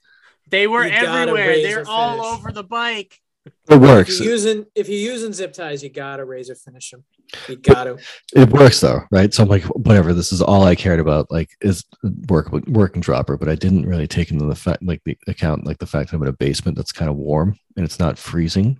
They 0.49 0.67
were 0.67 0.85
You 0.85 0.91
everywhere. 0.91 1.61
They're 1.61 1.87
all 1.87 2.17
finish. 2.17 2.25
over 2.39 2.51
the 2.51 2.63
bike. 2.63 3.19
It 3.45 3.53
If 3.69 3.81
works. 3.81 4.19
you're 4.19 4.31
using 4.31 4.65
if 4.75 4.87
you're 4.87 5.13
using 5.13 5.33
zip 5.33 5.53
ties, 5.53 5.81
you 5.81 5.89
gotta 5.89 6.25
razor 6.25 6.53
finish 6.55 6.91
them. 6.91 7.03
You 7.47 7.55
gotta. 7.55 7.97
It 8.35 8.49
works 8.49 8.79
though, 8.81 9.01
right? 9.09 9.33
So 9.33 9.43
I'm 9.43 9.49
like, 9.49 9.63
whatever. 9.63 10.13
This 10.13 10.31
is 10.31 10.41
all 10.41 10.63
I 10.63 10.75
cared 10.75 10.99
about, 10.99 11.31
like, 11.31 11.49
is 11.61 11.83
work 12.27 12.51
work 12.51 12.95
and 12.95 13.03
dropper. 13.03 13.37
But 13.37 13.49
I 13.49 13.55
didn't 13.55 13.87
really 13.87 14.07
take 14.07 14.31
into 14.31 14.45
the 14.45 14.55
fact, 14.55 14.83
like, 14.83 15.01
the 15.05 15.17
account, 15.27 15.65
like 15.65 15.79
the 15.79 15.87
fact 15.87 16.11
that 16.11 16.17
I'm 16.17 16.21
in 16.23 16.29
a 16.29 16.33
basement 16.33 16.77
that's 16.77 16.91
kind 16.91 17.09
of 17.09 17.15
warm 17.15 17.57
and 17.75 17.83
it's 17.83 17.99
not 17.99 18.19
freezing. 18.19 18.79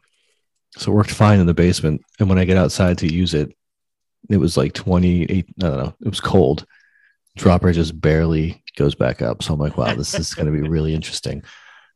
So 0.78 0.91
it 0.91 0.95
worked 0.95 1.12
fine 1.12 1.39
in 1.39 1.47
the 1.47 1.53
basement. 1.53 2.01
And 2.20 2.30
when 2.30 2.38
I 2.38 2.45
get 2.45 2.57
outside 2.57 2.99
to 2.99 3.12
use 3.12 3.34
it, 3.34 3.55
it 4.30 4.38
was 4.38 4.57
like 4.57 4.74
28. 4.74 5.30
I 5.32 5.62
don't 5.62 5.78
know. 5.78 5.95
It 6.01 6.09
was 6.09 6.22
cold. 6.22 6.66
Dropper 7.36 7.72
just 7.72 7.99
barely 7.99 8.64
goes 8.78 8.93
back 8.93 9.22
up. 9.22 9.41
So 9.41 9.53
I'm 9.53 9.59
like, 9.59 9.78
wow, 9.78 9.95
this 9.95 10.14
is 10.14 10.34
going 10.34 10.45
to 10.45 10.51
be 10.51 10.68
really 10.68 10.93
interesting. 10.93 11.43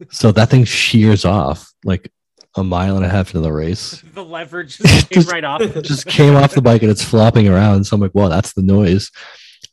So 0.10 0.32
that 0.32 0.50
thing 0.50 0.66
shears 0.66 1.26
off 1.26 1.72
like 1.84 2.12
a 2.56 2.64
mile 2.64 2.96
and 2.96 3.06
a 3.06 3.10
half 3.10 3.28
into 3.30 3.42
the 3.42 3.52
race. 3.52 4.02
the 4.14 4.24
leverage 4.24 4.78
just 4.78 5.10
came 5.10 5.22
Just- 5.22 5.32
right 5.32 5.44
off. 5.44 5.62
just 5.84 6.08
came 6.08 6.36
off 6.36 6.54
the 6.54 6.62
bike 6.62 6.82
and 6.82 6.92
it's 6.92 7.04
flopping 7.04 7.48
around. 7.48 7.84
So 7.86 7.96
I'm 7.96 8.02
like, 8.02 8.16
well, 8.16 8.30
that's 8.30 8.54
the 8.54 8.62
noise. 8.62 9.12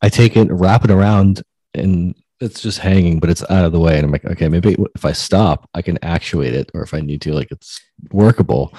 I 0.00 0.08
take 0.08 0.36
it, 0.36 0.50
wrap 0.50 0.84
it 0.84 0.90
around, 0.90 1.42
and 1.74 2.14
it's 2.40 2.60
just 2.60 2.78
hanging, 2.80 3.20
but 3.20 3.30
it's 3.30 3.44
out 3.48 3.64
of 3.64 3.70
the 3.72 3.78
way. 3.78 3.96
And 3.96 4.04
I'm 4.06 4.10
like, 4.10 4.24
okay, 4.24 4.48
maybe 4.48 4.76
if 4.96 5.04
I 5.04 5.12
stop, 5.12 5.68
I 5.74 5.82
can 5.82 5.96
actuate 6.02 6.54
it, 6.54 6.70
or 6.74 6.82
if 6.82 6.92
I 6.92 7.00
need 7.00 7.20
to, 7.22 7.32
like 7.32 7.52
it's 7.52 7.80
workable. 8.10 8.74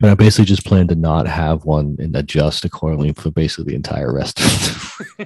But 0.00 0.10
I 0.10 0.14
basically 0.14 0.44
just 0.44 0.64
plan 0.64 0.86
to 0.88 0.94
not 0.94 1.26
have 1.26 1.64
one 1.64 1.96
and 1.98 2.14
adjust 2.14 2.64
accordingly 2.64 3.12
for 3.14 3.32
basically 3.32 3.72
the 3.72 3.74
entire 3.74 4.14
rest 4.14 4.38
of 4.38 4.46
the 4.46 5.24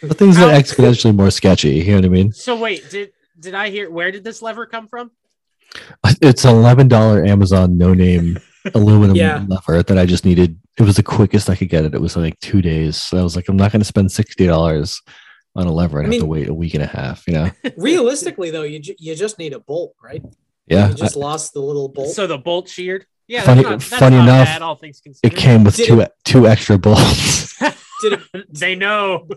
the 0.06 0.14
things 0.14 0.36
How- 0.36 0.50
are 0.50 0.52
exponentially 0.52 1.12
more 1.16 1.32
sketchy. 1.32 1.70
You 1.78 1.86
know 1.86 1.94
what 1.96 2.04
I 2.04 2.08
mean? 2.10 2.32
So 2.32 2.56
wait, 2.56 2.88
did 2.90 3.10
did 3.40 3.54
I 3.54 3.70
hear 3.70 3.90
where 3.90 4.12
did 4.12 4.22
this 4.22 4.40
lever 4.40 4.66
come 4.66 4.86
from? 4.86 5.10
It's 6.20 6.44
eleven 6.44 6.88
dollar 6.88 7.24
Amazon 7.24 7.78
no 7.78 7.94
name 7.94 8.38
aluminum 8.74 9.16
Yeah. 9.16 9.44
lever 9.48 9.82
that 9.82 9.98
I 9.98 10.06
just 10.06 10.24
needed. 10.24 10.58
It 10.78 10.82
was 10.82 10.96
the 10.96 11.02
quickest 11.02 11.50
I 11.50 11.56
could 11.56 11.68
get 11.68 11.84
it. 11.84 11.94
It 11.94 12.00
was 12.00 12.16
like 12.16 12.38
two 12.40 12.62
days. 12.62 12.96
So 13.00 13.18
I 13.18 13.22
was 13.22 13.36
like, 13.36 13.48
I'm 13.48 13.56
not 13.56 13.72
going 13.72 13.80
to 13.80 13.86
spend 13.86 14.10
sixty 14.12 14.46
dollars 14.46 15.00
on 15.54 15.66
a 15.66 15.72
lever 15.72 15.98
and 16.00 16.08
I 16.08 16.14
have 16.14 16.20
to 16.22 16.26
wait 16.26 16.48
a 16.48 16.54
week 16.54 16.74
and 16.74 16.82
a 16.82 16.86
half. 16.86 17.26
You 17.26 17.34
know? 17.34 17.50
Realistically, 17.76 18.50
though, 18.50 18.62
you 18.62 18.78
ju- 18.78 18.94
you 18.98 19.14
just 19.14 19.38
need 19.38 19.52
a 19.52 19.60
bolt, 19.60 19.94
right? 20.02 20.22
Yeah. 20.66 20.88
You 20.88 20.94
just 20.94 21.16
lost 21.16 21.52
the 21.52 21.60
little 21.60 21.88
bolt. 21.88 22.14
So 22.14 22.26
the 22.26 22.38
bolt 22.38 22.68
sheared. 22.68 23.04
Yeah, 23.28 23.42
Funny- 23.42 23.62
that's 23.62 23.70
not, 23.70 23.78
that's 23.90 24.00
funny 24.00 24.16
not 24.16 24.22
enough, 24.24 24.46
bad, 24.46 24.62
all 24.62 24.74
things 24.76 25.00
considered. 25.00 25.32
it 25.32 25.36
came 25.38 25.64
with 25.64 25.76
Did 25.76 25.86
two 25.88 26.06
two 26.24 26.46
extra 26.46 26.78
bolts. 26.78 27.56
did 28.02 28.14
it 28.14 28.20
they 28.58 28.74
know. 28.74 29.28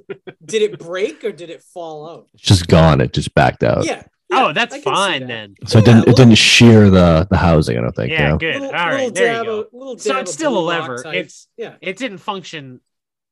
did 0.44 0.62
it 0.64 0.80
break 0.80 1.24
or 1.24 1.32
did 1.32 1.50
it 1.50 1.62
fall 1.62 2.10
out? 2.10 2.28
it's 2.34 2.44
just 2.44 2.68
gone. 2.68 3.00
It 3.02 3.14
just 3.14 3.34
backed 3.34 3.64
out. 3.64 3.86
Yeah. 3.86 4.04
Oh, 4.32 4.54
that's 4.54 4.74
I 4.74 4.78
can 4.80 4.84
see 4.84 4.90
fine 4.90 5.22
that. 5.22 5.28
then. 5.28 5.56
So 5.68 5.80
it 5.80 5.86
didn't 5.86 6.08
it 6.08 6.16
didn't 6.16 6.36
shear 6.36 6.90
the 6.90 7.28
the 7.30 7.38
housing. 7.38 7.78
I 7.78 7.82
don't 7.82 7.96
think. 7.96 8.12
Yeah, 8.12 8.24
you 8.24 8.30
know? 8.30 8.38
good. 8.38 8.62
Little, 8.62 8.68
all 8.68 8.88
right, 8.88 8.96
little 8.98 9.12
there 9.12 9.38
you 9.44 9.68
go. 9.72 9.92
of- 9.92 10.02
So 10.02 10.18
it's 10.20 10.34
still 10.34 10.58
a 10.58 10.60
lever. 10.60 11.02
It's 11.08 11.48
yeah. 11.58 11.76
it 11.82 11.98
didn't 11.98 12.18
function 12.20 12.82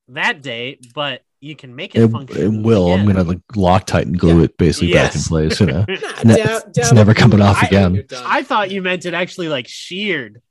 that 0.09 0.41
day, 0.41 0.79
but 0.93 1.21
you 1.39 1.55
can 1.55 1.75
make 1.75 1.93
it, 1.95 2.01
It, 2.03 2.11
function. 2.11 2.41
it 2.59 2.61
will. 2.63 2.91
I'm 2.93 3.05
gonna 3.05 3.23
like 3.23 3.39
Loctite 3.53 4.03
and 4.03 4.17
glue 4.19 4.43
it 4.43 4.57
basically 4.57 4.93
back 4.93 5.13
in 5.15 5.21
place. 5.21 5.59
You 5.59 5.65
know. 5.67 5.85
Nah, 6.23 6.23
Ne- 6.23 6.35
dab- 6.37 6.63
it's 6.67 6.87
dab 6.89 6.93
never 6.95 7.13
coming 7.13 7.41
off 7.41 7.57
Loctite 7.57 7.67
again. 7.67 7.85
and 7.85 7.95
you're 7.95 8.03
done. 8.03 8.23
I 8.25 8.43
thought 8.43 8.71
you 8.71 8.81
meant 8.81 9.05
it 9.05 9.13
actually 9.13 9.49
like 9.49 9.67
sheared. 9.67 10.41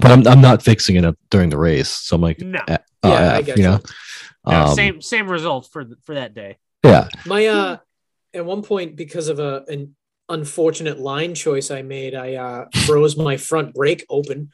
but 0.00 0.10
I'm 0.10 0.26
I'm 0.26 0.40
not 0.42 0.62
fixing 0.62 0.96
it 0.96 1.04
up 1.04 1.16
during 1.30 1.48
the 1.50 1.58
race. 1.58 1.88
So 1.88 2.16
I'm 2.16 2.22
like, 2.22 2.38
No, 2.40 2.60
eh, 2.68 2.78
Yeah, 3.04 3.10
I 3.10 3.38
F, 3.38 3.46
get 3.46 3.56
you 3.58 3.62
you. 3.64 3.68
know. 3.70 3.80
no, 4.46 4.52
Um, 4.66 4.74
same 4.74 5.00
same 5.00 5.28
result 5.30 5.68
for 5.72 5.84
th- 5.84 5.96
for 6.04 6.14
that 6.16 6.34
day. 6.34 6.58
Yeah. 6.84 7.08
My 7.26 7.46
uh 7.46 7.76
at 8.34 8.44
one 8.44 8.62
point 8.62 8.96
because 8.96 9.28
of 9.28 9.38
a 9.38 9.64
an 9.68 9.94
unfortunate 10.28 10.98
line 10.98 11.34
choice 11.34 11.70
I 11.70 11.82
made, 11.82 12.14
I 12.14 12.34
uh 12.34 12.66
froze 12.86 13.16
my 13.16 13.36
front 13.36 13.74
brake 13.74 14.04
open. 14.08 14.50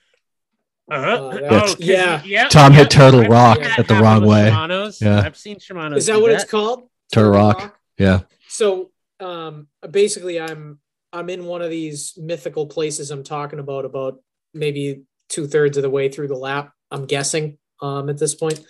Uh-huh. 0.90 1.30
that- 1.34 1.44
oh, 1.44 1.60
'cause 1.60 1.80
yeah. 1.80 2.22
you- 2.22 2.30
yeah. 2.32 2.48
Tom 2.48 2.72
yeah, 2.72 2.78
hit 2.78 2.90
Turtle 2.90 3.20
I've 3.20 3.28
Rock 3.30 3.58
at 3.60 3.86
the 3.86 3.94
wrong 3.96 4.24
way. 4.26 4.48
Shimano's. 4.50 5.00
Yeah. 5.02 5.20
I've 5.20 5.36
seen 5.36 5.56
Shimano's. 5.58 5.98
Is 5.98 6.06
that 6.06 6.14
do 6.16 6.22
what 6.22 6.30
it's 6.32 6.44
called? 6.44 6.88
Turtle 7.12 7.32
Rock. 7.32 7.78
Yeah. 7.98 8.20
So 8.48 8.90
um 9.20 9.68
basically 9.90 10.40
I'm 10.40 10.78
I'm 11.12 11.30
in 11.30 11.44
one 11.46 11.62
of 11.62 11.70
these 11.70 12.14
mythical 12.16 12.66
places 12.66 13.10
I'm 13.10 13.22
talking 13.24 13.58
about 13.58 13.84
about 13.84 14.20
maybe 14.54 15.02
two 15.28 15.46
thirds 15.46 15.76
of 15.76 15.82
the 15.82 15.90
way 15.90 16.08
through 16.08 16.28
the 16.28 16.34
lap, 16.36 16.72
I'm 16.90 17.04
guessing, 17.06 17.58
um, 17.82 18.08
at 18.08 18.18
this 18.18 18.34
point. 18.34 18.60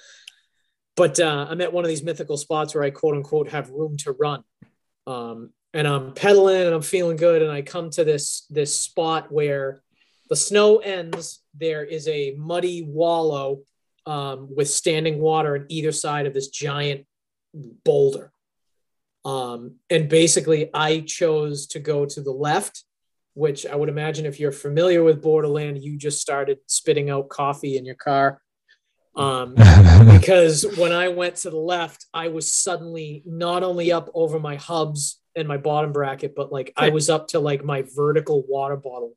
But 0.97 1.21
uh, 1.21 1.47
I'm 1.49 1.61
at 1.61 1.73
one 1.73 1.85
of 1.85 1.89
these 1.89 2.03
mythical 2.03 2.37
spots 2.37 2.75
where 2.75 2.83
I 2.83 2.91
quote 2.91 3.15
unquote 3.15 3.49
have 3.51 3.71
room 3.71 3.97
to 3.99 4.13
run. 4.13 4.43
Um, 5.09 5.51
and 5.73 5.89
I'm 5.89 6.13
pedaling 6.13 6.67
and 6.67 6.75
I'm 6.75 6.83
feeling 6.83 7.17
good. 7.17 7.43
And 7.43 7.51
I 7.51 7.63
come 7.63 7.91
to 7.91 8.05
this 8.05 8.47
this 8.51 8.79
spot 8.79 9.33
where 9.33 9.83
the 10.29 10.37
snow 10.37 10.79
ends. 10.79 11.41
There 11.59 11.85
is 11.85 12.07
a 12.09 12.35
muddy 12.37 12.83
wallow 12.83 13.63
um, 14.07 14.55
with 14.55 14.69
standing 14.69 15.19
water 15.19 15.57
on 15.57 15.67
either 15.69 15.93
side 15.93 16.27
of 16.27 16.35
this 16.35 16.49
giant 16.49 17.07
boulder. 17.85 18.33
Um, 19.25 19.77
and 19.91 20.09
basically, 20.09 20.71
I 20.73 21.01
chose 21.01 21.67
to 21.69 21.81
go 21.81 22.07
to 22.07 22.21
the 22.21 22.33
left, 22.33 22.85
which 23.35 23.67
I 23.67 23.77
would 23.77 23.89
imagine 23.89 24.27
if 24.27 24.39
you're 24.39 24.53
familiar 24.53 25.03
with 25.03 25.23
Borderland, 25.23 25.83
you 25.83 25.99
just 25.99 26.21
started 26.21 26.59
spitting 26.67 27.11
out 27.11 27.29
coffee 27.29 27.77
in 27.77 27.85
your 27.85 27.97
car. 27.97 28.41
Um, 29.17 29.55
because 30.13 30.65
when 30.77 30.93
I 30.93 31.09
went 31.09 31.37
to 31.37 31.51
the 31.51 31.57
left, 31.57 32.07
I 32.15 32.29
was 32.29 32.53
suddenly 32.53 33.23
not 33.27 33.63
only 33.63 33.93
up 33.93 34.11
over 34.15 34.39
my 34.39 34.57
hubs 34.57 35.21
and 35.35 35.49
my 35.49 35.57
bottom 35.57 35.93
bracket, 35.93 36.35
but 36.35 36.53
like 36.53 36.73
I 36.77 36.91
was 36.91 37.11
up 37.11 37.29
to 37.29 37.41
like 37.41 37.65
my 37.65 37.85
vertical 37.95 38.45
water 38.49 38.77
bottle 38.77 39.15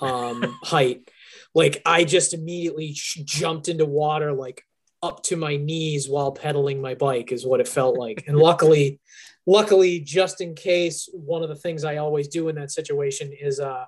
um, 0.00 0.58
height. 0.62 1.08
Like 1.54 1.82
I 1.84 2.04
just 2.04 2.34
immediately 2.34 2.94
sh- 2.94 3.22
jumped 3.24 3.68
into 3.68 3.84
water, 3.84 4.32
like 4.32 4.62
up 5.02 5.22
to 5.24 5.36
my 5.36 5.56
knees 5.56 6.08
while 6.08 6.32
pedaling 6.32 6.80
my 6.80 6.94
bike, 6.94 7.32
is 7.32 7.46
what 7.46 7.60
it 7.60 7.68
felt 7.68 7.98
like. 7.98 8.24
And 8.26 8.36
luckily, 8.36 9.00
luckily, 9.46 10.00
just 10.00 10.40
in 10.40 10.54
case, 10.54 11.08
one 11.12 11.42
of 11.42 11.48
the 11.48 11.56
things 11.56 11.84
I 11.84 11.96
always 11.96 12.28
do 12.28 12.48
in 12.48 12.56
that 12.56 12.70
situation 12.70 13.32
is 13.32 13.58
uh, 13.60 13.86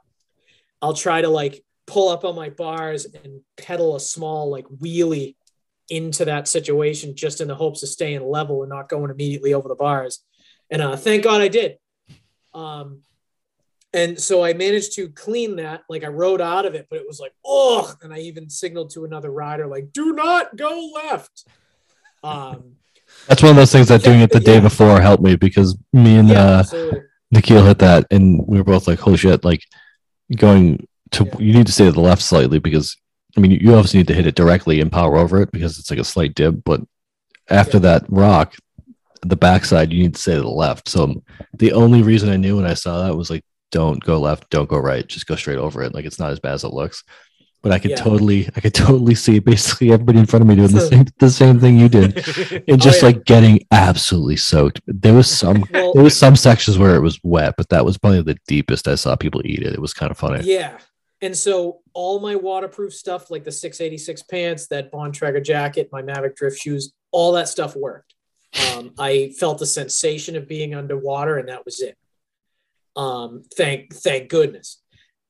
I'll 0.80 0.94
try 0.94 1.20
to 1.20 1.28
like 1.28 1.64
pull 1.86 2.08
up 2.08 2.24
on 2.24 2.34
my 2.34 2.50
bars 2.50 3.04
and 3.06 3.40
pedal 3.56 3.96
a 3.96 4.00
small 4.00 4.50
like 4.50 4.66
wheelie 4.66 5.36
into 5.90 6.24
that 6.24 6.48
situation 6.48 7.14
just 7.14 7.40
in 7.40 7.48
the 7.48 7.54
hopes 7.54 7.82
of 7.82 7.88
staying 7.88 8.22
level 8.24 8.62
and 8.62 8.70
not 8.70 8.88
going 8.88 9.10
immediately 9.10 9.52
over 9.52 9.68
the 9.68 9.74
bars. 9.74 10.24
And 10.70 10.80
uh, 10.80 10.96
thank 10.96 11.24
God 11.24 11.40
I 11.40 11.48
did. 11.48 11.78
Um, 12.54 13.02
and 13.92 14.18
so 14.18 14.42
I 14.42 14.54
managed 14.54 14.94
to 14.94 15.10
clean 15.10 15.56
that. 15.56 15.82
Like 15.88 16.02
I 16.02 16.08
rode 16.08 16.40
out 16.40 16.64
of 16.64 16.74
it, 16.74 16.86
but 16.88 16.98
it 16.98 17.06
was 17.06 17.20
like, 17.20 17.34
oh, 17.44 17.94
and 18.02 18.12
I 18.14 18.18
even 18.18 18.48
signaled 18.48 18.90
to 18.90 19.04
another 19.04 19.30
rider, 19.30 19.66
like, 19.66 19.92
do 19.92 20.14
not 20.14 20.56
go 20.56 20.90
left. 20.94 21.46
Um, 22.24 22.76
That's 23.28 23.42
one 23.42 23.50
of 23.50 23.56
those 23.56 23.72
things 23.72 23.88
that 23.88 24.02
doing 24.02 24.20
it 24.20 24.30
the 24.30 24.40
day 24.40 24.54
Yeah. 24.54 24.60
before 24.60 25.00
helped 25.00 25.22
me 25.22 25.36
because 25.36 25.76
me 25.92 26.16
and 26.16 26.28
yeah, 26.28 26.62
uh. 26.72 27.00
Nikhil 27.30 27.64
hit 27.64 27.78
that, 27.78 28.06
and 28.10 28.46
we 28.46 28.58
were 28.58 28.64
both 28.64 28.86
like, 28.86 28.98
"Holy 28.98 29.16
shit!" 29.16 29.42
Like 29.42 29.62
going 30.36 30.86
to 31.12 31.24
Yeah. 31.24 31.38
you 31.38 31.52
need 31.54 31.66
to 31.66 31.72
stay 31.72 31.84
to 31.84 31.92
the 31.92 32.00
left 32.00 32.22
slightly 32.22 32.58
because 32.58 32.96
I 33.36 33.40
mean 33.40 33.52
you 33.52 33.74
obviously 33.74 33.98
need 34.00 34.08
to 34.08 34.14
hit 34.14 34.26
it 34.26 34.34
directly 34.34 34.80
and 34.80 34.90
power 34.92 35.16
over 35.16 35.40
it 35.42 35.52
because 35.52 35.78
it's 35.78 35.90
like 35.90 36.00
a 36.00 36.04
slight 36.04 36.34
dip, 36.34 36.56
but 36.64 36.80
after 37.48 37.76
Yeah. 37.78 37.82
that 37.82 38.04
rock, 38.08 38.54
the 39.22 39.36
backside 39.36 39.92
you 39.92 40.02
need 40.02 40.14
to 40.14 40.20
stay 40.20 40.34
to 40.34 40.40
the 40.42 40.48
left. 40.48 40.88
So 40.88 41.22
the 41.54 41.72
only 41.72 42.02
reason 42.02 42.28
I 42.28 42.36
knew 42.36 42.56
when 42.56 42.66
I 42.66 42.74
saw 42.74 43.04
that 43.04 43.16
was 43.16 43.30
like, 43.30 43.44
don't 43.70 44.02
go 44.04 44.18
left, 44.20 44.50
don't 44.50 44.68
go 44.68 44.78
right, 44.78 45.06
just 45.06 45.26
go 45.26 45.36
straight 45.36 45.58
over 45.58 45.82
it. 45.82 45.94
Like 45.94 46.04
it's 46.04 46.18
not 46.18 46.30
as 46.32 46.40
bad 46.40 46.54
as 46.54 46.64
it 46.64 46.72
looks. 46.74 47.04
But 47.62 47.70
I 47.70 47.78
could 47.78 47.92
Yeah. 47.92 47.96
totally, 47.98 48.48
I 48.56 48.60
could 48.60 48.74
totally 48.74 49.14
see 49.14 49.38
basically 49.38 49.92
everybody 49.92 50.18
in 50.18 50.26
front 50.26 50.42
of 50.42 50.48
me 50.48 50.56
doing 50.56 50.72
the 50.72 50.80
same, 50.80 51.06
the 51.20 51.30
same 51.30 51.60
thing 51.60 51.78
you 51.78 51.88
did, 51.88 52.16
and 52.68 52.82
just 52.82 53.02
oh, 53.04 53.06
yeah. 53.06 53.14
like 53.14 53.24
getting 53.24 53.60
absolutely 53.70 54.36
soaked. 54.36 54.80
There 54.88 55.14
was 55.14 55.30
some 55.30 55.64
Well, 55.72 55.94
there 55.94 56.02
was 56.02 56.16
some 56.16 56.34
sections 56.34 56.76
where 56.76 56.96
it 56.96 57.00
was 57.02 57.20
wet, 57.22 57.54
but 57.56 57.68
that 57.68 57.84
was 57.84 57.96
probably 57.98 58.22
the 58.22 58.36
deepest 58.48 58.88
I 58.88 58.96
saw 58.96 59.14
people 59.14 59.42
eat 59.44 59.60
it. 59.62 59.74
It 59.74 59.80
was 59.80 59.94
kind 59.94 60.10
of 60.10 60.18
funny. 60.18 60.42
Yeah. 60.42 60.76
And 61.22 61.36
so 61.36 61.80
all 61.94 62.18
my 62.18 62.34
waterproof 62.34 62.92
stuff, 62.92 63.30
like 63.30 63.44
the 63.44 63.52
686 63.52 64.22
pants, 64.24 64.66
that 64.66 64.90
Bond 64.90 65.14
Bontrager 65.14 65.42
jacket, 65.42 65.88
my 65.92 66.02
Mavic 66.02 66.34
drift 66.34 66.60
shoes, 66.60 66.92
all 67.12 67.32
that 67.32 67.48
stuff 67.48 67.76
worked. 67.76 68.14
Um, 68.74 68.92
I 68.98 69.32
felt 69.38 69.58
the 69.58 69.66
sensation 69.66 70.34
of 70.36 70.48
being 70.48 70.74
underwater, 70.74 71.38
and 71.38 71.48
that 71.48 71.64
was 71.64 71.80
it. 71.80 71.96
Um, 72.96 73.44
thank 73.56 73.94
thank 73.94 74.28
goodness. 74.28 74.82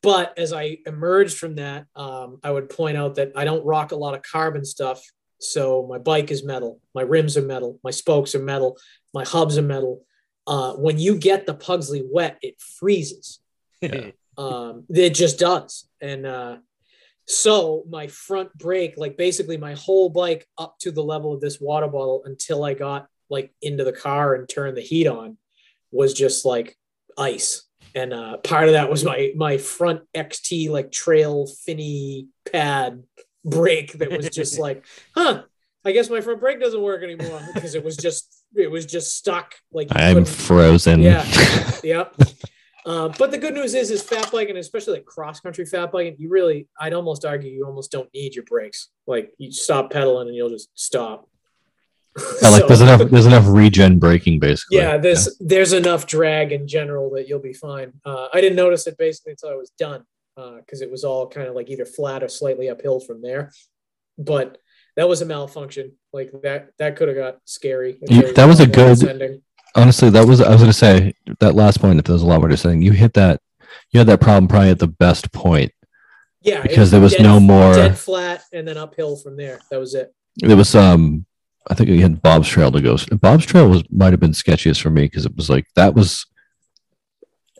But 0.03 0.37
as 0.37 0.53
I 0.53 0.79
emerged 0.87 1.39
from 1.39 1.57
that, 1.57 1.87
um, 1.95 2.41
I 2.43 2.51
would 2.51 2.71
point 2.71 2.97
out 2.97 3.17
that 3.17 3.33
I 3.37 3.45
don't 3.45 3.65
rock 3.65 3.93
a 3.93 3.97
lot 3.97 4.15
of 4.15 4.23
carbon 4.23 4.65
stuff. 4.65 5.01
So 5.41 5.87
my 5.89 5.99
bike 5.99 6.31
is 6.31 6.43
metal, 6.43 6.81
my 6.95 7.03
rims 7.03 7.37
are 7.37 7.43
metal, 7.43 7.79
my 7.85 7.91
spokes 7.91 8.35
are 8.35 8.43
metal, 8.43 8.79
my 9.13 9.25
hubs 9.25 9.59
are 9.59 9.63
metal. 9.63 10.05
Uh, 10.47 10.73
when 10.73 10.99
you 10.99 11.17
get 11.17 11.47
the 11.47 11.55
Pugsley 11.55 12.03
wet, 12.05 12.39
it 12.43 12.61
freezes 12.61 13.41
um 14.43 14.85
it 14.89 15.15
just 15.15 15.39
does 15.39 15.89
and 16.01 16.27
uh 16.27 16.57
so 17.27 17.85
my 17.89 18.07
front 18.09 18.53
brake 18.57 18.95
like 18.97 19.17
basically 19.17 19.57
my 19.57 19.75
whole 19.75 20.09
bike 20.09 20.47
up 20.59 20.77
to 20.81 20.91
the 20.91 21.03
level 21.03 21.33
of 21.33 21.41
this 21.41 21.61
water 21.61 21.89
bottle 21.89 22.23
until 22.25 22.65
i 22.65 22.75
got 22.75 23.07
like 23.31 23.55
into 23.63 23.85
the 23.85 23.93
car 23.93 24.35
and 24.35 24.49
turned 24.49 24.77
the 24.77 24.83
heat 24.83 25.07
on 25.07 25.37
was 25.91 26.15
just 26.15 26.45
like 26.45 26.77
ice 27.17 27.65
and 27.95 28.13
uh, 28.13 28.39
part 28.39 28.69
of 28.69 28.73
that 28.73 28.91
was 28.91 29.05
my 29.05 29.33
my 29.37 29.59
front 29.59 30.01
XT 30.15 30.71
like 30.71 30.91
trail 30.93 31.47
finny 31.47 32.29
pad 32.51 33.03
brake 33.45 33.93
that 33.95 34.11
was 34.11 34.29
just 34.31 34.59
like, 34.59 34.85
huh. 35.15 35.43
I 35.85 35.91
guess 35.91 36.09
my 36.09 36.21
front 36.21 36.39
brake 36.39 36.61
doesn't 36.61 36.81
work 36.81 37.03
anymore 37.03 37.41
because 37.55 37.75
it 37.75 37.83
was 37.83 37.97
just 37.97 38.45
it 38.55 38.71
was 38.71 38.87
just 38.87 39.17
stuck. 39.17 39.57
Like 39.73 39.89
I'm 39.91 40.15
couldn't- 40.15 40.29
frozen. 40.29 41.03
Yeah. 41.03 41.27
Yep. 41.83 42.17
Uh, 42.85 43.09
but 43.19 43.31
the 43.31 43.39
good 43.39 43.55
news 43.55 43.75
is, 43.75 43.91
is 43.91 44.03
fat 44.03 44.31
biking, 44.33 44.57
especially 44.57 44.95
like 44.95 45.05
cross 45.05 45.39
country 45.41 45.65
fat 45.65 45.93
biking, 45.93 46.17
you 46.19 46.29
really, 46.29 46.67
I'd 46.81 46.93
almost 46.93 47.25
argue, 47.25 47.51
you 47.51 47.65
almost 47.65 47.93
don't 47.93 48.13
need 48.13 48.35
your 48.35 48.45
brakes. 48.45 48.89
Like 49.07 49.33
you 49.39 49.53
stop 49.53 49.91
pedaling 49.93 50.27
and 50.29 50.37
you'll 50.37 50.49
just 50.51 50.69
stop. 50.75 51.29
Yeah, 52.43 52.49
like 52.49 52.61
So- 52.63 52.67
there's 52.69 52.81
enough 52.81 53.11
there's 53.11 53.27
enough 53.27 53.45
regen 53.47 53.99
braking 53.99 54.41
basically. 54.41 54.79
yeah, 54.79 54.97
there's 54.99 55.37
there's 55.39 55.73
enough 55.73 56.07
drag 56.07 56.51
in 56.53 56.67
general 56.67 57.11
that 57.15 57.29
you'll 57.29 57.39
be 57.39 57.55
fine. 57.55 57.93
Uh, 58.05 58.29
I 58.35 58.41
didn't 58.41 58.57
notice 58.57 58.87
it 58.87 58.99
basically 58.99 59.33
until 59.33 59.51
I 59.51 59.55
was 59.55 59.71
done 59.79 60.05
because 60.37 60.81
it 60.83 60.91
was 60.91 61.05
all 61.05 61.29
kind 61.29 61.47
of 61.49 61.55
like 61.55 61.71
either 61.71 61.85
flat 61.87 62.23
or 62.23 62.29
slightly 62.29 62.69
uphill 62.69 62.99
from 63.01 63.23
there. 63.23 63.53
But 64.19 64.59
that 64.97 65.09
was 65.09 65.23
a 65.23 65.25
malfunction. 65.27 65.93
Like 66.13 66.33
that 66.43 66.71
that 66.79 66.97
could 66.97 67.09
have 67.09 67.17
got 67.17 67.39
scary. 67.45 67.99
You- 68.09 68.33
that 68.35 68.47
was 68.47 68.59
a 68.61 68.67
good- 68.67 68.99
descending. 68.99 69.43
Honestly, 69.75 70.11
that 70.11 70.27
was 70.27 70.41
I 70.41 70.51
was 70.51 70.61
gonna 70.61 70.73
say 70.73 71.15
that 71.41 71.55
last 71.55 71.81
point. 71.81 71.99
If 71.99 72.05
there's 72.07 72.23
a 72.23 72.27
lot 72.27 72.41
more 72.41 72.49
to 72.49 72.57
saying, 72.57 72.83
you 72.83 72.93
hit 72.93 73.15
that, 73.15 73.41
you 73.91 73.99
had 73.99 74.07
that 74.09 74.21
problem 74.21 74.49
probably 74.49 74.71
at 74.71 74.79
the 74.79 74.87
best 74.89 75.33
point. 75.33 75.73
Yeah, 76.43 76.61
because 76.63 76.91
there 76.91 77.01
was 77.01 77.13
dead- 77.13 77.23
no 77.23 77.39
more- 77.39 77.75
dead 77.75 77.97
flat 77.97 78.43
and 78.53 78.67
then 78.67 78.77
uphill 78.77 79.17
from 79.17 79.37
there. 79.37 79.61
That 79.71 79.79
was 79.79 79.95
it. 79.95 80.13
It 80.43 80.55
was 80.55 80.75
um, 80.75 81.25
I 81.71 81.75
think 81.75 81.89
you 81.91 82.01
had 82.03 82.21
Bob's 82.23 82.49
Trail 82.49 82.73
to 82.73 82.81
go. 82.81 82.97
Bob's 83.21 83.47
Trail 83.47 83.69
was 83.69 83.85
might 83.91 84.13
have 84.13 84.21
been 84.21 84.33
sketchiest 84.33 84.81
for 84.83 84.91
me 84.91 85.03
because 85.03 85.25
it 85.27 85.37
was 85.37 85.49
like 85.49 85.67
that 85.77 85.95
was 85.95 86.27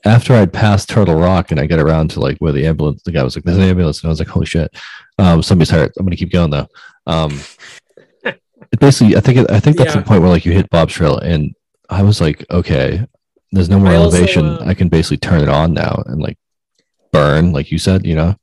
after 0.05 0.35
I'd 0.35 0.53
passed 0.53 0.89
Turtle 0.89 1.15
Rock 1.15 1.53
and 1.53 1.61
I 1.61 1.67
get 1.67 1.79
around 1.79 2.11
to 2.13 2.21
like 2.21 2.39
where 2.39 2.51
the 2.53 2.67
ambulance, 2.67 3.03
the 3.05 3.13
guy 3.13 3.23
was 3.23 3.37
like, 3.37 3.45
"There's 3.45 3.59
an 3.59 3.63
ambulance," 3.63 4.01
and 4.01 4.09
I 4.09 4.11
was 4.11 4.19
like, 4.19 4.29
"Holy 4.29 4.47
shit, 4.47 4.75
um, 5.19 5.43
somebody's 5.43 5.71
hurt." 5.71 5.93
I'm 5.97 6.05
gonna 6.05 6.17
keep 6.17 6.33
going 6.33 6.51
though. 6.51 6.67
Um, 7.07 7.39
it 8.25 8.81
basically, 8.81 9.17
I 9.17 9.21
think 9.21 9.39
it, 9.39 9.51
I 9.51 9.61
think 9.61 9.77
that's 9.77 9.95
Yeah. 9.95 10.01
the 10.01 10.07
point 10.07 10.23
where 10.23 10.31
like 10.31 10.45
you 10.45 10.53
hit 10.53 10.69
Bob's 10.71 10.93
Trail 10.95 11.19
and 11.19 11.55
I 11.93 12.03
was 12.03 12.21
like, 12.21 12.45
okay, 12.51 13.07
there's 13.53 13.69
no 13.69 13.79
more 13.79 13.93
I 13.93 13.97
also, 13.97 14.17
elevation. 14.17 14.47
uh, 14.47 14.65
I 14.67 14.75
can 14.75 14.89
basically 14.89 15.19
turn 15.19 15.43
it 15.43 15.49
on 15.49 15.75
now 15.75 16.03
and 16.07 16.21
like 16.23 16.39
burn, 17.13 17.53
like 17.53 17.71
you 17.71 17.79
said, 17.79 18.07
you 18.07 18.15
know. 18.15 18.35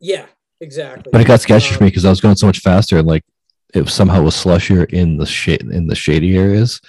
Yeah, 0.00 0.26
exactly. 0.60 1.10
But 1.12 1.20
it 1.20 1.26
got 1.26 1.40
sketchy 1.40 1.74
for 1.74 1.80
Um, 1.82 1.84
me 1.84 1.90
because 1.90 2.04
I 2.04 2.10
was 2.10 2.20
going 2.20 2.36
so 2.36 2.46
much 2.46 2.60
faster 2.60 2.98
and 2.98 3.06
like 3.06 3.24
it 3.74 3.88
somehow 3.88 4.22
was 4.22 4.34
slushier 4.34 4.90
in 4.92 5.16
the 5.18 5.26
shade 5.26 5.62
in 5.62 5.86
the 5.86 5.94
shady 5.94 6.36
areas. 6.36 6.80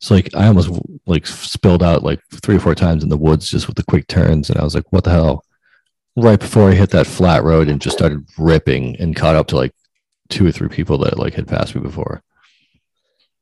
So 0.00 0.14
like 0.14 0.34
I 0.34 0.46
almost 0.46 0.70
like 1.06 1.26
spilled 1.26 1.82
out 1.82 2.02
like 2.02 2.20
three 2.42 2.56
or 2.56 2.60
four 2.60 2.74
times 2.74 3.02
in 3.02 3.08
the 3.08 3.16
woods 3.16 3.48
just 3.50 3.66
with 3.66 3.76
the 3.76 3.84
quick 3.84 4.06
turns, 4.08 4.50
and 4.50 4.58
I 4.58 4.64
was 4.64 4.74
like, 4.74 4.90
"What 4.90 5.04
the 5.04 5.10
hell?" 5.10 5.44
Right 6.16 6.40
before 6.40 6.70
I 6.70 6.74
hit 6.74 6.90
that 6.90 7.06
flat 7.06 7.44
road 7.44 7.68
and 7.68 7.80
just 7.80 7.96
started 7.96 8.26
ripping 8.38 8.96
and 8.96 9.14
caught 9.16 9.36
up 9.36 9.46
to 9.48 9.56
like 9.56 9.72
two 10.28 10.46
or 10.46 10.52
three 10.52 10.68
people 10.68 10.98
that 10.98 11.18
like 11.18 11.34
had 11.34 11.46
passed 11.48 11.74
me 11.74 11.80
before. 11.80 12.22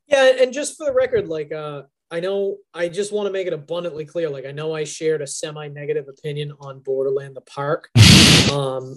Yeah, 0.06 0.32
and 0.40 0.52
just 0.52 0.76
for 0.76 0.86
the 0.86 0.92
record, 0.92 1.28
like 1.28 1.52
uh 1.52 1.82
I 2.10 2.20
know 2.20 2.58
I 2.72 2.88
just 2.88 3.12
want 3.12 3.26
to 3.26 3.32
make 3.32 3.46
it 3.46 3.52
abundantly 3.52 4.04
clear. 4.04 4.28
Like 4.30 4.44
I 4.46 4.52
know 4.52 4.74
I 4.74 4.84
shared 4.84 5.22
a 5.22 5.26
semi-negative 5.26 6.06
opinion 6.08 6.52
on 6.60 6.80
Borderland 6.80 7.34
the 7.36 7.40
Park. 7.42 7.90
um 8.52 8.96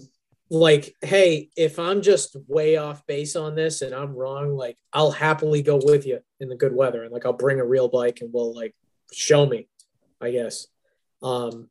like, 0.49 0.95
hey, 1.01 1.49
if 1.57 1.77
I'm 1.77 2.01
just 2.01 2.37
way 2.47 2.77
off 2.77 3.05
base 3.05 3.35
on 3.35 3.53
this 3.55 3.81
and 3.81 3.93
I'm 3.93 4.13
wrong, 4.15 4.55
like 4.55 4.77
I'll 4.93 5.11
happily 5.11 5.61
go 5.61 5.77
with 5.83 6.05
you 6.05 6.19
in 6.39 6.47
the 6.47 6.55
good 6.55 6.73
weather 6.73 7.03
and 7.03 7.11
like 7.11 7.25
I'll 7.25 7.33
bring 7.33 7.59
a 7.59 7.65
real 7.65 7.87
bike 7.89 8.19
and 8.21 8.31
we'll 8.33 8.53
like 8.55 8.73
show 9.11 9.45
me, 9.45 9.67
I 10.21 10.31
guess. 10.31 10.67
Um 11.21 11.69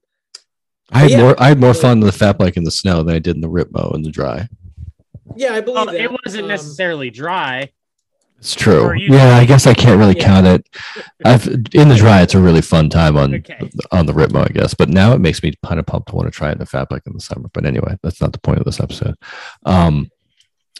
I 0.92 1.00
had 1.00 1.10
Yeah. 1.10 1.18
more 1.22 1.40
I 1.42 1.48
had 1.48 1.60
more 1.60 1.74
fun 1.74 1.98
in 2.00 2.06
the 2.06 2.12
fat 2.12 2.38
bike 2.38 2.56
in 2.56 2.64
the 2.64 2.70
snow 2.70 3.02
than 3.02 3.14
I 3.14 3.18
did 3.18 3.34
in 3.36 3.40
the 3.42 3.48
Ripmo 3.48 3.94
in 3.94 4.02
the 4.02 4.10
dry. 4.10 4.48
yeah, 5.36 5.52
I 5.54 5.60
believe 5.60 5.86
Well, 5.86 5.94
that. 5.94 6.00
it 6.00 6.10
wasn't 6.24 6.44
Um, 6.44 6.48
necessarily 6.48 7.10
dry. 7.10 7.70
It's 8.38 8.54
true. 8.54 8.94
Yeah, 8.94 9.36
I 9.36 9.44
guess 9.44 9.66
I 9.66 9.74
can't 9.74 9.98
really 9.98 10.16
Yeah. 10.16 10.24
count 10.24 10.46
it. 10.46 10.68
I've 11.24 11.46
in 11.48 11.88
the 11.88 11.96
dry. 11.96 12.22
It's 12.22 12.34
a 12.34 12.40
really 12.40 12.60
fun 12.62 12.90
time 12.90 13.16
on 13.16 13.34
Okay. 13.36 13.68
on 13.92 14.06
the 14.06 14.12
Ripmo, 14.12 14.44
I 14.48 14.52
guess. 14.52 14.74
But 14.74 14.88
now 14.88 15.12
it 15.14 15.20
makes 15.20 15.42
me 15.42 15.54
kind 15.64 15.80
of 15.80 15.86
pumped 15.86 16.08
to 16.10 16.14
want 16.16 16.26
to 16.26 16.30
try 16.36 16.50
it 16.50 16.52
in 16.52 16.58
the 16.58 16.66
fat 16.66 16.88
bike 16.88 17.02
in 17.06 17.14
the 17.14 17.20
summer. 17.20 17.48
But 17.52 17.64
anyway, 17.66 17.96
that's 18.02 18.20
not 18.20 18.32
the 18.32 18.38
point 18.40 18.58
of 18.58 18.64
this 18.64 18.78
episode. 18.80 19.14
Um, 19.64 20.10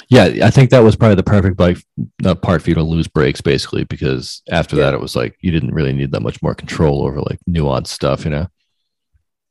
yeah, 0.09 0.25
I 0.45 0.51
think 0.51 0.71
that 0.71 0.85
was 0.85 0.95
probably 0.95 1.17
the 1.17 1.23
perfect 1.25 1.57
bike 1.57 1.79
not 2.21 2.43
part 2.43 2.63
for 2.63 2.71
you 2.71 2.75
to 2.75 2.83
lose 2.83 3.09
brakes, 3.09 3.41
basically, 3.41 3.85
because 3.85 4.43
after 4.51 4.77
that 4.77 4.95
it 4.95 5.01
was 5.01 5.17
like 5.17 5.37
you 5.41 5.51
didn't 5.51 5.75
really 5.75 5.93
need 5.95 6.13
that 6.13 6.23
much 6.23 6.41
more 6.43 6.55
control 6.55 7.05
over 7.05 7.21
like 7.23 7.39
nuanced 7.49 7.89
stuff, 7.89 8.25
you 8.25 8.31
know. 8.31 8.47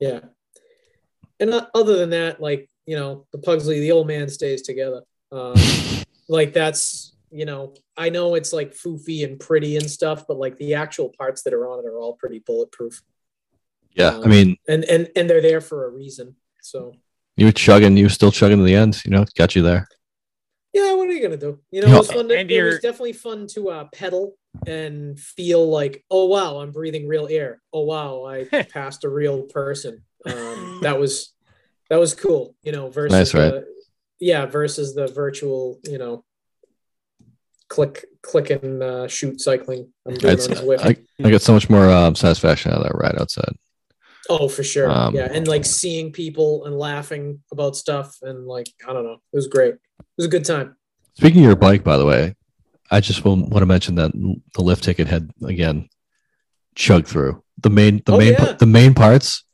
Yeah. 0.00 0.20
And 1.40 1.50
uh, 1.50 1.66
other 1.74 1.98
than 1.98 2.10
that, 2.10 2.40
like, 2.40 2.70
you 2.86 2.96
know, 2.96 3.26
the 3.32 3.38
Pugsley, 3.38 3.80
the 3.80 3.92
old 3.92 4.06
man 4.06 4.28
stays 4.30 4.62
together. 4.62 5.02
Um, 5.32 5.54
like, 6.28 6.54
that's, 6.54 7.05
you 7.30 7.44
know, 7.44 7.74
I 7.96 8.08
know 8.10 8.34
it's 8.34 8.52
like 8.52 8.72
foofy 8.72 9.24
and 9.24 9.38
pretty 9.38 9.76
and 9.76 9.90
stuff, 9.90 10.24
but 10.28 10.36
like 10.38 10.56
the 10.56 10.74
actual 10.74 11.12
parts 11.18 11.42
that 11.42 11.52
are 11.54 11.66
on 11.68 11.80
it 11.80 11.86
are 11.88 11.98
all 11.98 12.14
pretty 12.14 12.40
bulletproof. 12.40 13.02
Yeah, 13.94 14.10
I 14.18 14.22
Um, 14.24 14.30
mean, 14.30 14.56
And, 14.68 14.84
and, 14.84 15.08
and 15.16 15.28
they're 15.28 15.40
there 15.40 15.60
for 15.60 15.86
a 15.86 15.90
reason. 15.90 16.36
So, 16.62 16.92
you 17.36 17.46
were 17.46 17.52
chugging, 17.52 17.96
you 17.96 18.04
were 18.04 18.10
still 18.10 18.32
chugging 18.32 18.58
to 18.58 18.64
the 18.64 18.74
end. 18.74 19.02
You 19.04 19.10
know, 19.10 19.24
got 19.36 19.54
you 19.56 19.62
there. 19.62 19.88
yeah, 20.72 20.92
what 20.94 21.08
are 21.08 21.12
you 21.12 21.20
going 21.20 21.38
to 21.38 21.38
do? 21.38 21.58
You 21.70 21.80
know, 21.82 21.88
You 21.88 21.94
it 21.94 21.98
was 21.98 22.10
fun. 22.12 22.28
To, 22.28 22.34
it 22.38 22.62
was 22.64 22.80
definitely 22.80 23.12
fun 23.14 23.46
to 23.48 23.70
uh, 23.70 23.84
pedal 23.92 24.34
and 24.66 25.18
feel 25.18 25.68
like, 25.68 26.04
oh, 26.10 26.26
wow, 26.26 26.58
I'm 26.58 26.72
breathing 26.72 27.06
real 27.08 27.26
air. 27.30 27.60
Oh, 27.72 27.82
wow, 27.84 28.24
I 28.26 28.44
passed 28.70 29.04
a 29.04 29.08
real 29.08 29.42
person. 29.44 30.02
Um, 30.24 30.80
that 30.82 30.98
was, 30.98 31.32
that 31.90 31.98
was 31.98 32.14
cool, 32.14 32.54
you 32.62 32.72
know, 32.72 32.88
versus 32.90 33.12
Nice, 33.12 33.34
right? 33.34 33.50
the- 33.52 33.66
yeah, 34.18 34.46
versus 34.46 34.94
the 34.94 35.08
virtual, 35.08 35.78
you 35.84 35.98
know, 35.98 36.24
click, 37.76 38.06
click 38.22 38.48
and 38.50 38.82
uh, 38.82 39.06
shoot 39.06 39.38
cycling. 39.40 39.92
I'm 40.06 40.14
doing 40.14 40.32
on 40.32 40.38
Zwift. 40.38 40.80
I, 40.80 40.96
I 41.22 41.30
got 41.30 41.42
so 41.42 41.52
much 41.52 41.68
more 41.68 41.90
um, 41.90 42.14
satisfaction 42.14 42.72
out 42.72 42.78
of 42.78 42.84
that 42.84 42.96
ride 42.96 43.20
outside. 43.20 43.54
oh, 44.30 44.48
for 44.48 44.64
sure. 44.64 44.90
um, 44.90 45.14
yeah, 45.14 45.28
and 45.30 45.46
like 45.46 45.64
seeing 45.66 46.10
people 46.10 46.64
and 46.64 46.74
laughing 46.76 47.40
about 47.52 47.76
stuff 47.76 48.16
and 48.22 48.46
like 48.46 48.68
I 48.88 48.92
don't 48.94 49.04
know, 49.04 49.18
it 49.32 49.36
was 49.36 49.46
great. 49.46 49.74
It 49.74 50.04
was 50.16 50.26
a 50.26 50.30
good 50.30 50.46
time. 50.46 50.76
Speaking 51.18 51.42
of 51.42 51.46
your 51.46 51.56
bike, 51.56 51.84
by 51.84 51.98
the 51.98 52.06
way, 52.06 52.34
I 52.90 53.00
just 53.00 53.24
want 53.24 53.52
to 53.52 53.66
mention 53.66 53.94
that 53.96 54.12
the 54.54 54.62
lift 54.62 54.82
ticket 54.84 55.06
had 55.06 55.30
again 55.44 55.88
chugged 56.74 57.08
through 57.08 57.42
the 57.62 57.70
main 57.70 58.02
the 58.06 58.12
Oh, 58.14 58.18
main 58.18 58.32
yeah. 58.32 58.52
the 58.52 58.66
main 58.66 58.94
parts, 58.94 59.44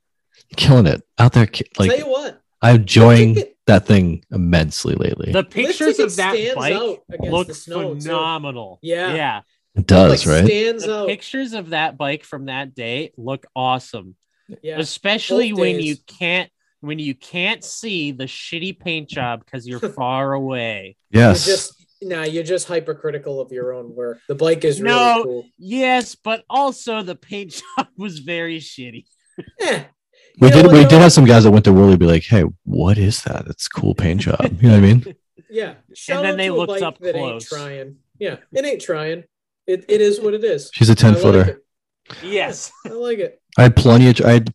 killing 0.57 0.87
it 0.87 1.03
out 1.19 1.33
there. 1.33 1.49
Like 1.79 1.91
Tell 1.91 1.99
you 1.99 2.09
what, 2.09 2.41
I'm 2.63 2.77
enjoying 2.77 3.43
that 3.67 3.87
thing 3.87 4.25
immensely 4.31 4.95
lately. 4.95 5.33
The 5.33 5.45
pictures 5.45 5.97
ticket 5.97 6.07
of 6.07 6.17
that 6.17 6.55
bike 6.57 6.73
out 6.75 6.99
look 7.21 7.47
the 7.49 7.55
snow. 7.55 7.95
too. 7.95 8.01
phenomenal. 8.01 8.79
Yeah. 8.83 9.15
Yeah. 9.15 9.41
it 9.75 9.87
does, 9.87 10.27
like, 10.27 10.35
right? 10.43 10.47
Stands 10.47 10.85
The 10.85 11.01
out. 11.03 11.09
pictures 11.09 11.53
of 11.53 11.71
that 11.71 11.97
bike 11.97 12.25
from 12.25 12.47
that 12.47 12.75
day 12.75 13.13
look 13.17 13.47
awesome. 13.55 14.17
Yeah. 14.63 14.79
Especially 14.79 15.53
both 15.53 15.61
when 15.61 15.77
days. 15.77 15.85
you 15.87 15.97
can't 16.07 16.51
when 16.81 16.99
you 16.99 17.15
can't 17.15 17.63
see 17.63 18.11
the 18.11 18.25
shitty 18.25 18.79
paint 18.81 19.09
job 19.09 19.45
because 19.45 19.67
you're 19.69 19.79
far 19.95 20.33
away. 20.33 20.97
yes. 21.11 21.47
You're 21.47 21.57
just 21.57 21.87
nah, 22.03 22.23
you're 22.25 22.43
just 22.43 22.67
hypercritical 22.67 23.41
of 23.41 23.53
your 23.53 23.73
own 23.73 23.95
work. 23.95 24.19
The 24.27 24.35
bike 24.35 24.65
is 24.65 24.83
really 24.83 24.93
No. 24.97 25.23
cool. 25.23 25.47
Yes, 25.59 26.17
but 26.17 26.43
also 26.51 27.03
the 27.03 27.15
paint 27.15 27.53
job 27.79 27.87
was 27.97 28.19
very 28.19 28.59
shitty. 28.59 29.05
Eh, 29.61 29.85
we 30.41 30.49
you 30.49 30.55
did 30.55 30.73
we 30.73 30.85
did 30.85 31.01
have 31.01 31.13
some 31.13 31.25
guys 31.25 31.45
that 31.45 31.51
went 31.51 31.65
to 31.67 31.73
Willie 31.73 31.97
be 31.97 32.07
like, 32.07 32.25
hey, 32.25 32.45
what 32.65 32.99
is 32.99 33.23
that? 33.23 33.47
It's 33.47 33.69
cool 33.69 33.95
paint 33.95 34.23
job. 34.23 34.59
You 34.61 34.69
know 34.69 34.75
what 34.75 34.79
I 34.79 34.81
mean? 34.81 35.17
Yeah. 35.53 35.75
Shout 35.95 36.23
then 36.23 36.39
they 36.39 36.49
looked 36.49 36.81
up 36.83 36.99
that 37.01 37.15
close. 37.15 37.33
ain't 37.33 37.43
trying. 37.43 37.97
Yeah, 38.19 38.37
it 38.53 38.65
ain't 38.65 38.81
trying. 38.81 39.25
It, 39.67 39.85
it 39.87 40.01
is 40.01 40.19
what 40.19 40.33
it 40.33 40.43
is. 40.43 40.71
She's 40.73 40.89
a 40.89 40.95
10 40.95 41.13
like 41.13 41.23
footer. 41.23 41.43
it. 41.43 41.65
Yes. 42.23 42.73
I 42.87 42.91
like 42.91 43.19
it. 43.19 43.41
I 43.59 43.65
had 43.65 43.77
plenty 43.77 44.09
of. 44.09 44.19
I 44.23 44.33
had 44.33 44.55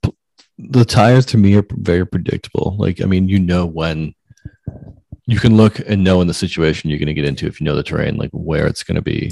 the 0.57 0.83
tires 0.83 1.27
to 1.27 1.37
me 1.37 1.55
are 1.55 1.65
very 1.69 2.05
predictable. 2.05 2.75
Like 2.79 2.99
I 2.99 3.05
mean, 3.05 3.29
you 3.29 3.37
know 3.37 3.67
when 3.67 4.15
you 5.27 5.39
can 5.39 5.55
look 5.55 5.79
and 5.79 6.03
know 6.03 6.21
in 6.21 6.27
the 6.27 6.33
situation 6.33 6.89
you're 6.89 6.99
going 6.99 7.07
to 7.07 7.13
get 7.13 7.25
into 7.25 7.45
if 7.45 7.61
you 7.61 7.65
know 7.65 7.75
the 7.75 7.83
terrain, 7.83 8.17
like 8.17 8.31
where 8.31 8.65
it's 8.65 8.83
going 8.83 8.95
to 8.95 9.01
be, 9.01 9.31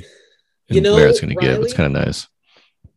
and 0.69 0.75
You 0.75 0.81
know, 0.81 0.93
where 0.93 1.07
it's 1.07 1.19
going 1.19 1.35
to 1.35 1.41
give. 1.41 1.61
It's 1.61 1.73
kind 1.73 1.95
of 1.95 2.05
nice. 2.05 2.27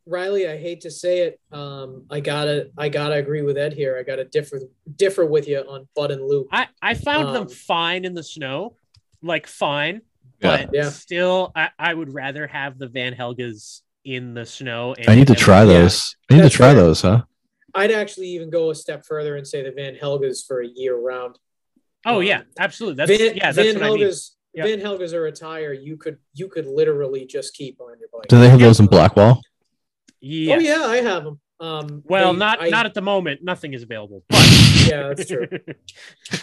Riley, 0.09 0.49
I 0.49 0.57
hate 0.57 0.81
to 0.83 0.91
say 0.91 1.21
it. 1.21 1.41
Um, 1.53 2.05
I 2.11 2.21
gotta 2.21 2.71
I 2.79 2.89
gotta 2.89 3.17
agree 3.17 3.43
with 3.43 3.59
Ed 3.59 3.75
here. 3.75 3.97
I 3.99 4.03
gotta 4.03 4.25
differ 4.25 4.61
differ 4.97 5.27
with 5.27 5.47
you 5.47 5.59
on 5.61 5.87
Bud 5.95 6.11
and 6.11 6.23
Lou. 6.25 6.49
I, 6.51 6.67
I 6.81 6.95
found 6.95 7.35
them 7.35 7.43
Um, 7.43 7.49
fine 7.49 8.05
in 8.05 8.15
the 8.15 8.23
snow. 8.23 8.77
Like 9.23 9.47
fine. 9.47 10.01
Yeah. 10.41 10.65
But 10.67 10.71
Yeah. 10.75 10.89
still 10.91 11.53
I, 11.55 11.71
I 11.79 11.93
would 11.95 12.15
rather 12.15 12.47
have 12.47 12.79
the 12.79 12.89
Van 12.89 13.15
Helgas 13.15 13.83
in 14.05 14.33
the 14.35 14.47
snow. 14.47 14.95
And 14.95 15.09
I 15.11 15.15
need 15.15 15.27
to 15.27 15.35
try 15.35 15.61
yeah, 15.61 15.81
those. 15.81 16.17
I 16.31 16.35
need 16.37 16.43
to 16.43 16.51
try 16.51 16.73
fair. 16.73 16.83
those, 16.83 17.03
huh? 17.03 17.23
I'd 17.75 17.91
actually 17.93 18.29
even 18.29 18.49
go 18.49 18.71
a 18.71 18.75
step 18.75 19.05
further 19.05 19.37
and 19.37 19.47
say 19.47 19.63
the 19.63 19.73
Van 19.73 19.95
Helgas 19.95 20.47
for 20.47 20.63
a 20.63 20.67
year 20.67 20.97
round. 20.99 21.39
Oh 22.07 22.17
Um, 22.19 22.23
yeah, 22.23 22.43
absolutely. 22.59 22.97
That's 23.05 23.19
Van, 23.19 23.37
yeah, 23.37 23.53
that's 23.53 23.73
Van 23.73 23.81
what 23.81 23.85
I 23.85 23.95
mean. 23.95 24.07
Helgas 24.09 24.31
Van 24.57 24.81
Helgas 24.81 25.13
are 25.13 25.27
a 25.27 25.33
tire 25.33 25.73
you 25.73 25.97
could 25.97 26.17
you 26.33 26.49
could 26.49 26.67
literally 26.67 27.27
just 27.27 27.55
keep 27.55 27.81
on 27.81 27.99
your 28.01 28.09
bike. 28.13 28.27
Do 28.29 28.41
they 28.41 28.49
have 28.49 28.59
those 28.59 28.81
in 28.81 28.85
Um, 28.85 28.89
Blackwall? 28.91 29.41
Yeah. 30.21 30.57
Oh 30.57 30.59
yeah, 30.59 30.83
I 30.85 30.97
have 30.99 31.25
them. 31.25 31.41
Um, 31.61 32.03
Well, 32.07 32.33
they- 32.33 32.39
not 32.39 32.63
I- 32.63 32.69
not 32.69 32.87
at 32.87 32.95
the 32.95 33.01
moment. 33.03 33.43
Nothing 33.43 33.75
is 33.75 33.83
available. 33.83 34.25
But 34.29 34.47
Yeah, 34.89 35.09
that's 35.09 35.27
true. 35.29 35.47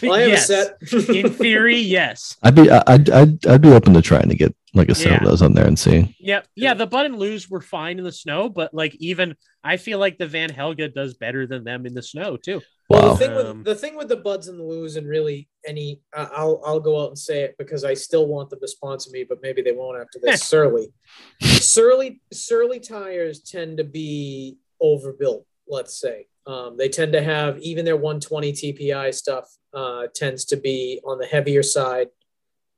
Well, 0.03 0.13
I 0.13 0.19
have 0.21 0.29
yes. 0.29 0.49
a 0.49 0.89
set. 0.89 1.09
In 1.09 1.29
theory, 1.31 1.77
yes. 1.99 2.35
I'd 2.43 2.55
be 2.55 2.69
I'd, 2.69 3.09
I'd 3.09 3.45
I'd 3.47 3.61
be 3.61 3.69
open 3.71 3.93
to 3.93 4.01
trying 4.01 4.29
to 4.29 4.35
get 4.35 4.53
like 4.73 4.89
a 4.89 4.95
set 4.95 5.11
Yeah. 5.11 5.17
of 5.19 5.23
those 5.25 5.41
on 5.41 5.53
there 5.53 5.65
and 5.65 5.79
see. 5.79 6.15
Yep. 6.19 6.47
yeah. 6.55 6.73
The 6.73 6.85
bud 6.85 7.05
and 7.05 7.17
Lous 7.17 7.49
were 7.49 7.61
fine 7.61 7.97
in 7.97 8.03
the 8.03 8.11
snow, 8.11 8.49
but 8.49 8.73
like 8.73 8.93
even 8.99 9.35
I 9.63 9.77
feel 9.77 9.99
like 9.99 10.17
the 10.17 10.27
Van 10.27 10.49
Helga 10.49 10.89
does 10.89 11.13
better 11.15 11.47
than 11.47 11.63
them 11.63 11.85
in 11.85 11.93
the 11.93 12.03
snow 12.03 12.35
too. 12.37 12.61
Well, 12.89 13.01
Wow. 13.01 13.13
the 13.13 13.17
thing 13.17 13.31
Um, 13.31 13.35
with 13.57 13.65
the 13.65 13.75
thing 13.75 13.95
with 13.95 14.07
the 14.09 14.15
buds 14.17 14.47
and 14.47 14.59
the 14.59 14.63
Lous, 14.63 14.95
and 14.95 15.07
really 15.07 15.49
any, 15.65 16.01
I- 16.13 16.29
I'll 16.33 16.61
I'll 16.63 16.79
go 16.79 16.99
out 17.01 17.09
and 17.09 17.17
say 17.17 17.41
it 17.43 17.55
because 17.57 17.83
I 17.83 17.93
still 17.95 18.27
want 18.27 18.49
them 18.51 18.59
to 18.59 18.67
sponsor 18.67 19.09
me, 19.11 19.23
but 19.23 19.41
maybe 19.41 19.61
they 19.63 19.71
won't 19.71 19.99
after 19.99 20.19
this. 20.21 20.43
Surly, 20.47 20.93
Surly, 21.41 22.21
Surly 22.31 22.79
tires 22.79 23.39
tend 23.41 23.77
to 23.77 23.83
be 23.83 24.57
overbuilt. 24.79 25.45
Let's 25.67 25.99
say 25.99 26.27
um, 26.45 26.77
they 26.77 26.89
tend 26.89 27.13
to 27.13 27.23
have 27.23 27.57
even 27.59 27.85
their 27.85 27.97
120 27.97 28.51
TPI 28.53 29.11
stuff 29.13 29.49
uh, 29.73 30.07
tends 30.13 30.45
to 30.45 30.55
be 30.57 31.01
on 31.03 31.17
the 31.17 31.25
heavier 31.25 31.63
side, 31.63 32.09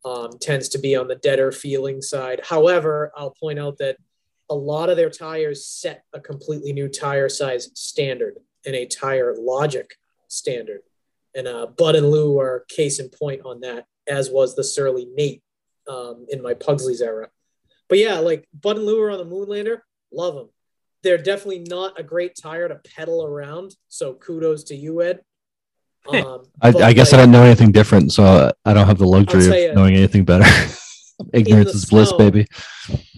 um, 0.06 0.32
tends 0.40 0.70
to 0.70 0.78
be 0.78 0.96
on 0.96 1.10
the 1.10 1.16
deader 1.16 1.52
feeling 1.52 2.02
side. 2.02 2.40
However, 2.46 3.12
I'll 3.18 3.36
point 3.38 3.60
out 3.60 3.78
that 3.80 3.98
a 4.50 4.56
lot 4.56 4.90
of 4.90 4.96
their 4.96 5.10
tires 5.10 5.66
set 5.66 6.06
a 6.14 6.22
completely 6.22 6.72
new 6.72 6.88
tire 6.88 7.28
size 7.28 7.70
standard 7.76 8.36
and 8.68 8.76
a 8.76 8.86
tire 8.86 9.34
logic 9.40 9.96
standard. 10.28 10.82
And 11.34 11.48
uh, 11.48 11.68
Bud 11.68 11.96
and 11.96 12.12
Lou 12.12 12.40
are 12.40 12.66
case 12.68 13.00
in 13.00 13.10
point 13.10 13.42
on 13.46 13.62
that, 13.62 13.86
as 14.08 14.30
was 14.30 14.56
the 14.56 14.64
Surly 14.64 15.08
Nate 15.16 15.42
um, 15.88 16.26
in 16.30 16.42
my 16.44 16.54
Pugsley's 16.54 17.02
era. 17.02 17.30
But 17.88 18.00
yeah, 18.00 18.20
like 18.20 18.48
Bud 18.54 18.76
and 18.76 18.86
Lou 18.86 19.02
are 19.02 19.12
on 19.12 19.18
the 19.18 19.26
Moonlander, 19.26 19.80
love 20.12 20.36
them. 20.36 20.50
They're 21.04 21.18
definitely 21.18 21.60
not 21.60 21.98
a 22.00 22.04
great 22.04 22.36
tire 22.36 22.68
to 22.68 22.76
pedal 22.76 23.24
around. 23.24 23.76
So 23.88 24.14
kudos 24.14 24.66
to 24.66 24.76
you, 24.76 25.02
Ed. 25.02 25.22
Um, 26.08 26.46
I, 26.62 26.70
I 26.70 26.94
guess 26.94 27.12
I 27.12 27.18
don't 27.18 27.32
know 27.32 27.44
anything 27.44 27.74
different, 27.74 28.14
so 28.14 28.50
I 28.64 28.74
don't 28.74 28.88
have 28.88 28.98
the 28.98 29.06
luxury 29.06 29.66
of 29.66 29.76
knowing 29.76 29.94
anything 29.94 30.24
better. 30.24 30.46
Ignorance 31.34 31.74
is 31.74 31.84
bliss, 31.84 32.14
baby. 32.14 32.48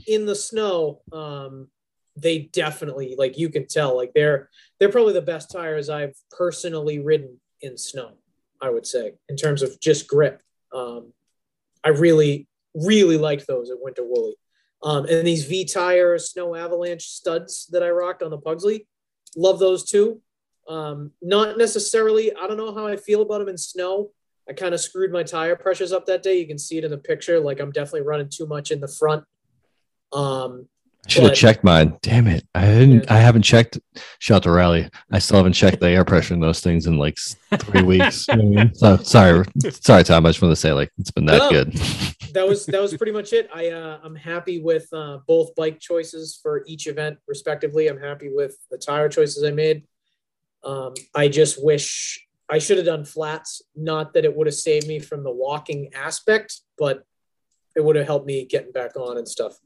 in 0.08 0.26
the 0.26 0.34
snow, 0.34 1.02
um, 1.12 1.68
they 2.22 2.50
definitely 2.54 3.16
like 3.18 3.38
you 3.38 3.50
can 3.50 3.68
tell 3.68 3.96
like 3.96 4.14
they're 4.14 4.50
they're 4.80 4.92
probably 4.92 5.14
the 5.14 5.22
best 5.22 5.52
tires 5.52 5.90
I've 5.90 6.16
personally 6.32 7.00
ridden 7.00 7.40
in 7.62 7.78
snow. 7.78 8.14
I 8.62 8.70
would 8.70 8.86
say 8.86 9.14
in 9.30 9.36
terms 9.36 9.62
of 9.62 9.80
just 9.80 10.08
grip. 10.08 10.42
Um, 10.74 11.14
I 11.84 11.90
really 11.90 12.48
really 12.74 13.18
liked 13.18 13.48
those 13.48 13.70
at 13.70 13.78
Winter 13.80 14.04
Woolly. 14.04 14.36
Um, 14.82 15.06
and 15.06 15.28
these 15.28 15.46
Vee 15.46 15.66
tires, 15.66 16.32
snow 16.32 16.56
avalanche 16.56 17.04
studs 17.04 17.68
that 17.72 17.84
I 17.84 17.90
rocked 17.90 18.24
on 18.24 18.32
the 18.32 18.38
Pugsley, 18.38 18.88
love 19.36 19.60
those 19.60 19.84
too. 19.84 20.22
Um, 20.68 21.12
not 21.22 21.58
necessarily. 21.58 22.34
I 22.34 22.48
don't 22.48 22.58
know 22.58 22.74
how 22.74 22.88
I 22.88 22.96
feel 22.96 23.22
about 23.22 23.40
them 23.40 23.50
in 23.50 23.58
snow. 23.58 24.12
I 24.48 24.54
kind 24.54 24.74
of 24.74 24.80
screwed 24.80 25.12
my 25.12 25.24
tire 25.24 25.56
pressures 25.56 25.92
up 25.92 26.06
that 26.06 26.24
day. 26.24 26.40
You 26.40 26.48
can 26.48 26.58
see 26.58 26.78
it 26.78 26.84
in 26.84 26.92
the 26.92 26.98
picture. 26.98 27.40
Like 27.40 27.60
I'm 27.60 27.72
definitely 27.72 28.02
running 28.02 28.30
too 28.30 28.48
much 28.48 28.72
in 28.72 28.80
the 28.80 28.88
front. 28.88 29.24
Um, 30.14 30.68
Should 31.08 31.24
have 31.24 31.34
checked 31.34 31.64
mine. 31.64 31.98
Damn 32.02 32.28
it! 32.28 32.46
I 32.54 32.66
didn't. 32.66 33.10
I 33.10 33.18
haven't 33.18 33.42
checked. 33.42 33.80
Shout 34.20 34.44
to 34.44 34.52
Rally. 34.52 34.90
I 35.12 35.20
still 35.20 35.38
haven't 35.38 35.54
checked 35.54 35.80
the 35.80 35.90
air 35.90 36.06
pressure 36.06 36.36
in 36.36 36.40
those 36.40 36.60
things 36.60 36.86
in 36.86 36.98
like 36.98 37.18
three 37.58 37.82
weeks. 37.82 38.28
You 38.28 38.36
know 38.36 38.44
I 38.44 38.66
mean? 38.66 38.76
So 38.76 38.98
sorry, 38.98 39.46
sorry, 39.72 40.04
Tom. 40.04 40.26
I 40.26 40.30
just 40.30 40.42
want 40.42 40.52
to 40.52 40.56
say 40.56 40.72
like 40.72 40.92
it's 41.00 41.10
been 41.10 41.26
that 41.26 41.50
good. 41.50 41.72
that 42.34 42.48
was 42.48 42.66
that 42.68 42.82
was 42.82 42.96
pretty 42.96 43.12
much 43.12 43.34
it. 43.34 43.50
I 43.54 43.70
uh, 43.70 44.00
I'm 44.04 44.16
happy 44.16 44.62
with 44.62 44.88
uh, 44.94 45.20
both 45.26 45.56
bike 45.56 45.80
choices 45.80 46.40
for 46.42 46.64
each 46.68 46.86
event, 46.86 47.18
respectively. 47.28 47.88
I'm 47.88 48.00
happy 48.00 48.30
with 48.32 48.56
the 48.70 48.78
tire 48.78 49.10
choices 49.10 49.44
I 49.44 49.52
made. 49.52 49.84
Um, 50.64 50.94
I 51.16 51.28
just 51.28 51.64
wish 51.64 52.24
I 52.50 52.60
should 52.60 52.78
have 52.78 52.86
done 52.86 53.06
flats. 53.06 53.62
Not 53.76 54.14
that 54.14 54.26
it 54.26 54.36
would 54.36 54.48
have 54.48 54.56
saved 54.56 54.88
me 54.88 55.00
from 55.00 55.24
the 55.24 55.32
walking 55.32 55.92
aspect, 55.96 56.62
but 56.78 57.04
it 57.76 57.84
would 57.84 57.96
have 57.96 58.06
helped 58.06 58.28
me 58.28 58.46
getting 58.46 58.72
back 58.72 58.96
on 58.96 59.18
and 59.18 59.28
stuff. 59.28 59.58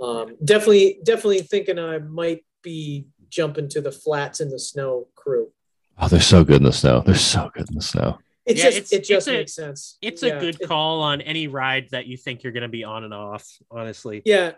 Um, 0.00 0.36
definitely, 0.44 0.98
definitely 1.02 1.40
thinking 1.42 1.78
I 1.78 1.98
might 1.98 2.44
be 2.62 3.06
jumping 3.28 3.68
to 3.70 3.80
the 3.80 3.92
flats 3.92 4.40
in 4.40 4.50
the 4.50 4.58
snow 4.58 5.08
crew. 5.14 5.50
Oh, 5.98 6.08
they're 6.08 6.20
so 6.20 6.44
good 6.44 6.56
in 6.56 6.62
the 6.64 6.72
snow. 6.72 7.00
They're 7.04 7.14
so 7.14 7.50
good 7.54 7.68
in 7.68 7.74
the 7.76 7.82
snow. 7.82 8.18
It 8.44 8.56
Yeah, 8.58 8.64
just 8.64 8.76
it's- 8.76 8.92
it 8.92 8.98
just 9.04 9.26
it's 9.26 9.28
a- 9.28 9.32
makes 9.38 9.54
sense. 9.54 9.98
It's 10.02 10.22
Yeah, 10.22 10.36
a 10.36 10.40
good 10.40 10.60
it- 10.60 10.68
call 10.68 11.00
on 11.00 11.20
any 11.22 11.48
ride 11.48 11.88
that 11.90 12.06
you 12.06 12.16
think 12.16 12.42
you're 12.42 12.52
going 12.52 12.62
to 12.62 12.68
be 12.68 12.84
on 12.84 13.04
and 13.04 13.14
off. 13.14 13.46
Honestly, 13.70 14.22
Yeah, 14.24 14.52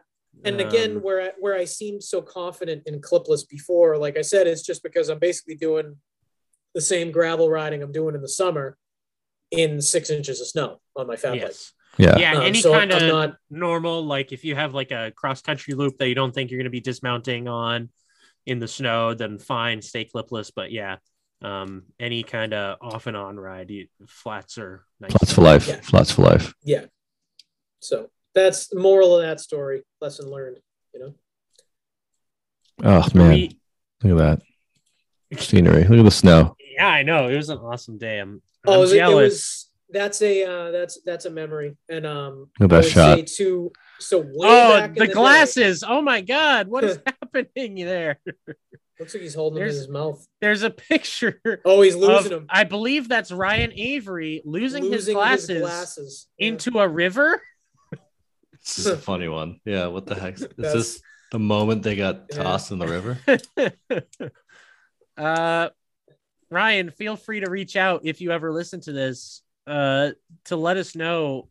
And 0.44 0.60
again, 0.60 0.96
Um, 0.98 1.02
where 1.02 1.20
I, 1.22 1.32
where 1.40 1.54
I 1.56 1.64
seemed 1.64 2.04
so 2.04 2.20
confident 2.20 2.82
in 2.86 3.00
clipless 3.00 3.48
before, 3.48 3.96
like 3.96 4.16
I 4.18 4.20
said, 4.22 4.46
it's 4.46 4.62
just 4.62 4.82
because 4.82 5.08
I'm 5.08 5.18
basically 5.18 5.54
doing 5.56 5.96
the 6.74 6.80
same 6.82 7.10
gravel 7.10 7.48
riding 7.48 7.82
I'm 7.82 7.92
doing 7.92 8.14
in 8.14 8.20
the 8.20 8.28
summer 8.28 8.76
in 9.50 9.80
six 9.80 10.10
inches 10.10 10.40
of 10.40 10.46
snow 10.46 10.80
on 10.94 11.06
my 11.06 11.16
fat 11.16 11.32
bike. 11.32 11.40
yes, 11.40 11.72
Yeah. 11.96 12.16
yeah, 12.18 12.32
Um, 12.36 12.42
any 12.42 12.60
so 12.60 12.72
kind 12.72 12.92
I'm 12.92 13.02
of 13.02 13.08
not 13.08 13.36
normal, 13.50 14.04
like 14.04 14.30
if 14.32 14.44
you 14.44 14.54
have 14.54 14.74
like 14.74 14.90
a 14.92 15.10
cross 15.16 15.42
country 15.42 15.74
loop 15.74 15.96
that 15.98 16.08
you 16.08 16.14
don't 16.14 16.32
think 16.34 16.50
you're 16.50 16.58
going 16.58 16.64
to 16.64 16.70
be 16.70 16.80
dismounting 16.80 17.48
on 17.48 17.88
in 18.46 18.58
the 18.60 18.68
snow, 18.68 19.14
then 19.14 19.38
fine, 19.38 19.82
stay 19.82 20.04
clipless. 20.04 20.52
But 20.54 20.70
yeah, 20.70 20.96
um, 21.42 21.84
any 21.98 22.22
kind 22.22 22.54
of 22.54 22.78
off 22.80 23.06
and 23.08 23.16
on 23.16 23.38
ride, 23.38 23.70
you, 23.70 23.88
flats 24.06 24.58
are 24.58 24.84
nice. 25.00 25.10
Flats 25.12 25.32
for 25.32 25.42
life. 25.42 25.66
Yeah. 25.68 25.80
Flats 25.80 26.10
for 26.12 26.22
life. 26.22 26.54
yeah. 26.62 26.84
So 27.80 28.10
that's 28.34 28.68
the 28.68 28.78
moral 28.78 29.16
of 29.16 29.22
that 29.22 29.40
story. 29.40 29.82
Lesson 30.00 30.30
learned. 30.30 30.58
You 30.94 31.00
know. 31.00 31.14
Oh 32.84 33.06
man, 33.14 33.30
we- 33.30 33.60
look 34.04 34.20
at 34.20 34.40
that 35.30 35.40
scenery. 35.42 35.84
Look 35.84 35.98
at 35.98 36.04
the 36.04 36.10
snow. 36.10 36.56
yeah, 36.76 36.86
I 36.88 37.02
know 37.02 37.28
it 37.28 37.36
was 37.36 37.48
an 37.50 37.58
awesome 37.58 37.98
day. 37.98 38.18
I'm, 38.20 38.42
Oh, 38.66 38.72
I'm 38.72 38.78
it 38.78 38.80
was, 38.80 38.92
it 38.92 38.96
jealous. 38.96 39.32
was 39.32 39.67
that's 39.90 40.20
a 40.22 40.44
uh, 40.44 40.70
that's 40.70 41.00
that's 41.04 41.24
a 41.24 41.30
memory. 41.30 41.76
And 41.88 42.06
um, 42.06 42.50
Look 42.60 42.72
at 42.72 42.82
that 42.82 42.88
shot. 42.90 43.16
say 43.18 43.22
too. 43.24 43.72
So 44.00 44.18
way 44.18 44.26
oh, 44.42 44.78
back 44.78 44.88
in 44.90 44.94
the, 44.94 45.06
day- 45.06 45.12
glasses! 45.12 45.84
Oh 45.86 46.00
my 46.02 46.20
God, 46.20 46.68
what 46.68 46.84
is 46.84 46.98
happening 47.06 47.76
there? 47.76 48.18
looks 49.00 49.14
like 49.14 49.22
he's 49.22 49.34
holding 49.34 49.54
them 49.56 49.62
in 49.62 49.68
There's- 49.68 49.78
his 49.78 49.88
mouth. 49.88 50.26
There's 50.40 50.62
a 50.62 50.70
picture. 50.70 51.40
Oh, 51.64 51.82
he's 51.82 51.94
of- 51.94 52.00
losing 52.00 52.30
them. 52.30 52.46
I 52.50 52.64
believe 52.64 53.08
that's 53.08 53.30
Ryan 53.32 53.72
Avery 53.74 54.42
losing, 54.44 54.82
his 54.84 54.92
Losing 54.92 55.14
glasses, 55.14 55.60
glasses. 55.60 56.26
Yeah. 56.38 56.48
into 56.48 56.78
a 56.80 56.88
river. 56.88 57.40
This 58.64 58.80
is 58.80 58.86
a 58.86 58.98
funny 58.98 59.28
one. 59.28 59.60
Yeah. 59.64 59.86
What 59.86 60.04
the 60.04 60.14
heck? 60.14 60.34
Is 60.34 60.46
this 60.58 61.00
the 61.32 61.38
moment 61.38 61.82
they 61.82 61.96
got 61.96 62.24
Yeah. 62.30 62.42
tossed 62.42 62.70
in 62.70 62.78
the 62.78 62.86
river? 62.86 63.18
uh, 65.16 65.68
Ryan, 66.50 66.90
feel 66.90 67.16
free 67.16 67.40
to 67.40 67.50
reach 67.50 67.76
out 67.76 68.02
if 68.04 68.20
you 68.20 68.30
ever 68.32 68.52
listen 68.52 68.80
to 68.82 68.92
this 68.92 69.42
uh, 69.68 70.10
to 70.46 70.56
let 70.56 70.76
us 70.76 70.94
know. 70.96 71.48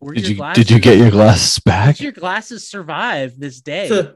Were 0.00 0.14
Did 0.14 0.22
your 0.24 0.30
you 0.30 0.36
glasses, 0.36 0.64
did 0.64 0.70
you 0.74 0.80
get 0.80 0.98
your 0.98 1.10
glasses 1.18 1.58
back? 1.60 1.96
did 1.96 2.02
your 2.04 2.12
glasses 2.12 2.68
survive 2.68 3.38
this 3.38 3.60
day? 3.60 4.10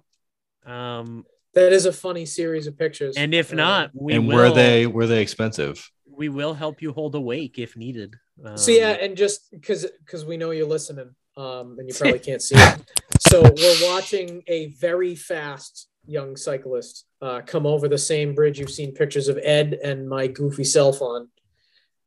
um, 0.66 1.24
that 1.54 1.72
is 1.72 1.86
a 1.86 1.92
funny 1.92 2.26
series 2.26 2.66
of 2.66 2.78
pictures. 2.78 3.16
and 3.16 3.34
if 3.34 3.52
Uh, 3.52 3.56
not, 3.56 3.90
we 3.94 4.12
and 4.14 4.28
will, 4.28 4.36
were 4.36 4.50
they 4.54 4.86
were 4.86 5.06
they 5.06 5.22
expensive? 5.22 5.90
we 6.06 6.28
will 6.28 6.52
help 6.54 6.82
you 6.82 6.92
hold 6.92 7.14
awake 7.14 7.58
if 7.58 7.76
needed. 7.76 8.14
Um, 8.44 8.56
so 8.56 8.70
yeah, 8.70 8.90
and 8.90 9.16
just 9.16 9.50
because 9.50 9.86
because 10.04 10.24
we 10.24 10.36
know 10.36 10.50
you're 10.50 10.68
listening, 10.68 11.10
um, 11.36 11.76
and 11.78 11.88
you 11.88 11.94
probably 11.98 12.18
can't 12.20 12.42
see 12.42 12.56
it. 12.56 12.80
So 13.20 13.42
we're 13.42 13.90
watching 13.90 14.42
a 14.46 14.66
very 14.78 15.14
fast 15.16 15.88
young 16.06 16.36
cyclist 16.36 17.06
uh, 17.22 17.40
come 17.46 17.66
over 17.66 17.88
the 17.88 17.98
same 17.98 18.34
bridge 18.34 18.58
you've 18.58 18.70
seen 18.70 18.92
pictures 18.92 19.28
of 19.28 19.38
Ed 19.42 19.78
and 19.82 20.08
my 20.08 20.26
goofy 20.26 20.64
self 20.64 21.00
on, 21.02 21.28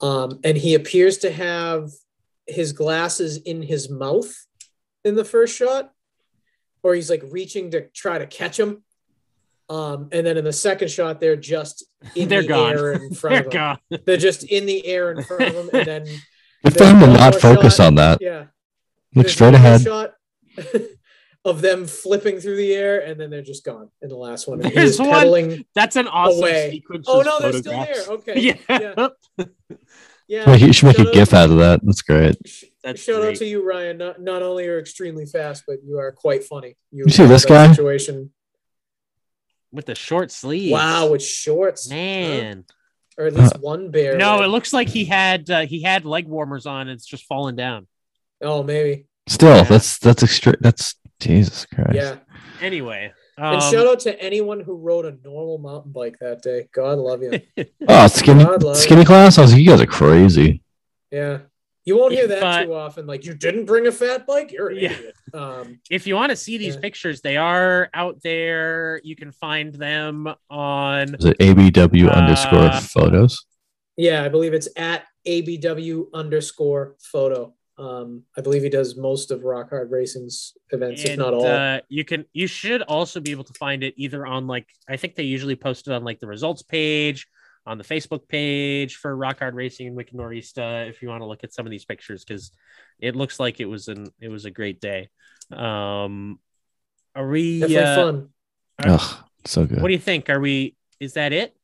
um, 0.04 0.40
and 0.44 0.58
he 0.58 0.74
appears 0.76 1.20
to 1.20 1.32
have 1.32 1.90
his 2.46 2.74
glasses 2.74 3.38
in 3.38 3.62
his 3.62 3.90
mouth 3.90 4.32
in 5.06 5.16
the 5.16 5.24
first 5.26 5.56
shot, 5.56 5.92
or 6.84 6.94
he's 6.94 7.10
like 7.10 7.24
reaching 7.32 7.72
to 7.72 7.88
try 7.90 8.18
to 8.18 8.28
catch 8.28 8.58
them. 8.58 8.84
Um, 9.70 10.10
and 10.12 10.28
then 10.28 10.36
in 10.38 10.44
the 10.44 10.52
second 10.54 10.92
shot, 10.92 11.20
they're 11.22 11.38
just 11.38 11.86
in 12.16 12.28
They're 12.30 12.42
the 12.42 12.48
gone. 12.50 12.74
air 12.74 12.92
in 12.94 13.14
front 13.22 13.34
They're 13.36 13.40
of 13.48 13.54
him. 13.54 13.80
gone. 13.90 14.02
They're 14.06 14.18
just 14.18 14.44
in 14.44 14.66
the 14.66 14.86
air 14.86 15.12
in 15.12 15.24
front 15.24 15.44
of 15.44 15.56
him, 15.56 15.70
and 15.74 15.88
then 15.88 16.06
Good 16.66 16.78
for 16.78 16.84
him 16.86 17.00
to 17.00 17.08
not 17.08 17.36
focus 17.36 17.78
shot. 17.78 17.88
on 17.88 17.96
that. 17.96 18.18
yeah, 18.22 18.40
Look 19.16 19.26
there's 19.26 19.32
straight 19.34 19.54
ahead. 19.54 19.82
Shot 19.82 20.14
of 21.46 21.62
them 21.62 21.86
flipping 21.88 22.40
through 22.40 22.56
the 22.58 22.74
air, 22.74 23.00
and 23.02 23.20
then 23.20 23.30
they're 23.30 23.42
just 23.42 23.64
gone 23.66 23.90
in 24.02 24.08
the 24.10 24.16
last 24.16 24.48
one. 24.48 24.60
There's 24.60 24.98
was 24.98 25.00
one- 25.00 25.10
pedaling. 25.12 25.66
That's 25.76 25.96
an 25.98 26.08
awesome 26.08 26.40
Away. 26.40 26.72
sequence. 26.72 27.06
Oh 27.10 27.22
no, 27.22 27.40
they're 27.40 27.54
still 27.54 27.74
photographs. 27.74 28.06
there. 28.06 28.16
Okay. 28.16 28.40
Yeah, 28.40 28.56
Yeah. 29.40 29.46
Yeah. 30.34 30.46
Well, 30.48 30.58
you 30.60 30.74
should 30.74 30.88
make 30.88 30.98
a 30.98 31.12
gif 31.12 31.32
out 31.32 31.52
of 31.52 31.58
that. 31.58 31.82
That's 31.84 32.02
great. 32.02 32.36
That's 32.84 33.04
Shout 33.04 33.24
out 33.24 33.36
to 33.36 33.46
you, 33.46 33.64
Ryan. 33.64 34.00
Not 34.00 34.20
not 34.20 34.42
only 34.42 34.66
are 34.68 34.80
extremely 34.80 35.28
fast, 35.28 35.64
but 35.68 35.84
you 35.84 36.00
are 36.00 36.12
quite 36.12 36.44
funny. 36.44 36.76
You, 36.92 37.04
You 37.06 37.12
see 37.14 37.26
this 37.28 37.46
guy? 37.46 37.68
Situation. 37.68 38.32
with 39.72 39.86
the 39.86 39.94
short 39.94 40.32
sleeves. 40.32 40.72
Wow, 40.74 41.12
with 41.12 41.24
shorts, 41.24 41.88
huh? 41.88 41.96
man. 41.96 42.66
or 43.16 43.28
at 43.28 43.34
least 43.34 43.60
one 43.60 43.92
bear. 43.92 44.18
No, 44.18 44.38
leg. 44.38 44.46
it 44.46 44.48
looks 44.48 44.74
like 44.74 44.90
he 44.90 45.06
had 45.06 45.48
uh, 45.52 45.66
he 45.68 45.84
had 45.84 46.04
leg 46.04 46.28
warmers 46.28 46.66
on. 46.66 46.88
And 46.88 46.92
it's 46.98 47.06
just 47.06 47.26
falling 47.26 47.56
down. 47.56 47.86
Oh, 48.42 48.64
maybe. 48.64 49.06
Still, 49.28 49.56
Yeah. 49.58 49.64
that's 49.64 50.00
that's 50.00 50.24
extra. 50.24 50.56
That's 50.60 50.96
Jesus 51.20 51.68
Christ. 51.68 51.94
Yeah. 51.94 52.16
Anyway, 52.60 53.14
and 53.38 53.56
Um, 53.62 53.72
shout 53.72 53.88
out 53.88 54.00
to 54.02 54.20
anyone 54.22 54.60
who 54.60 54.76
rode 54.76 55.06
a 55.06 55.16
normal 55.24 55.58
mountain 55.58 55.92
bike 55.92 56.18
that 56.20 56.42
day. 56.42 56.68
God 56.74 56.98
love 57.00 57.22
you. 57.24 57.40
Oh, 57.88 58.08
skinny 58.08 58.44
love 58.44 58.78
skinny 58.78 59.04
class. 59.06 59.38
I 59.38 59.42
was 59.42 59.52
like, 59.54 59.62
you 59.62 59.68
guys 59.70 59.82
are 59.82 59.86
crazy. 59.86 60.62
Yeah. 61.12 61.40
You 61.86 61.98
won't 61.98 62.14
hear 62.14 62.24
If, 62.24 62.30
that 62.30 62.44
uh, 62.44 62.64
too 62.64 62.74
often. 62.74 63.06
Like, 63.08 63.26
you 63.26 63.34
didn't 63.34 63.66
bring 63.66 63.88
a 63.88 63.92
fat 63.92 64.26
bike? 64.26 64.54
You're 64.54 64.70
an 64.70 64.78
Yeah. 64.78 64.92
idiot. 64.94 65.16
Um, 65.34 65.80
if 65.92 66.08
you 66.08 66.16
want 66.16 66.30
to 66.30 66.36
see 66.38 66.58
these 66.58 66.76
Yeah. 66.76 66.82
pictures, 66.82 67.20
they 67.22 67.36
are 67.36 67.90
out 67.94 68.22
there. 68.24 69.02
You 69.04 69.16
can 69.18 69.32
find 69.34 69.74
them 69.76 70.34
on. 70.50 71.16
Is 71.16 71.26
it 71.26 71.38
ABW 71.42 72.10
underscore 72.10 72.60
Uh, 72.68 72.80
photos? 72.80 73.46
yeah, 73.98 74.24
I 74.24 74.30
believe 74.30 74.54
it's 74.54 74.70
at 74.78 75.04
ABW 75.28 76.06
underscore 76.14 76.96
photo. 77.02 77.54
Um, 77.78 78.24
I 78.38 78.42
believe 78.42 78.62
he 78.62 78.70
does 78.70 78.96
most 78.96 79.32
of 79.32 79.44
Rock 79.44 79.70
Hard 79.70 79.90
Racing's 79.90 80.54
events, 80.72 81.04
if 81.04 81.18
not 81.18 81.34
all. 81.34 81.46
Uh, 81.46 81.80
you 81.90 82.06
can. 82.06 82.26
You 82.32 82.46
should 82.46 82.84
also 82.84 83.20
be 83.20 83.32
able 83.32 83.46
to 83.46 83.54
find 83.54 83.84
it 83.84 83.96
either 83.98 84.26
on 84.26 84.46
like 84.46 84.68
I 84.88 84.98
think 84.98 85.16
they 85.16 85.24
usually 85.24 85.56
post 85.56 85.88
it 85.88 85.94
on 85.94 86.04
like 86.04 86.20
the 86.20 86.28
results 86.28 86.62
page 86.62 87.28
on 87.66 87.78
the 87.78 87.84
Facebook 87.84 88.28
page 88.28 88.98
for 88.98 89.16
Rock 89.16 89.40
Hard 89.40 89.56
Racing 89.56 89.88
and 89.88 89.96
Wicked 89.96 90.14
Nor'easter. 90.14 90.88
If 90.88 91.02
you 91.02 91.10
want 91.10 91.22
to 91.22 91.26
look 91.26 91.44
at 91.44 91.54
some 91.54 91.66
of 91.66 91.72
these 91.72 91.86
pictures, 91.86 92.24
because 92.24 92.52
it 93.00 93.16
looks 93.16 93.40
like 93.40 93.60
it 93.60 93.66
was 93.66 93.88
an 93.88 94.08
it 94.20 94.30
was 94.30 94.46
a 94.46 94.52
great 94.52 94.80
day. 94.80 95.10
Um, 95.52 96.40
are 97.16 97.28
we? 97.28 97.60
Definitely 97.60 97.84
uh, 97.84 97.96
fun. 97.96 98.30
Ugh, 98.86 99.18
so 99.46 99.66
good. 99.66 99.82
What 99.82 99.88
do 99.88 99.94
you 99.94 100.00
think? 100.00 100.30
Are 100.30 100.40
we? 100.40 100.76
Is 101.00 101.14
that 101.14 101.34
it? 101.34 101.56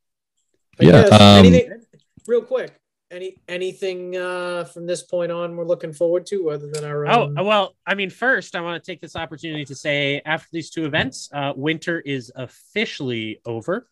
I 0.80 0.86
yeah, 0.86 0.92
guess. 0.92 1.12
um, 1.12 1.46
anything, 1.46 1.82
real 2.28 2.42
quick. 2.42 2.74
Any 3.12 3.38
anything 3.48 4.16
uh, 4.16 4.66
from 4.66 4.86
this 4.86 5.02
point 5.02 5.32
on 5.32 5.56
we're 5.56 5.66
looking 5.66 5.94
forward 5.94 6.28
to 6.28 6.52
other 6.52 6.70
than 6.72 6.84
our 6.84 7.08
Oh 7.08 7.34
well, 7.44 7.76
I 7.86 7.96
mean, 7.96 8.12
first 8.12 8.56
I 8.56 8.62
want 8.62 8.84
to 8.84 8.92
take 8.92 9.02
this 9.02 9.16
opportunity 9.16 9.66
to 9.66 9.74
say 9.74 10.22
after 10.26 10.48
these 10.52 10.70
two 10.70 10.86
events, 10.86 11.28
uh, 11.34 11.54
winter 11.56 12.00
is 12.00 12.32
officially 12.36 13.42
over. 13.46 13.88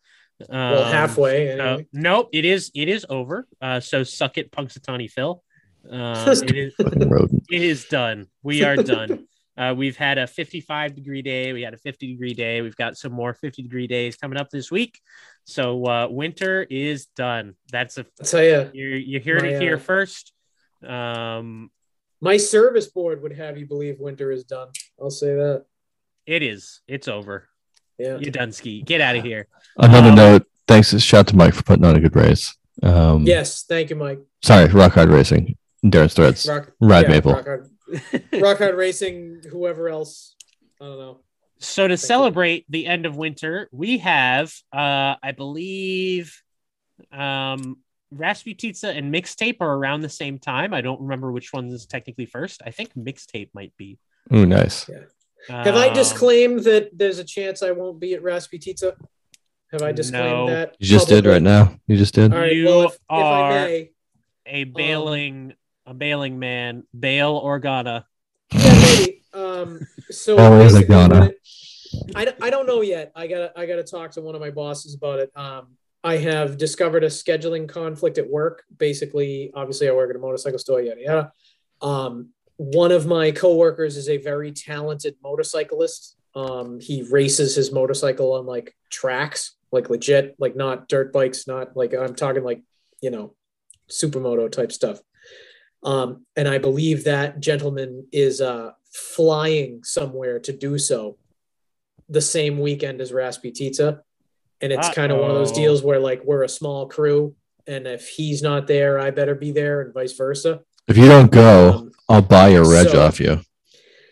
well, 0.48 0.84
Um, 0.84 0.92
halfway. 0.92 1.60
Uh, 1.60 1.80
no, 1.94 2.30
it 2.32 2.46
is. 2.46 2.70
It 2.76 2.90
is 2.90 3.08
over. 3.10 3.48
Uh, 3.60 3.80
so 3.80 4.04
suck 4.04 4.38
it, 4.38 4.52
Punxsutawney 4.52 5.10
Phil. 5.10 5.44
Um, 5.90 6.28
it, 6.28 6.56
is, 6.56 6.74
it 6.78 7.62
is 7.64 7.86
done. 7.86 8.28
We 8.44 8.64
are 8.64 8.76
done. 8.76 9.26
Uh, 9.58 9.74
we've 9.76 9.98
had 9.98 10.18
a 10.18 10.28
55 10.28 10.96
degree 10.96 11.22
day. 11.22 11.52
We 11.52 11.64
had 11.64 11.74
a 11.74 11.78
50 11.78 12.08
degree 12.08 12.34
day. 12.34 12.62
We've 12.62 12.76
got 12.76 12.96
some 12.98 13.12
more 13.12 13.34
50 13.34 13.64
degree 13.64 13.88
days 13.88 14.16
coming 14.16 14.38
up 14.38 14.50
this 14.50 14.70
week. 14.70 15.00
So 15.46 15.86
uh, 15.88 16.08
winter 16.10 16.66
is 16.70 17.08
done. 17.08 17.56
That's 17.72 17.98
a 17.98 18.06
I'll 18.20 18.26
tell 18.28 18.44
you, 18.44 18.70
you 18.74 18.88
you 18.90 19.20
heard 19.20 19.42
My, 19.44 19.50
it 19.50 19.62
here 19.62 19.76
uh, 19.78 19.80
first. 19.80 20.34
Um, 20.86 21.72
my 22.22 22.38
service 22.38 22.88
board 22.88 23.22
would 23.24 23.34
have 23.34 23.58
you 23.58 23.66
believe 23.66 24.00
winter 24.00 24.32
is 24.32 24.44
done. 24.44 24.70
I'll 25.02 25.10
say 25.10 25.34
that. 25.36 25.66
it 26.26 26.44
is. 26.44 26.82
It's 26.88 27.08
over. 27.08 27.48
Yeah. 27.98 28.18
You're 28.18 28.32
done 28.32 28.52
ski. 28.52 28.82
Get 28.84 29.02
out 29.02 29.16
of 29.16 29.24
here. 29.24 29.48
Another 29.78 30.10
Um, 30.10 30.16
note. 30.16 30.46
Thanks. 30.68 30.96
Shout 31.02 31.28
to 31.28 31.36
Mike 31.36 31.54
for 31.56 31.64
putting 31.64 31.86
on 31.86 31.96
a 31.96 32.00
good 32.00 32.16
race. 32.16 32.56
Um, 32.84 33.24
Yes. 33.26 33.64
Thank 33.64 33.90
you, 33.90 33.96
Mike. 33.96 34.20
Sorry, 34.44 34.68
Rock 34.68 34.94
Hard 34.94 35.10
Racing. 35.10 35.58
Darren's 35.84 36.14
threads. 36.14 36.46
Rock, 36.48 36.72
Ride 36.80 37.06
yeah, 37.06 37.10
Maple. 37.10 37.44
Rock 38.42 38.58
hard, 38.60 38.76
Racing, 38.76 39.42
whoever 39.50 39.90
else. 39.90 40.36
I 40.82 40.86
don't 40.86 41.00
know. 41.00 41.20
So 41.60 41.88
to 41.88 41.94
you. 41.94 41.98
celebrate 41.98 42.66
the 42.70 42.86
end 42.86 43.06
of 43.06 43.16
winter, 43.16 43.68
we 43.72 43.98
have, 44.00 44.54
uh, 44.74 45.16
I 45.24 45.32
believe, 45.36 46.42
um, 47.12 47.78
Rasputitsa 48.14 48.96
and 48.96 49.14
Mixtape 49.14 49.58
are 49.60 49.74
around 49.74 50.02
the 50.02 50.10
same 50.10 50.40
time. 50.40 50.74
I 50.74 50.82
don't 50.82 51.02
remember 51.02 51.32
which 51.32 51.52
one 51.52 51.68
is 51.68 51.86
technically 51.86 52.26
first. 52.26 52.62
I 52.66 52.72
think 52.72 52.94
Mixtape 52.96 53.50
might 53.54 53.74
be. 53.78 53.98
Oh, 54.32 54.46
nice. 54.46 54.90
Have 55.50 55.76
I 55.76 55.88
Um, 55.90 55.94
disclaimed 55.94 56.62
that 56.62 56.90
there's 56.98 57.20
a 57.20 57.24
chance 57.24 57.62
I 57.64 57.72
won't 57.72 58.00
be 58.00 58.14
at 58.14 58.22
Rasputitsa? 58.22 58.96
Have 59.72 59.82
I 59.82 59.92
disclaimed 59.92 60.26
No. 60.26 60.48
that? 60.48 60.76
You 60.80 60.88
just 60.88 61.10
did 61.10 61.26
right 61.26 61.42
now. 61.42 61.78
You 61.88 61.98
just 61.98 62.14
did. 62.14 62.34
All 62.34 62.40
right. 62.40 62.54
You 62.56 62.66
well, 62.66 62.82
if, 62.84 62.94
if 62.94 63.00
I 63.10 63.16
are- 63.22 63.52
may, 63.66 63.92
a 64.46 64.64
bailing, 64.66 65.54
a 65.88 65.94
bailing 65.94 66.38
man, 66.38 66.84
Bail 66.98 67.42
Organa. 67.42 68.04
yeah, 68.52 68.82
maybe. 68.82 69.24
Um, 69.34 69.80
so 70.10 70.38
Always 70.38 70.74
a 70.74 70.80
basically 70.80 70.96
Ghana. 70.96 71.32
I, 72.16 72.26
don't- 72.26 72.44
I 72.44 72.50
don't 72.50 72.68
know 72.68 72.82
yet. 72.82 73.12
I 73.16 73.28
gotta 73.28 73.52
I 73.56 73.66
gotta 73.66 73.84
talk 73.84 74.12
to 74.12 74.22
one 74.22 74.36
of 74.36 74.42
my 74.42 74.52
bosses 74.52 74.94
about 74.96 75.20
it. 75.20 75.32
Um, 75.36 75.70
I 76.04 76.18
have 76.18 76.58
discovered 76.58 77.04
a 77.04 77.08
scheduling 77.08 77.68
conflict 77.68 78.18
at 78.18 78.30
work. 78.30 78.64
Basically, 78.78 79.52
obviously, 79.56 79.90
I 79.90 79.94
work 79.94 80.10
at 80.10 80.16
a 80.16 80.20
motorcycle 80.20 80.60
store. 80.60 80.82
Yada 80.82 81.02
yada. 81.02 81.32
Um, 81.82 82.30
one 82.58 82.92
of 82.92 83.06
my 83.06 83.32
coworkers 83.32 83.98
is 83.98 84.10
a 84.10 84.18
very 84.18 84.52
talented 84.52 85.16
motorcyclist. 85.24 86.16
Um, 86.36 86.80
he 86.80 87.04
races 87.04 87.56
his 87.56 87.72
motorcycle 87.72 88.34
on 88.34 88.46
like 88.46 88.76
tracks, 88.90 89.56
like 89.72 89.90
legit, 89.90 90.36
like 90.40 90.56
not 90.56 90.88
dirt 90.88 91.12
bikes, 91.14 91.48
not 91.48 91.76
like 91.76 91.94
I'm 91.94 92.16
talking 92.16 92.44
like 92.44 92.62
you 93.02 93.12
know, 93.12 93.36
supermoto 93.90 94.52
type 94.52 94.72
stuff. 94.72 95.00
Um, 95.84 96.26
and 96.36 96.48
I 96.48 96.58
believe 96.58 97.04
that 97.06 97.40
gentleman 97.40 98.08
is 98.12 98.42
uh, 98.42 98.72
flying 98.92 99.84
somewhere 99.84 100.40
to 100.40 100.52
do 100.54 100.78
so 100.78 101.18
the 102.10 102.22
same 102.22 102.60
weekend 102.60 103.00
as 103.02 103.12
Rasputitsa. 103.12 104.00
And 104.60 104.74
it's 104.74 104.90
kind 104.90 105.12
of 105.12 105.20
one 105.20 105.30
of 105.30 105.36
those 105.36 105.52
deals 105.52 105.84
where 105.84 106.00
like 106.00 106.24
we're 106.24 106.44
a 106.44 106.50
small 106.50 106.88
crew, 106.88 107.36
and 107.68 107.86
if 107.86 108.08
he's 108.10 108.42
not 108.42 108.66
there, 108.66 108.98
I 108.98 109.12
better 109.12 109.36
be 109.36 109.52
there, 109.52 109.82
and 109.82 109.94
vice 109.94 110.14
versa. 110.14 110.62
If 110.88 110.98
you 110.98 111.06
don't 111.06 111.32
go, 111.32 111.70
Um, 111.74 111.92
I'll 112.10 112.22
buy 112.24 112.48
your 112.50 112.68
reg 112.68 112.90
so- 112.90 113.02
off 113.02 113.20
you. 113.20 113.40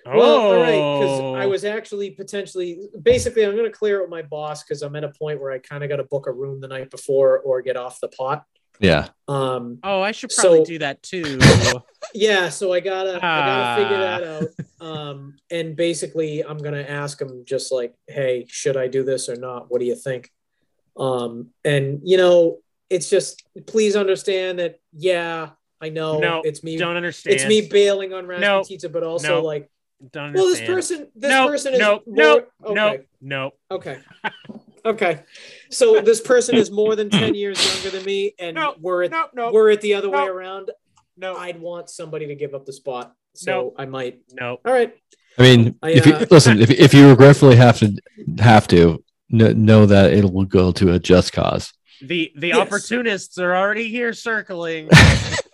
well, 0.06 0.36
all 0.40 0.56
right, 0.56 1.00
because 1.00 1.20
Oh. 1.22 1.34
I 1.34 1.48
was 1.48 1.66
actually 1.66 2.12
potentially 2.12 2.80
basically 3.02 3.44
I'm 3.44 3.54
going 3.56 3.66
to 3.66 3.72
clear 3.76 3.98
it 4.00 4.02
with 4.02 4.10
my 4.12 4.22
boss 4.22 4.64
because 4.64 4.84
I'm 4.84 4.96
at 4.96 5.04
a 5.04 5.10
point 5.10 5.42
where 5.42 5.52
I 5.52 5.58
kind 5.58 5.84
of 5.84 5.90
got 5.90 5.96
to 5.96 6.04
book 6.04 6.28
a 6.28 6.32
room 6.32 6.62
the 6.62 6.68
night 6.68 6.92
before 6.92 7.40
or 7.40 7.62
get 7.64 7.76
off 7.76 8.00
the 8.00 8.10
pot. 8.10 8.44
Yeah. 8.80 9.10
Um, 9.28 9.80
Oh, 9.84 10.02
I 10.02 10.12
should 10.12 10.32
probably 10.36 10.60
So- 10.60 10.66
do 10.66 10.80
that 10.80 11.02
too. 11.04 11.40
yeah, 12.14 12.50
so 12.50 12.74
I 12.74 12.80
gotta 12.80 13.16
I 13.18 13.20
gotta 13.20 13.82
figure 13.84 13.98
Ah. 13.98 14.20
that 14.20 14.24
out. 14.24 14.88
Um, 14.88 15.36
and 15.50 15.76
basically 15.76 16.44
I'm 16.44 16.58
gonna 16.58 16.82
ask 16.84 17.20
him 17.22 17.44
just 17.46 17.72
like, 17.72 17.94
hey, 18.08 18.46
should 18.48 18.78
I 18.78 18.88
do 18.88 19.04
this 19.04 19.30
or 19.30 19.36
not? 19.36 19.72
What 19.72 19.80
do 19.80 19.86
you 19.86 19.96
think? 19.96 20.30
Um, 20.98 21.50
and 21.64 22.02
you 22.04 22.18
know, 22.18 22.60
it's 22.90 23.10
just 23.10 23.44
please 23.66 23.96
understand 23.96 24.60
that 24.60 24.80
yeah, 24.94 25.50
I 25.82 25.90
know 25.90 26.20
No, 26.20 26.42
it's 26.44 26.64
me 26.64 26.78
Don't 26.78 26.96
understand. 26.96 27.36
it's 27.36 27.46
me 27.46 27.68
bailing 27.68 28.14
on 28.14 28.28
No, 28.28 28.62
Rasputitsa, 28.62 28.92
but 28.92 29.04
also 29.04 29.40
no, 29.40 29.42
like 29.42 29.70
Don't 30.12 30.34
well 30.34 30.46
this 30.48 30.62
person 30.62 31.10
this 31.16 31.30
no, 31.32 31.48
person 31.48 31.74
is 31.74 31.80
no, 31.80 32.02
more, 32.06 32.48
no, 32.62 32.74
no, 32.74 32.98
no. 33.22 33.52
Okay. 33.72 33.98
Okay. 34.86 35.24
So 35.72 36.00
this 36.02 36.22
person 36.22 36.56
is 36.56 36.70
more 36.72 36.96
than 36.96 37.10
10 37.10 37.34
years 37.36 37.58
younger 37.84 37.98
than 37.98 38.06
me, 38.06 38.34
and 38.40 38.56
No, 38.56 38.76
we're 38.80 39.04
at 39.04 39.12
No, 39.12 39.26
no, 39.34 39.52
we're 39.52 39.72
at 39.72 39.82
the 39.82 39.96
other 39.96 40.10
way 40.10 40.26
around. 40.28 40.72
no, 41.18 41.36
I'd 41.36 41.60
want 41.60 41.90
somebody 41.90 42.28
to 42.28 42.36
give 42.36 42.54
up 42.54 42.66
the 42.66 42.74
spot. 42.74 43.14
So 43.34 43.52
No. 43.52 43.74
I 43.78 43.86
might. 43.86 44.20
no. 44.34 44.58
All 44.64 44.74
right. 44.74 44.94
I 45.38 45.42
mean, 45.42 45.76
I, 45.84 45.90
if 45.92 46.06
you 46.06 46.14
uh, 46.14 46.26
listen, 46.32 46.60
if, 46.62 46.70
if 46.72 46.94
you 46.94 47.10
regretfully 47.10 47.56
have 47.58 47.78
to 47.80 47.98
have 48.40 48.68
to 48.70 49.04
kn- 49.30 49.66
know 49.66 49.86
that 49.86 50.14
it 50.14 50.24
will 50.32 50.46
go 50.46 50.72
to 50.74 50.94
a 50.94 51.00
just 51.00 51.34
cause. 51.34 51.74
The 52.02 52.32
the 52.38 52.50
Yes. 52.50 52.58
opportunists 52.58 53.38
are 53.38 53.56
already 53.56 53.90
here 53.90 54.14
circling. 54.14 54.90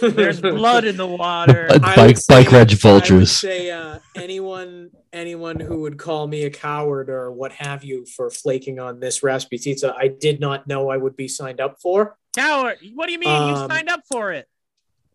There's 0.00 0.40
blood 0.40 0.84
in 0.84 0.96
the 0.96 1.06
water. 1.06 1.68
Bike- 1.80 2.16
say- 2.18 2.34
bike 2.44 2.52
reg 2.52 2.68
I 2.68 2.72
would 2.72 2.78
vultures. 2.80 3.32
say 3.32 3.70
uh, 3.70 3.98
anyone 4.14 4.90
anyone 5.12 5.58
who 5.58 5.80
would 5.80 5.98
call 5.98 6.26
me 6.28 6.44
a 6.44 6.50
coward 6.50 7.10
or 7.10 7.32
what 7.32 7.50
have 7.52 7.82
you 7.82 8.06
for 8.06 8.30
flaking 8.30 8.78
on 8.78 9.00
this 9.00 9.20
Rasputitsa, 9.20 9.92
I 9.98 10.06
did 10.08 10.38
not 10.40 10.66
know 10.68 10.88
I 10.90 10.96
would 10.96 11.16
be 11.16 11.26
signed 11.28 11.60
up 11.60 11.80
for. 11.82 12.16
Coward. 12.36 12.78
What 12.94 13.06
do 13.06 13.12
you 13.12 13.18
mean? 13.18 13.48
you 13.48 13.54
Um, 13.54 13.68
signed 13.68 13.88
up 13.88 14.02
for 14.10 14.30
it. 14.32 14.46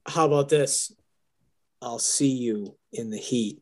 How 0.05 0.26
about 0.26 0.49
this? 0.49 0.91
I'll 1.82 1.99
see 1.99 2.32
you 2.32 2.76
in 2.91 3.09
the 3.09 3.17
heat. 3.17 3.59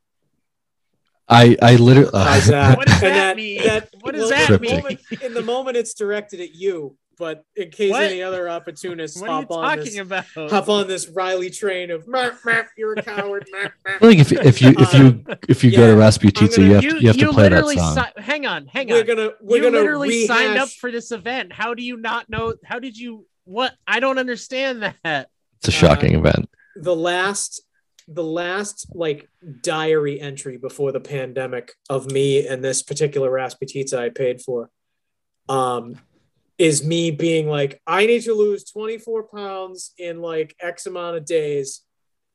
I 1.29 1.55
I 1.61 1.75
literally 1.75 2.09
How's 2.13 2.47
that? 2.47 2.77
What 2.77 2.87
does 2.87 3.03
And 3.03 3.15
that 3.15 3.35
mean? 3.37 3.61
What 4.01 4.13
does 4.13 4.21
well, 4.21 4.29
that 4.31 4.49
in 4.49 4.61
mean? 4.61 4.75
moment- 4.77 4.99
in 5.21 5.33
the 5.33 5.41
moment, 5.43 5.77
it's 5.77 5.93
directed 5.93 6.41
at 6.41 6.53
you, 6.55 6.97
but 7.17 7.45
in 7.55 7.69
case 7.69 7.91
What? 7.91 8.03
any 8.03 8.21
other 8.21 8.49
opportunists 8.49 9.19
What 9.21 9.29
are 9.29 9.33
you 9.41 9.47
hop 9.47 9.51
on 9.51 9.77
talking 9.77 9.83
this, 9.93 9.97
about? 9.99 10.25
hop 10.49 10.69
on 10.69 10.87
this 10.87 11.07
Riley 11.09 11.49
train 11.49 11.91
of 11.91 12.05
"Merp, 12.05 12.39
merp, 12.41 12.67
you're 12.77 12.93
a 12.93 13.01
coward. 13.01 13.47
merp, 13.53 13.71
merp." 13.85 13.95
I 13.95 13.99
think 13.99 14.21
if 14.21 14.31
if 14.31 14.61
you 14.61 14.73
if 14.77 14.93
you 14.93 15.25
if 15.49 15.63
you 15.63 15.71
go 15.71 15.77
to 15.77 15.93
Yeah, 15.99 16.07
Rasputitsa, 16.09 16.57
I'm 16.57 16.63
you 16.63 16.69
gonna- 16.69 16.73
have 16.73 16.81
to, 16.81 17.01
you 17.01 17.07
have 17.07 17.17
to 17.17 17.33
play 17.33 17.49
that 17.49 17.65
song. 17.65 17.95
si- 18.15 18.21
hang 18.21 18.45
on, 18.45 18.67
hang 18.67 18.91
on. 18.91 18.95
we're 18.95 19.01
on. 19.01 19.07
gonna 19.07 19.29
we're 19.41 19.57
you 19.57 19.63
gonna 19.63 19.77
literally 19.79 20.09
rehash 20.09 20.27
signed 20.27 20.57
up 20.59 20.69
for 20.69 20.91
this 20.91 21.11
event. 21.11 21.53
How 21.53 21.73
do 21.73 21.83
you 21.83 21.97
not 21.97 22.29
know? 22.29 22.55
How 22.65 22.79
did 22.79 22.97
you? 22.97 23.25
What? 23.45 23.73
I 23.87 23.99
don't 23.99 24.17
understand 24.19 24.81
that. 25.03 25.29
It's 25.59 25.67
a 25.67 25.71
shocking 25.71 26.15
event. 26.15 26.49
the 26.75 26.95
last 26.95 27.61
the 28.09 28.23
last 28.23 28.87
like 28.93 29.29
diary 29.61 30.19
entry 30.19 30.57
before 30.57 30.91
the 30.91 30.99
pandemic 30.99 31.71
of 31.89 32.11
me 32.11 32.45
and 32.45 32.61
this 32.61 32.81
particular 32.83 33.29
Rasputitsa 33.31 33.97
I 33.97 34.09
paid 34.09 34.41
for 34.41 34.69
um 35.47 35.97
is 36.57 36.85
me 36.85 37.11
being 37.11 37.47
like 37.47 37.81
I 37.87 38.05
need 38.05 38.23
to 38.23 38.33
lose 38.33 38.63
24 38.65 39.23
pounds 39.23 39.93
in 39.97 40.21
like 40.21 40.55
X 40.61 40.85
amount 40.85 41.17
of 41.17 41.25
days 41.25 41.81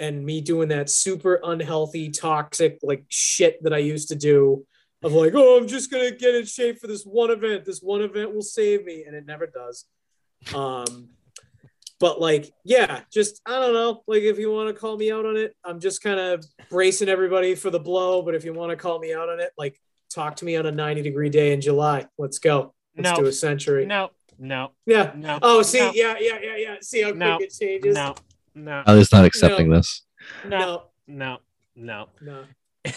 and 0.00 0.24
me 0.24 0.40
doing 0.40 0.68
that 0.68 0.90
super 0.90 1.40
unhealthy 1.42 2.10
toxic 2.10 2.78
like 2.82 3.04
shit 3.08 3.62
that 3.62 3.72
I 3.72 3.78
used 3.78 4.08
to 4.08 4.16
do 4.16 4.66
of 5.02 5.12
like, 5.12 5.32
oh, 5.34 5.56
I'm 5.56 5.68
just 5.68 5.90
gonna 5.90 6.10
get 6.10 6.34
in 6.34 6.44
shape 6.44 6.80
for 6.80 6.86
this 6.86 7.04
one 7.04 7.30
event. 7.30 7.64
This 7.64 7.80
one 7.80 8.02
event 8.02 8.34
will 8.34 8.42
save 8.42 8.84
me, 8.84 9.04
and 9.06 9.14
it 9.14 9.26
never 9.26 9.46
does. 9.46 9.84
Um, 10.54 11.10
but 12.00 12.20
like, 12.20 12.52
yeah, 12.64 13.02
just 13.12 13.40
I 13.46 13.58
don't 13.58 13.74
know. 13.74 14.02
Like, 14.06 14.22
if 14.22 14.38
you 14.38 14.50
want 14.50 14.68
to 14.68 14.78
call 14.78 14.96
me 14.96 15.12
out 15.12 15.26
on 15.26 15.36
it, 15.36 15.54
I'm 15.64 15.80
just 15.80 16.02
kind 16.02 16.18
of 16.18 16.44
bracing 16.68 17.08
everybody 17.08 17.54
for 17.54 17.70
the 17.70 17.80
blow. 17.80 18.22
But 18.22 18.34
if 18.34 18.44
you 18.44 18.52
want 18.52 18.70
to 18.70 18.76
call 18.76 18.98
me 18.98 19.14
out 19.14 19.28
on 19.28 19.40
it, 19.40 19.52
like, 19.56 19.80
talk 20.12 20.36
to 20.36 20.44
me 20.44 20.56
on 20.56 20.66
a 20.66 20.72
90 20.72 21.02
degree 21.02 21.30
day 21.30 21.52
in 21.52 21.60
July. 21.60 22.06
Let's 22.18 22.38
go. 22.38 22.74
Let's 22.99 23.11
No. 23.11 23.16
do 23.22 23.26
a 23.26 23.32
century. 23.32 23.86
No, 23.86 24.11
no, 24.38 24.72
Yeah. 24.86 25.12
no. 25.16 25.38
Oh, 25.40 25.62
see, 25.62 25.78
No. 25.78 25.92
yeah, 25.94 26.16
yeah, 26.20 26.38
yeah, 26.42 26.57
yeah. 26.57 26.76
See 26.80 27.03
how 27.03 27.11
No. 27.11 27.36
quick 27.36 27.49
it 27.51 27.55
changes. 27.59 27.94
No, 27.94 28.14
no, 28.55 28.82
Ali's 28.86 29.12
not 29.12 29.24
accepting 29.24 29.70
this. 29.70 30.03
no, 30.44 30.84
no, 31.07 31.38
no, 31.76 32.09
no. 32.20 32.44
no. 32.44 32.44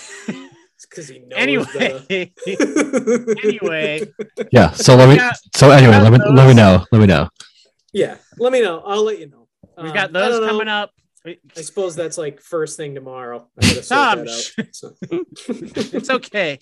It's 0.83 0.87
because 0.89 1.07
he 1.09 1.19
knows 1.19 1.37
anyway, 1.37 1.65
better. 1.77 2.03
anyway, 3.43 4.01
Yeah. 4.51 4.71
So 4.71 4.95
let 4.95 5.09
me. 5.09 5.15
got- 5.17 5.35
So 5.55 5.69
anyway, 5.69 5.97
let 5.99 6.11
me 6.11 6.17
let 6.17 6.47
me 6.47 6.55
know. 6.55 6.83
Let 6.91 6.99
me 6.99 7.05
know. 7.05 7.29
yeah. 7.93 8.15
Let 8.39 8.51
me 8.51 8.61
know. 8.61 8.79
I'll 8.83 9.03
let 9.03 9.19
you 9.19 9.27
know. 9.29 9.47
we've 9.77 9.89
Um, 9.89 9.93
got 9.93 10.09
I 10.09 10.11
those 10.11 10.31
don't 10.39 10.41
know. 10.41 10.47
coming 10.47 10.67
up. 10.67 10.89
I 11.23 11.37
suppose 11.61 11.95
that's 11.95 12.17
like 12.17 12.41
first 12.41 12.77
thing 12.77 12.95
tomorrow. 12.95 13.47
I 13.59 13.61
gotta 13.61 13.83
sort 13.83 13.99
Tom, 13.99 14.25
that 14.25 14.51
out. 14.57 14.75
So. 14.75 14.95
It's 15.93 16.09
okay. 16.09 16.59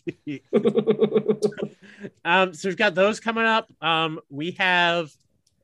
Um, 2.25 2.53
so 2.53 2.69
we've 2.69 2.77
got 2.77 2.95
those 2.95 3.19
coming 3.19 3.45
up. 3.45 3.71
Um, 3.81 4.19
we 4.29 4.51
have 4.51 5.11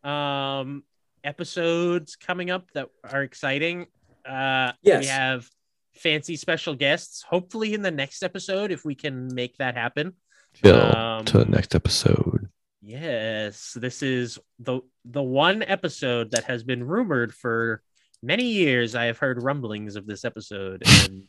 um 0.03 0.83
episodes 1.23 2.15
coming 2.15 2.51
up 2.51 2.69
that 2.73 2.89
are 3.03 3.23
exciting. 3.23 3.87
Uh, 4.27 4.71
Yes. 4.83 5.01
we 5.01 5.07
have 5.07 5.49
fancy 5.95 6.35
special 6.35 6.75
guests. 6.75 7.23
Hopefully, 7.23 7.73
in 7.73 7.81
the 7.81 7.91
next 7.91 8.23
episode, 8.23 8.71
if 8.71 8.85
we 8.85 8.95
can 8.95 9.33
make 9.33 9.57
that 9.57 9.75
happen. 9.75 10.13
Chill 10.53 10.75
Um, 10.95 11.25
to 11.25 11.39
the 11.39 11.45
next 11.45 11.75
episode. 11.75 12.49
Yes, 12.81 13.73
this 13.73 14.03
is 14.03 14.37
the 14.59 14.81
the 15.03 15.23
one 15.23 15.63
episode 15.63 16.31
that 16.31 16.43
has 16.45 16.63
been 16.63 16.83
rumored 16.83 17.33
for 17.33 17.81
many 18.21 18.45
years. 18.45 18.93
I 18.95 19.05
have 19.05 19.17
heard 19.17 19.41
rumblings 19.41 19.95
of 19.95 20.05
this 20.05 20.23
episode, 20.23 20.83
and 20.85 21.23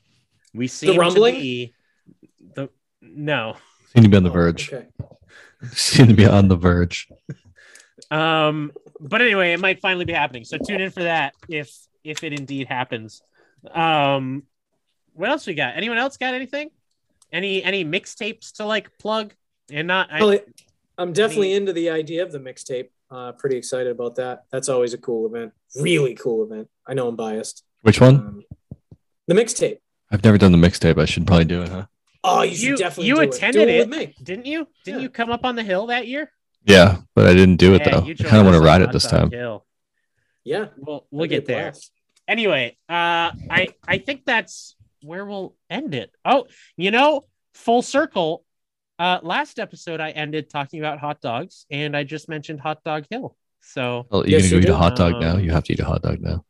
we 0.53 0.67
seem 0.69 0.93
the 0.95 0.99
rumbling? 1.01 1.35
to 1.35 1.41
be 1.41 1.75
the 2.55 2.69
no. 3.01 3.57
Seem 3.95 4.03
to 4.05 4.09
be 4.09 4.17
on 4.17 4.23
the 4.25 4.31
Oh, 4.31 4.33
verge. 4.33 4.73
Okay. 4.73 4.87
Seem 5.73 6.09
to 6.09 6.15
be 6.15 6.27
on 6.27 6.49
the 6.49 6.57
verge. 6.57 7.09
Um, 8.11 8.73
but 9.01 9.21
anyway, 9.23 9.53
it 9.53 9.61
might 9.61 9.81
finally 9.81 10.05
be 10.05 10.13
happening. 10.13 10.45
So 10.45 10.59
tune 10.59 10.81
in 10.81 10.91
for 10.91 11.03
that 11.03 11.35
if 11.49 11.71
if 12.05 12.23
it 12.23 12.33
indeed 12.33 12.69
happens. 12.69 13.23
Um, 13.73 14.45
what 15.15 15.31
else 15.31 15.47
we 15.47 15.55
got? 15.55 15.77
Anyone 15.77 15.99
else 15.99 16.17
got 16.17 16.35
anything? 16.35 16.71
Any 17.33 17.63
any 17.63 17.85
mixtapes 17.85 18.53
to 18.55 18.65
like 18.65 18.97
plug? 18.99 19.33
And 19.71 19.89
not 19.89 20.13
I, 20.13 20.21
Well, 20.23 20.39
I'm 20.99 21.13
definitely 21.13 21.55
into 21.55 21.73
the 21.73 21.91
idea 21.91 22.23
of 22.23 22.31
the 22.33 22.39
mixtape. 22.39 22.89
Uh, 23.11 23.33
pretty 23.33 23.57
excited 23.57 23.91
about 23.91 24.17
that. 24.17 24.45
That's 24.51 24.69
always 24.69 24.93
a 24.95 24.99
cool 24.99 25.27
event. 25.27 25.53
Really 25.81 26.15
cool 26.15 26.45
event. 26.45 26.69
I 26.87 26.95
know 26.95 27.09
I'm 27.09 27.17
biased. 27.17 27.65
Which 27.83 28.01
one? 28.01 28.17
Um, 28.17 28.43
the 29.27 29.35
mixtape. 29.35 29.79
I've 30.11 30.23
never 30.23 30.39
done 30.39 30.53
the 30.53 30.59
mixtape. 30.59 30.99
I 31.01 31.05
should 31.05 31.27
probably 31.27 31.45
do 31.45 31.63
it, 31.63 31.69
huh? 31.69 31.87
Oh, 32.29 32.43
you 32.43 32.71
You- 32.71 32.77
definitely 32.77 33.07
you 33.09 33.15
do 33.17 33.21
attended 33.23 33.63
it. 33.63 33.67
Do 33.67 33.71
it. 33.73 33.77
it 33.77 33.89
with 33.89 33.99
me. 33.99 34.15
didn't 34.23 34.47
you? 34.47 34.69
Didn't 34.85 34.99
Yeah. 35.01 35.03
you 35.05 35.11
come 35.11 35.31
up 35.31 35.45
on 35.45 35.57
the 35.57 35.63
hill 35.63 35.87
that 35.87 36.07
year? 36.07 36.31
Yeah, 36.65 36.99
but 37.15 37.27
I 37.27 37.35
didn't 37.35 37.57
do 37.57 37.75
it 37.75 37.83
Yeah, 37.87 38.01
though. 38.01 38.07
you 38.07 38.15
I 38.19 38.23
kind 38.25 38.39
of 38.39 38.45
want 38.47 38.57
to 38.57 38.61
ride 38.63 38.83
it 38.83 38.91
this 38.93 39.07
time. 39.07 39.31
Hill. 39.31 39.65
Yeah. 40.45 40.67
We'll 40.77 41.07
we'll 41.11 41.29
that'd 41.29 41.31
be 41.31 41.37
a 41.37 41.41
get 41.41 41.47
there. 41.47 41.71
blast. 41.71 41.93
Anyway, 42.29 42.77
uh, 42.89 43.31
I 43.51 43.69
I 43.87 43.99
think 43.99 44.25
that's 44.25 44.75
where 45.03 45.25
we'll 45.25 45.55
end 45.71 45.95
it. 45.95 46.11
Oh, 46.25 46.47
you 46.77 46.91
know, 46.91 47.27
full 47.55 47.83
circle. 47.83 48.45
Uh, 48.99 49.21
last 49.23 49.59
episode 49.59 50.01
I 50.01 50.11
ended 50.11 50.49
talking 50.51 50.81
about 50.81 50.99
hot 50.99 51.21
dogs, 51.21 51.67
and 51.71 51.97
I 51.97 52.03
just 52.03 52.29
mentioned 52.29 52.61
Hot 52.61 52.83
Dog 52.83 53.05
Hill. 53.11 53.37
So 53.61 54.07
Oh, 54.11 54.21
you're 54.25 54.41
Yes, 54.41 54.51
gonna 54.51 54.51
go 54.51 54.57
you 54.57 54.63
eat 54.73 54.75
a 54.75 54.77
hot 54.77 54.97
dog 54.97 55.21
now. 55.21 55.35
Um, 55.35 55.45
You 55.45 55.51
have 55.53 55.65
to 55.65 55.73
eat 55.73 55.81
a 55.81 55.85
hot 55.85 56.03
dog 56.03 56.21
now. 56.21 56.45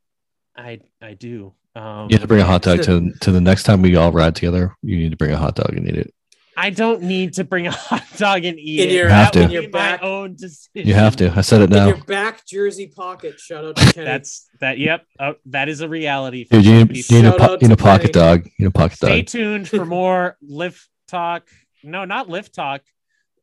I 0.57 0.81
I 1.03 1.15
do. 1.15 1.55
Um, 1.77 2.09
You 2.09 2.15
have 2.15 2.23
to 2.23 2.27
bring 2.29 2.41
a 2.41 2.45
hot 2.45 2.63
dog 2.63 2.83
to 2.85 3.13
to 3.21 3.31
the 3.33 3.41
next 3.41 3.65
time 3.65 3.83
we 3.83 3.97
all 3.97 4.11
ride 4.13 4.35
together. 4.35 4.75
You 4.83 4.97
need 4.97 5.11
to 5.11 5.17
bring 5.17 5.33
a 5.33 5.37
hot 5.37 5.55
dog 5.57 5.75
and 5.77 5.87
eat 5.89 5.97
it. 5.97 6.13
I 6.59 6.71
don't 6.71 7.03
need 7.03 7.35
to 7.35 7.45
bring 7.45 7.67
a 7.67 7.71
hot 7.71 8.03
dog 8.17 8.47
and 8.47 8.59
eat 8.59 8.81
In 8.81 8.89
it. 8.89 8.93
your- 8.95 9.05
You 9.09 9.11
have 9.11 9.31
to. 9.33 9.39
be 9.41 9.45
In 9.45 9.51
your 9.51 9.63
my 9.65 9.69
back- 9.69 10.03
own 10.03 10.37
decision. 10.37 10.89
You 10.89 10.95
have 10.95 11.15
to. 11.17 11.31
I 11.37 11.43
said 11.43 11.61
it 11.61 11.69
now. 11.69 11.77
In 11.77 11.83
now, 11.91 11.97
your 11.97 12.05
back 12.07 12.47
jersey 12.47 12.87
pocket. 12.87 13.39
Shout 13.39 13.63
out 13.67 13.77
to 13.77 13.85
Kenny. 13.93 14.07
That's 14.07 14.49
that. 14.61 14.79
Yep. 14.79 15.05
Oh, 15.21 15.35
that 15.47 15.69
is 15.69 15.83
a 15.83 15.89
reality. 15.89 16.45
for 16.45 16.53
dude. 16.57 16.65
You 16.65 16.79
some 16.81 16.89
need, 16.89 17.11
you 17.11 17.23
need 17.23 17.29
a, 17.29 17.39
po- 17.39 17.59
you 17.61 17.69
need 17.69 17.73
a 17.73 17.77
pocket 17.77 18.13
Kenny. 18.15 18.25
dog. 18.39 18.45
You 18.47 18.53
need 18.61 18.67
a 18.69 18.71
pocket 18.71 18.97
Stay 18.97 19.07
dog. 19.21 19.29
Stay 19.29 19.39
tuned 19.39 19.69
for 19.69 19.85
more 19.85 20.39
lift 20.41 20.89
talk. 21.09 21.47
No, 21.85 22.07
not 22.07 22.31
lift 22.31 22.55
talk. 22.55 22.81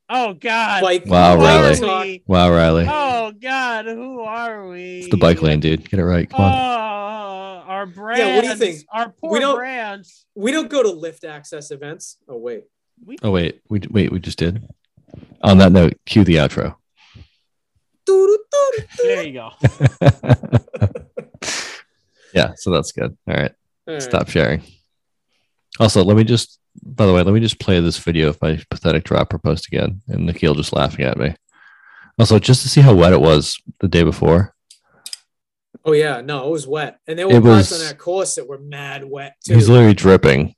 Oh 0.09 0.34
God. 0.34 0.81
Bike 0.81 1.05
Wow, 1.05 1.38
Who 1.38 1.43
Riley. 1.43 1.75
talk. 2.19 2.27
Wow, 2.27 2.51
Riley, 2.51 2.86
Oh 2.89 3.31
God, 3.39 3.86
who 3.86 4.21
are 4.21 4.67
we? 4.69 4.99
it's 5.01 5.09
the 5.09 5.17
bike 5.17 5.41
lane, 5.43 5.59
dude. 5.59 5.88
Get 5.88 5.99
it 5.99 6.03
right. 6.03 6.27
Come 6.29 6.41
Oh, 6.41 6.43
on. 6.45 7.53
Our 7.74 7.86
brands. 7.86 8.19
Yeah, 8.19 8.36
what 8.36 8.41
do 8.43 8.47
you 8.49 8.55
think? 8.55 8.86
Our 8.91 9.09
poor 9.09 9.32
We 9.34 9.39
don't- 9.39 9.55
brands. 9.57 10.26
We 10.36 10.51
don't 10.51 10.69
go 10.69 10.84
to 10.84 10.89
lift 10.91 11.24
access 11.24 11.71
events. 11.71 12.17
Oh 12.28 12.38
wait. 12.38 12.65
We, 13.05 13.17
Oh 13.24 13.32
wait, 13.32 13.61
we 13.69 13.82
wait. 13.89 14.11
We 14.11 14.19
just 14.19 14.38
did. 14.38 14.67
On 15.41 15.57
that 15.57 15.71
note, 15.71 15.93
cue 16.05 16.24
the 16.24 16.36
outro. 16.36 16.76
there 19.03 19.24
you 19.28 19.34
go. 19.34 19.49
yeah, 22.34 22.53
so 22.55 22.71
that's 22.71 22.91
good. 22.91 23.15
All 23.28 23.36
right. 23.36 23.51
All 23.88 23.93
right. 23.95 24.03
Stop 24.03 24.30
sharing. 24.30 24.63
Also, 25.80 26.03
let 26.03 26.17
me 26.17 26.24
just, 26.24 26.59
by 26.84 27.05
the 27.05 27.13
way, 27.13 27.24
let 27.24 27.34
me 27.34 27.39
just 27.39 27.59
play 27.59 27.80
this 27.80 27.97
video 27.97 28.30
of 28.30 28.41
my 28.41 28.61
pathetic 28.69 29.03
dropper 29.03 29.39
post 29.39 29.67
again, 29.67 30.01
and 30.07 30.26
Nikhil 30.26 30.55
just 30.55 30.74
laughing 30.74 31.05
at 31.05 31.17
me. 31.17 31.36
Also, 32.19 32.39
just 32.39 32.61
to 32.61 32.69
see 32.69 32.82
how 32.82 32.93
wet 32.93 33.13
it 33.13 33.21
was 33.21 33.59
the 33.80 33.88
day 33.88 34.03
before. 34.03 34.53
Oh 35.86 35.91
yeah, 35.91 36.21
no, 36.21 36.47
it 36.47 36.51
was 36.51 36.65
wet, 36.65 36.99
and 37.07 37.19
there 37.19 37.27
were 37.27 37.36
It 37.38 37.43
parts 37.43 37.71
was- 37.71 37.81
on 37.81 37.88
that 37.88 37.97
course 37.97 38.36
that 38.36 38.47
were 38.47 38.59
mad 38.59 39.03
wet 39.03 39.36
too. 39.45 39.53
He's 39.55 39.67
literally 39.69 39.93
dripping. 39.93 40.55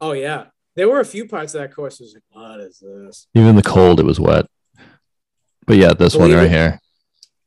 oh 0.00 0.12
yeah, 0.12 0.46
there 0.76 0.88
were 0.88 1.00
a 1.00 1.04
few 1.04 1.26
parts 1.26 1.54
of 1.54 1.60
that 1.62 1.74
course. 1.74 1.98
that 1.98 2.04
was 2.04 2.14
like, 2.14 2.22
what 2.30 2.60
is 2.60 2.78
this? 2.80 3.26
Even 3.34 3.56
the 3.56 3.62
cold, 3.62 4.00
it 4.00 4.06
was 4.06 4.20
wet. 4.20 4.46
But 5.66 5.76
yeah, 5.78 5.94
this 5.94 6.14
one 6.14 6.30
right 6.32 6.44
it. 6.44 6.50
here. 6.50 6.80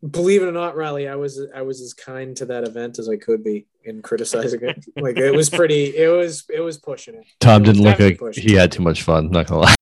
Believe 0.08 0.42
it 0.44 0.48
or 0.48 0.52
not, 0.52 0.76
Riley, 0.76 1.08
I 1.08 1.16
was 1.16 1.40
I 1.54 1.62
was 1.64 1.82
as 1.82 1.94
kind 1.94 2.36
to 2.38 2.46
that 2.46 2.64
event 2.68 2.98
as 3.00 3.10
I 3.10 3.18
could 3.18 3.44
be 3.44 3.68
in 3.84 4.02
criticizing 4.02 4.62
it. 4.64 4.86
like 4.96 5.18
it 5.18 5.36
was 5.36 5.50
pretty. 5.50 5.96
It 5.96 6.08
was 6.10 6.46
it 6.54 6.62
was 6.62 6.78
pushing 6.78 7.16
it. 7.16 7.26
Tom 7.40 7.62
It 7.64 7.66
didn't 7.66 7.84
look 7.84 8.00
like 8.00 8.36
he 8.36 8.54
had 8.54 8.72
too 8.72 8.82
much 8.84 9.02
fun. 9.04 9.30
Not 9.32 9.48
gonna 9.48 9.62
lie. 9.62 9.76